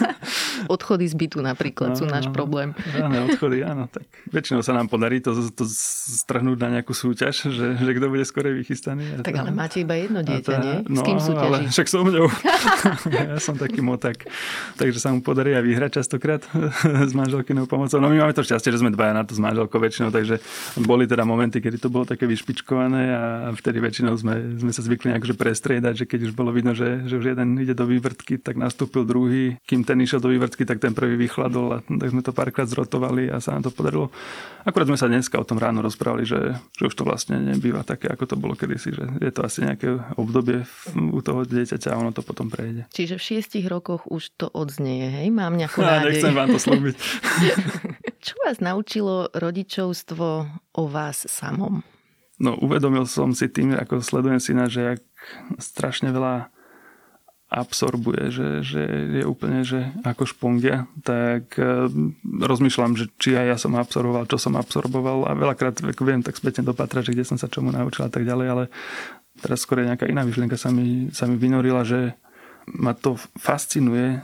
Odchody 0.74 1.04
z 1.04 1.14
bytu 1.20 1.44
napríklad 1.44 1.92
áno, 1.92 1.98
sú 2.00 2.04
náš 2.08 2.32
problém. 2.32 2.72
Áno, 2.96 3.28
odchody, 3.28 3.60
áno. 3.60 3.90
Tak 3.90 4.06
väčšinou 4.30 4.64
sa 4.64 4.72
nám 4.76 4.88
podarí 4.88 5.18
to, 5.20 5.36
to 5.50 5.64
strhnúť 5.66 6.58
na 6.62 6.68
nejakú 6.78 6.94
súťaž, 6.94 7.50
že, 7.50 7.76
že 7.76 7.90
kto 7.92 8.06
bude 8.08 8.24
skôr 8.24 8.48
vychystaný. 8.54 9.20
Tak 9.20 9.34
ale 9.36 9.50
máte 9.50 9.82
iba 9.82 9.98
jedno 9.98 10.24
dieťa, 10.24 10.52
tá, 10.52 10.62
nie? 10.62 10.76
S 10.86 11.00
no, 11.00 11.02
kým 11.02 11.18
súťaží? 11.18 11.48
Ale 11.48 11.58
však 11.68 11.86
so 11.90 12.00
mňou. 12.06 12.26
ja 13.18 13.36
som 13.42 13.56
taký 13.58 13.80
motak. 13.82 14.24
Takže 14.78 14.98
sa 15.02 15.12
mu 15.12 15.20
podarí 15.20 15.52
aj 15.52 15.64
vyhrať 15.64 15.90
častokrát 16.00 16.40
s 17.08 17.12
manželkynou 17.12 17.66
pomocou. 17.66 17.98
No 17.98 18.08
my 18.08 18.16
máme 18.22 18.34
to 18.36 18.46
šťastie, 18.46 18.72
že 18.72 18.80
sme 18.80 18.94
dvaja 18.94 19.12
na 19.12 19.26
to 19.26 19.34
s 19.34 19.40
manželkou 19.42 19.76
väčšinou, 19.76 20.14
takže 20.14 20.38
boli 20.80 21.04
teda 21.04 21.26
momenty, 21.26 21.60
kedy 21.60 21.76
to 21.82 21.92
bolo 21.92 22.06
také 22.06 22.24
vyšpičkované 22.24 23.02
a 23.12 23.22
vtedy 23.56 23.82
väčšinou 23.82 24.14
sme, 24.16 24.56
sme 24.56 24.72
sa 24.72 24.80
zvykli 24.84 25.16
akože 25.16 25.34
pre 25.34 25.49
prestriedať, 25.50 26.06
že 26.06 26.06
keď 26.06 26.30
už 26.30 26.32
bolo 26.38 26.54
vidno, 26.54 26.78
že, 26.78 27.02
že 27.10 27.18
už 27.18 27.34
jeden 27.34 27.58
ide 27.58 27.74
do 27.74 27.82
vývrtky, 27.82 28.38
tak 28.38 28.54
nastúpil 28.54 29.02
druhý. 29.02 29.58
Kým 29.66 29.82
ten 29.82 29.98
išiel 29.98 30.22
do 30.22 30.30
vývrtky, 30.30 30.62
tak 30.62 30.78
ten 30.78 30.94
prvý 30.94 31.18
vychladol 31.18 31.66
a 31.74 31.78
tak 31.82 32.08
sme 32.14 32.22
to 32.22 32.30
párkrát 32.30 32.70
zrotovali 32.70 33.26
a 33.26 33.42
sa 33.42 33.58
nám 33.58 33.66
to 33.66 33.74
podarilo. 33.74 34.14
Akurát 34.62 34.86
sme 34.86 35.00
sa 35.00 35.10
dneska 35.10 35.34
o 35.42 35.44
tom 35.44 35.58
ráno 35.58 35.82
rozprávali, 35.82 36.22
že, 36.22 36.54
že 36.78 36.86
už 36.86 36.94
to 36.94 37.02
vlastne 37.02 37.42
nebýva 37.42 37.82
také, 37.82 38.06
ako 38.06 38.30
to 38.30 38.36
bolo 38.38 38.54
kedysi, 38.54 38.94
že 38.94 39.04
je 39.18 39.30
to 39.34 39.42
asi 39.42 39.66
nejaké 39.66 39.98
obdobie 40.14 40.62
u 40.94 41.18
toho 41.18 41.42
dieťaťa 41.42 41.90
a 41.90 41.98
ono 41.98 42.14
to 42.14 42.22
potom 42.22 42.46
prejde. 42.46 42.86
Čiže 42.94 43.18
v 43.18 43.22
šiestich 43.26 43.66
rokoch 43.66 44.06
už 44.06 44.38
to 44.38 44.46
odznieje, 44.46 45.10
hej? 45.18 45.34
Mám 45.34 45.58
nejakú 45.58 45.82
nádej. 45.82 46.14
Nechcem 46.14 46.36
vám 46.38 46.48
to 46.54 46.60
slúbiť. 46.62 46.94
Čo 48.30 48.34
vás 48.46 48.62
naučilo 48.62 49.32
rodičovstvo 49.34 50.26
o 50.78 50.82
vás 50.86 51.26
samom? 51.26 51.82
No 52.40 52.56
uvedomil 52.56 53.04
som 53.04 53.36
si 53.36 53.52
tým, 53.52 53.76
ako 53.76 54.00
sledujem 54.00 54.40
syna, 54.40 54.64
že 54.64 54.96
ak 54.96 55.00
strašne 55.58 56.10
veľa 56.10 56.50
absorbuje, 57.50 58.30
že, 58.30 58.48
že 58.62 58.82
je 59.10 59.24
úplne 59.26 59.66
že 59.66 59.90
ako 60.06 60.22
špongia, 60.22 60.86
tak 61.02 61.58
e, 61.58 61.90
rozmýšľam, 62.22 62.94
že 62.94 63.10
či 63.18 63.34
aj 63.34 63.46
ja 63.50 63.56
som 63.58 63.74
absorboval, 63.74 64.30
čo 64.30 64.38
som 64.38 64.54
absorboval 64.54 65.26
a 65.26 65.34
veľakrát 65.34 65.82
ako 65.82 66.02
viem 66.06 66.22
tak 66.22 66.38
spätne 66.38 66.62
dopatrať, 66.62 67.10
že 67.10 67.14
kde 67.18 67.26
som 67.26 67.34
sa 67.42 67.50
čomu 67.50 67.74
naučil 67.74 68.06
a 68.06 68.12
tak 68.12 68.22
ďalej, 68.22 68.46
ale 68.46 68.64
teraz 69.42 69.66
skôr 69.66 69.82
nejaká 69.82 70.06
iná 70.06 70.22
myšlienka 70.22 70.54
sa 70.54 70.70
mi, 70.70 71.10
sa 71.10 71.26
mi 71.26 71.34
vynorila, 71.34 71.82
že 71.82 72.14
ma 72.70 72.94
to 72.94 73.18
fascinuje, 73.34 74.22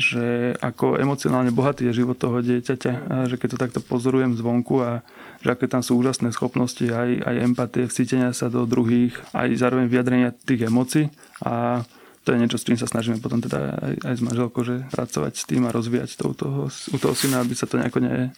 že 0.00 0.56
ako 0.58 0.96
emocionálne 0.96 1.52
bohatý 1.52 1.92
je 1.92 2.00
život 2.00 2.16
toho 2.16 2.40
dieťaťa 2.40 3.28
že 3.28 3.36
keď 3.36 3.48
to 3.52 3.58
takto 3.60 3.80
pozorujem 3.84 4.32
zvonku 4.32 4.80
a 4.80 5.04
že 5.44 5.48
aké 5.52 5.68
tam 5.68 5.84
sú 5.84 6.00
úžasné 6.00 6.32
schopnosti 6.32 6.82
aj, 6.82 7.20
aj 7.20 7.36
empatie, 7.44 7.84
vcítenia 7.84 8.32
sa 8.32 8.48
do 8.48 8.64
druhých, 8.64 9.16
aj 9.36 9.52
zároveň 9.56 9.86
vyjadrenia 9.88 10.32
tých 10.32 10.68
emócií. 10.68 11.12
A 11.44 11.84
to 12.24 12.36
je 12.36 12.40
niečo, 12.40 12.60
s 12.60 12.68
čím 12.68 12.76
sa 12.76 12.84
snažíme 12.84 13.20
potom 13.24 13.40
teda 13.40 13.80
aj, 13.80 13.94
aj 14.04 14.14
s 14.20 14.22
manželkou, 14.24 14.60
že 14.60 14.84
pracovať 14.92 15.32
s 15.36 15.44
tým 15.48 15.64
a 15.64 15.72
rozvíjať 15.72 16.20
to 16.20 16.24
u 16.28 16.34
toho, 16.36 16.60
u 16.68 16.96
toho 17.00 17.14
syna, 17.16 17.40
aby 17.40 17.56
sa 17.56 17.64
to 17.64 17.80
nejako 17.80 18.04
ne, 18.04 18.32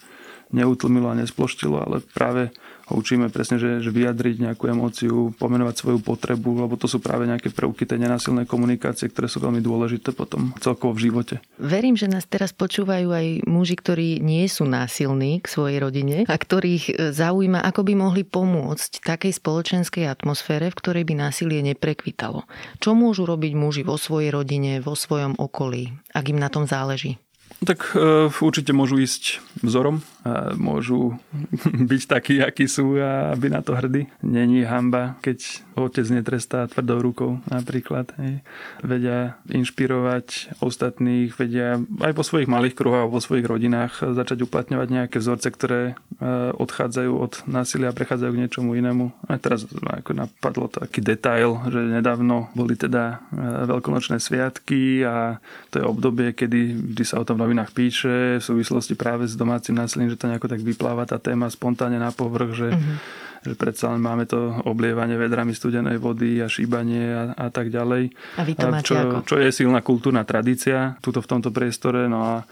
neutlmilo 0.53 1.09
a 1.09 1.17
nesploštilo, 1.17 1.81
ale 1.81 2.05
práve 2.13 2.53
ho 2.91 2.99
učíme 2.99 3.31
presne, 3.31 3.55
že, 3.57 3.79
že 3.79 3.89
vyjadriť 3.95 4.43
nejakú 4.43 4.67
emóciu, 4.67 5.31
pomenovať 5.39 5.75
svoju 5.79 5.99
potrebu, 6.03 6.67
lebo 6.67 6.75
to 6.75 6.91
sú 6.91 6.99
práve 6.99 7.23
nejaké 7.23 7.47
prvky 7.49 7.87
tej 7.87 8.03
nenásilnej 8.03 8.43
komunikácie, 8.43 9.07
ktoré 9.07 9.31
sú 9.31 9.39
veľmi 9.39 9.63
dôležité 9.63 10.11
potom 10.11 10.51
celkovo 10.59 10.91
v 10.99 11.09
živote. 11.09 11.35
Verím, 11.57 11.95
že 11.95 12.11
nás 12.11 12.27
teraz 12.27 12.51
počúvajú 12.51 13.09
aj 13.09 13.27
muži, 13.47 13.75
ktorí 13.79 14.09
nie 14.19 14.43
sú 14.51 14.67
násilní 14.67 15.39
k 15.39 15.47
svojej 15.47 15.79
rodine 15.79 16.17
a 16.27 16.35
ktorých 16.35 16.85
e, 16.91 16.93
zaujíma, 17.15 17.63
ako 17.63 17.81
by 17.87 17.93
mohli 17.95 18.27
pomôcť 18.27 18.99
takej 18.99 19.31
spoločenskej 19.39 20.05
atmosfére, 20.11 20.67
v 20.67 20.77
ktorej 20.77 21.03
by 21.07 21.31
násilie 21.31 21.63
neprekvitalo. 21.63 22.43
Čo 22.83 22.91
môžu 22.99 23.23
robiť 23.23 23.55
muži 23.55 23.81
vo 23.87 23.95
svojej 23.95 24.35
rodine, 24.35 24.83
vo 24.83 24.99
svojom 24.99 25.39
okolí, 25.39 25.95
ak 26.11 26.25
im 26.27 26.39
na 26.39 26.51
tom 26.51 26.67
záleží? 26.67 27.22
Tak 27.63 27.95
uh, 27.95 28.27
určite 28.43 28.75
môžu 28.75 28.99
ísť 28.99 29.39
vzorom, 29.63 30.03
a 30.23 30.55
môžu 30.55 31.19
byť 31.91 32.01
takí, 32.07 32.39
akí 32.39 32.67
sú 32.67 32.95
a 32.99 33.35
byť 33.35 33.51
na 33.51 33.61
to 33.63 33.75
hrdí. 33.75 34.07
Není 34.23 34.63
hamba, 34.67 35.19
keď 35.23 35.63
otec 35.75 36.07
netrestá 36.11 36.67
tvrdou 36.67 36.99
rukou 37.03 37.31
napríklad. 37.51 38.11
Hej. 38.19 38.43
Vedia 38.83 39.35
inšpirovať 39.51 40.59
ostatných, 40.63 41.35
vedia 41.35 41.79
aj 41.99 42.13
po 42.15 42.23
svojich 42.23 42.47
malých 42.47 42.75
kruhoch, 42.75 43.11
vo 43.11 43.19
svojich 43.19 43.47
rodinách 43.47 43.99
začať 43.99 44.47
uplatňovať 44.47 44.87
nejaké 44.87 45.17
vzorce, 45.19 45.47
ktoré 45.51 45.81
uh, 45.95 46.55
odchádzajú 46.55 47.11
od 47.15 47.33
násilia 47.47 47.91
a 47.91 47.97
prechádzajú 47.97 48.31
k 48.31 48.41
niečomu 48.47 48.75
inému. 48.79 49.11
A 49.27 49.39
teraz 49.39 49.67
ako 49.67 50.15
napadlo 50.15 50.71
taký 50.71 51.03
detail, 51.03 51.63
že 51.67 51.79
nedávno 51.79 52.47
boli 52.55 52.79
teda 52.79 53.19
uh, 53.19 53.67
veľkonočné 53.67 54.23
sviatky 54.23 55.03
a 55.03 55.39
to 55.71 55.79
je 55.79 55.85
obdobie, 55.85 56.31
kedy 56.31 56.93
vždy 56.95 57.03
sa 57.03 57.19
o 57.19 57.27
tom 57.27 57.43
novinách 57.53 57.69
píše 57.77 58.41
v 58.41 58.43
súvislosti 58.43 58.97
práve 58.97 59.29
s 59.29 59.37
domácim 59.37 59.77
násilím, 59.77 60.09
že 60.09 60.17
to 60.17 60.25
nejako 60.25 60.49
tak 60.49 60.65
vypláva 60.65 61.05
tá 61.05 61.21
téma 61.21 61.45
spontánne 61.53 62.01
na 62.01 62.09
povrch, 62.09 62.51
že 62.57 62.69
mm-hmm 62.73 63.31
že 63.43 63.59
predsa 63.59 63.91
len 63.91 63.99
máme 63.99 64.23
to 64.23 64.39
oblievanie 64.63 65.19
vedrami 65.19 65.51
studenej 65.51 65.99
vody 65.99 66.39
a 66.39 66.47
šíbanie 66.47 67.11
a, 67.11 67.23
a 67.35 67.47
tak 67.51 67.75
ďalej. 67.75 68.15
A 68.39 68.41
vy 68.47 68.55
to 68.55 68.71
máte 68.71 68.87
čo, 68.87 68.95
ako? 68.95 69.17
čo 69.27 69.35
je 69.35 69.51
silná 69.51 69.83
kultúrna 69.83 70.23
tradícia 70.23 70.95
tuto 71.03 71.19
v 71.19 71.27
tomto 71.27 71.51
priestore. 71.51 72.07
No 72.07 72.23
a 72.23 72.47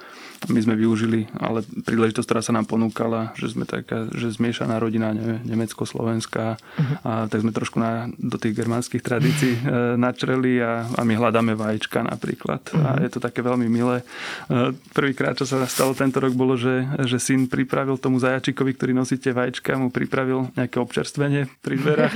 my 0.49 0.57
sme 0.57 0.73
využili, 0.73 1.29
ale 1.37 1.61
príležitosť, 1.61 2.25
ktorá 2.25 2.41
sa 2.41 2.49
nám 2.49 2.65
ponúkala, 2.65 3.29
že 3.37 3.53
sme 3.53 3.69
taká, 3.69 4.09
že 4.09 4.33
zmiešaná 4.33 4.81
rodina, 4.81 5.13
neviem, 5.13 5.37
nemecko-slovenská, 5.45 6.57
uh-huh. 6.57 6.95
a 7.05 7.11
tak 7.29 7.45
sme 7.45 7.53
trošku 7.53 7.77
na, 7.77 8.09
do 8.17 8.41
tých 8.41 8.57
germánskych 8.57 9.05
tradícií 9.05 9.61
e, 9.61 9.61
načreli 10.01 10.57
a, 10.57 10.89
a 10.97 11.01
my 11.05 11.13
hľadáme 11.13 11.53
vajíčka 11.53 12.01
napríklad. 12.01 12.73
Uh-huh. 12.73 12.81
A 12.81 12.89
mhm. 12.97 13.01
je 13.05 13.09
to 13.13 13.19
také 13.21 13.45
veľmi 13.45 13.69
milé. 13.69 14.01
E, 14.01 14.73
prvýkrát, 14.97 15.37
čo 15.37 15.45
sa 15.45 15.61
stalo 15.69 15.93
tento 15.93 16.17
rok, 16.17 16.33
bolo, 16.33 16.57
že, 16.57 16.89
že 17.05 17.21
syn 17.21 17.45
pripravil 17.45 18.01
tomu 18.01 18.17
zajačikovi, 18.17 18.73
ktorý 18.73 18.97
nosíte 18.97 19.29
vajíčka, 19.37 19.77
mu 19.77 19.93
pripravil 19.93 20.49
nejaké 20.57 20.81
občerstvenie 20.81 21.53
pri 21.61 21.75
dverách. 21.77 22.13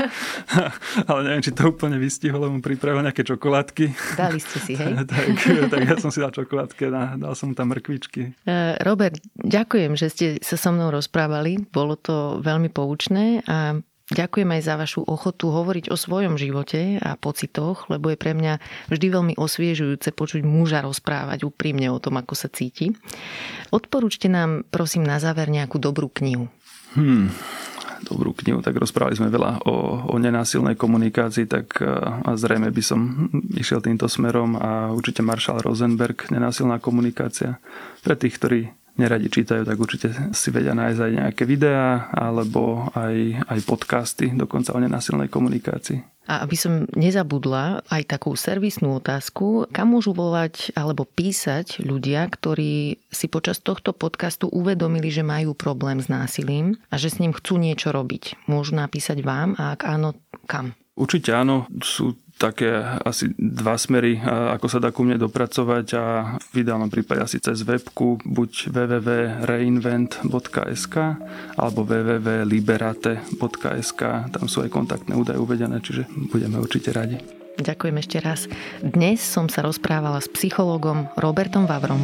ale 1.13 1.19
neviem, 1.29 1.45
či 1.45 1.53
to 1.53 1.69
úplne 1.69 2.01
vystihol, 2.01 2.41
lebo 2.41 2.57
mu 2.57 2.61
pripravil 2.65 3.05
nejaké 3.05 3.21
čokoládky. 3.21 4.17
Dali 4.17 4.41
ste 4.41 4.57
si, 4.65 4.73
hej? 4.73 4.97
tak, 5.13 5.29
tak 5.69 5.81
ja 5.85 5.95
som 6.01 6.09
si 6.09 6.17
dal 6.17 6.33
čokoládky 6.33 6.89
a 6.89 7.13
dal 7.21 7.33
som 7.37 7.53
tam 7.53 7.69
mrkvičky 7.69 8.14
otázky. 8.15 8.31
E, 8.47 8.79
Robert, 8.83 9.19
ďakujem, 9.35 9.91
že 9.99 10.07
ste 10.09 10.25
sa 10.39 10.55
so 10.55 10.71
mnou 10.71 10.89
rozprávali. 10.91 11.59
Bolo 11.71 11.99
to 11.99 12.39
veľmi 12.39 12.71
poučné 12.71 13.43
a 13.45 13.79
Ďakujem 14.05 14.45
aj 14.45 14.61
za 14.61 14.77
vašu 14.77 15.01
ochotu 15.01 15.49
hovoriť 15.49 15.89
o 15.89 15.97
svojom 15.97 16.37
živote 16.37 17.01
a 17.01 17.17
pocitoch, 17.17 17.89
lebo 17.89 18.13
je 18.13 18.21
pre 18.21 18.37
mňa 18.37 18.61
vždy 18.93 19.07
veľmi 19.09 19.33
osviežujúce 19.33 20.13
počuť 20.13 20.45
muža 20.45 20.85
rozprávať 20.85 21.41
úprimne 21.41 21.89
o 21.89 21.97
tom, 21.97 22.21
ako 22.21 22.37
sa 22.37 22.45
cíti. 22.45 22.93
Odporúčte 23.73 24.29
nám, 24.29 24.61
prosím, 24.69 25.09
na 25.09 25.17
záver 25.17 25.49
nejakú 25.49 25.81
dobrú 25.81 26.13
knihu. 26.21 26.53
Hmm. 26.93 27.33
Dobrú 28.03 28.35
knihu, 28.35 28.59
tak 28.59 28.75
rozprávali 28.75 29.15
sme 29.15 29.31
veľa 29.31 29.63
o, 29.67 29.75
o 30.11 30.15
nenásilnej 30.19 30.75
komunikácii, 30.75 31.45
tak 31.47 31.79
a 31.81 32.35
zrejme 32.35 32.71
by 32.71 32.83
som 32.83 33.29
išiel 33.55 33.79
týmto 33.79 34.09
smerom 34.09 34.59
a 34.59 34.91
určite 34.91 35.23
Marshall 35.23 35.63
Rosenberg, 35.63 36.27
nenásilná 36.31 36.81
komunikácia. 36.81 37.61
Pre 38.03 38.15
tých, 38.17 38.35
ktorí 38.39 38.59
neradi 38.95 39.27
čítajú, 39.27 39.67
tak 39.67 39.77
určite 39.77 40.07
si 40.31 40.49
vedia 40.51 40.71
nájsť 40.71 40.99
aj 40.99 41.11
nejaké 41.11 41.43
videá 41.43 42.07
alebo 42.15 42.87
aj, 42.95 43.47
aj 43.47 43.59
podcasty, 43.67 44.31
dokonca 44.31 44.71
o 44.71 44.79
nenásilnej 44.79 45.27
komunikácii. 45.27 46.15
A 46.25 46.41
aby 46.41 46.57
som 46.57 46.89
nezabudla 46.97 47.85
aj 47.85 48.17
takú 48.17 48.33
servisnú 48.33 48.97
otázku, 48.97 49.69
kam 49.69 49.93
môžu 49.93 50.09
volať 50.17 50.73
alebo 50.73 51.05
písať 51.05 51.85
ľudia, 51.85 52.25
ktorí 52.25 52.97
si 53.13 53.25
počas 53.29 53.61
tohto 53.61 53.93
podcastu 53.93 54.49
uvedomili, 54.49 55.13
že 55.13 55.21
majú 55.21 55.53
problém 55.53 56.01
s 56.01 56.09
násilím 56.09 56.81
a 56.89 56.97
že 56.97 57.13
s 57.13 57.21
ním 57.21 57.29
chcú 57.29 57.61
niečo 57.61 57.93
robiť. 57.93 58.49
Môžu 58.49 58.73
napísať 58.73 59.21
vám 59.21 59.53
a 59.61 59.77
ak 59.77 59.85
áno, 59.85 60.17
kam? 60.49 60.73
Určite 60.97 61.29
áno, 61.29 61.69
sú 61.85 62.17
také 62.35 62.67
asi 63.03 63.31
dva 63.39 63.79
smery, 63.79 64.19
ako 64.19 64.67
sa 64.67 64.83
dá 64.83 64.91
ku 64.91 65.07
mne 65.07 65.15
dopracovať 65.15 65.87
a 65.95 66.35
v 66.51 66.67
ideálnom 66.67 66.91
prípade 66.91 67.23
asi 67.23 67.39
cez 67.39 67.63
webku 67.63 68.19
buď 68.27 68.75
www.reinvent.sk 68.75 70.95
alebo 71.55 71.87
www.liberate.sk 71.87 74.01
tam 74.35 74.51
sú 74.51 74.67
aj 74.67 74.69
kontaktné 74.71 75.15
údaje 75.15 75.39
uvedené, 75.39 75.79
čiže 75.79 76.03
budeme 76.29 76.59
určite 76.59 76.91
radi. 76.91 77.15
Ďakujem 77.55 77.95
ešte 78.03 78.19
raz. 78.19 78.51
Dnes 78.83 79.23
som 79.23 79.47
sa 79.47 79.63
rozprávala 79.63 80.19
s 80.19 80.27
psychológom 80.27 81.07
Robertom 81.15 81.63
Vavrom. 81.63 82.03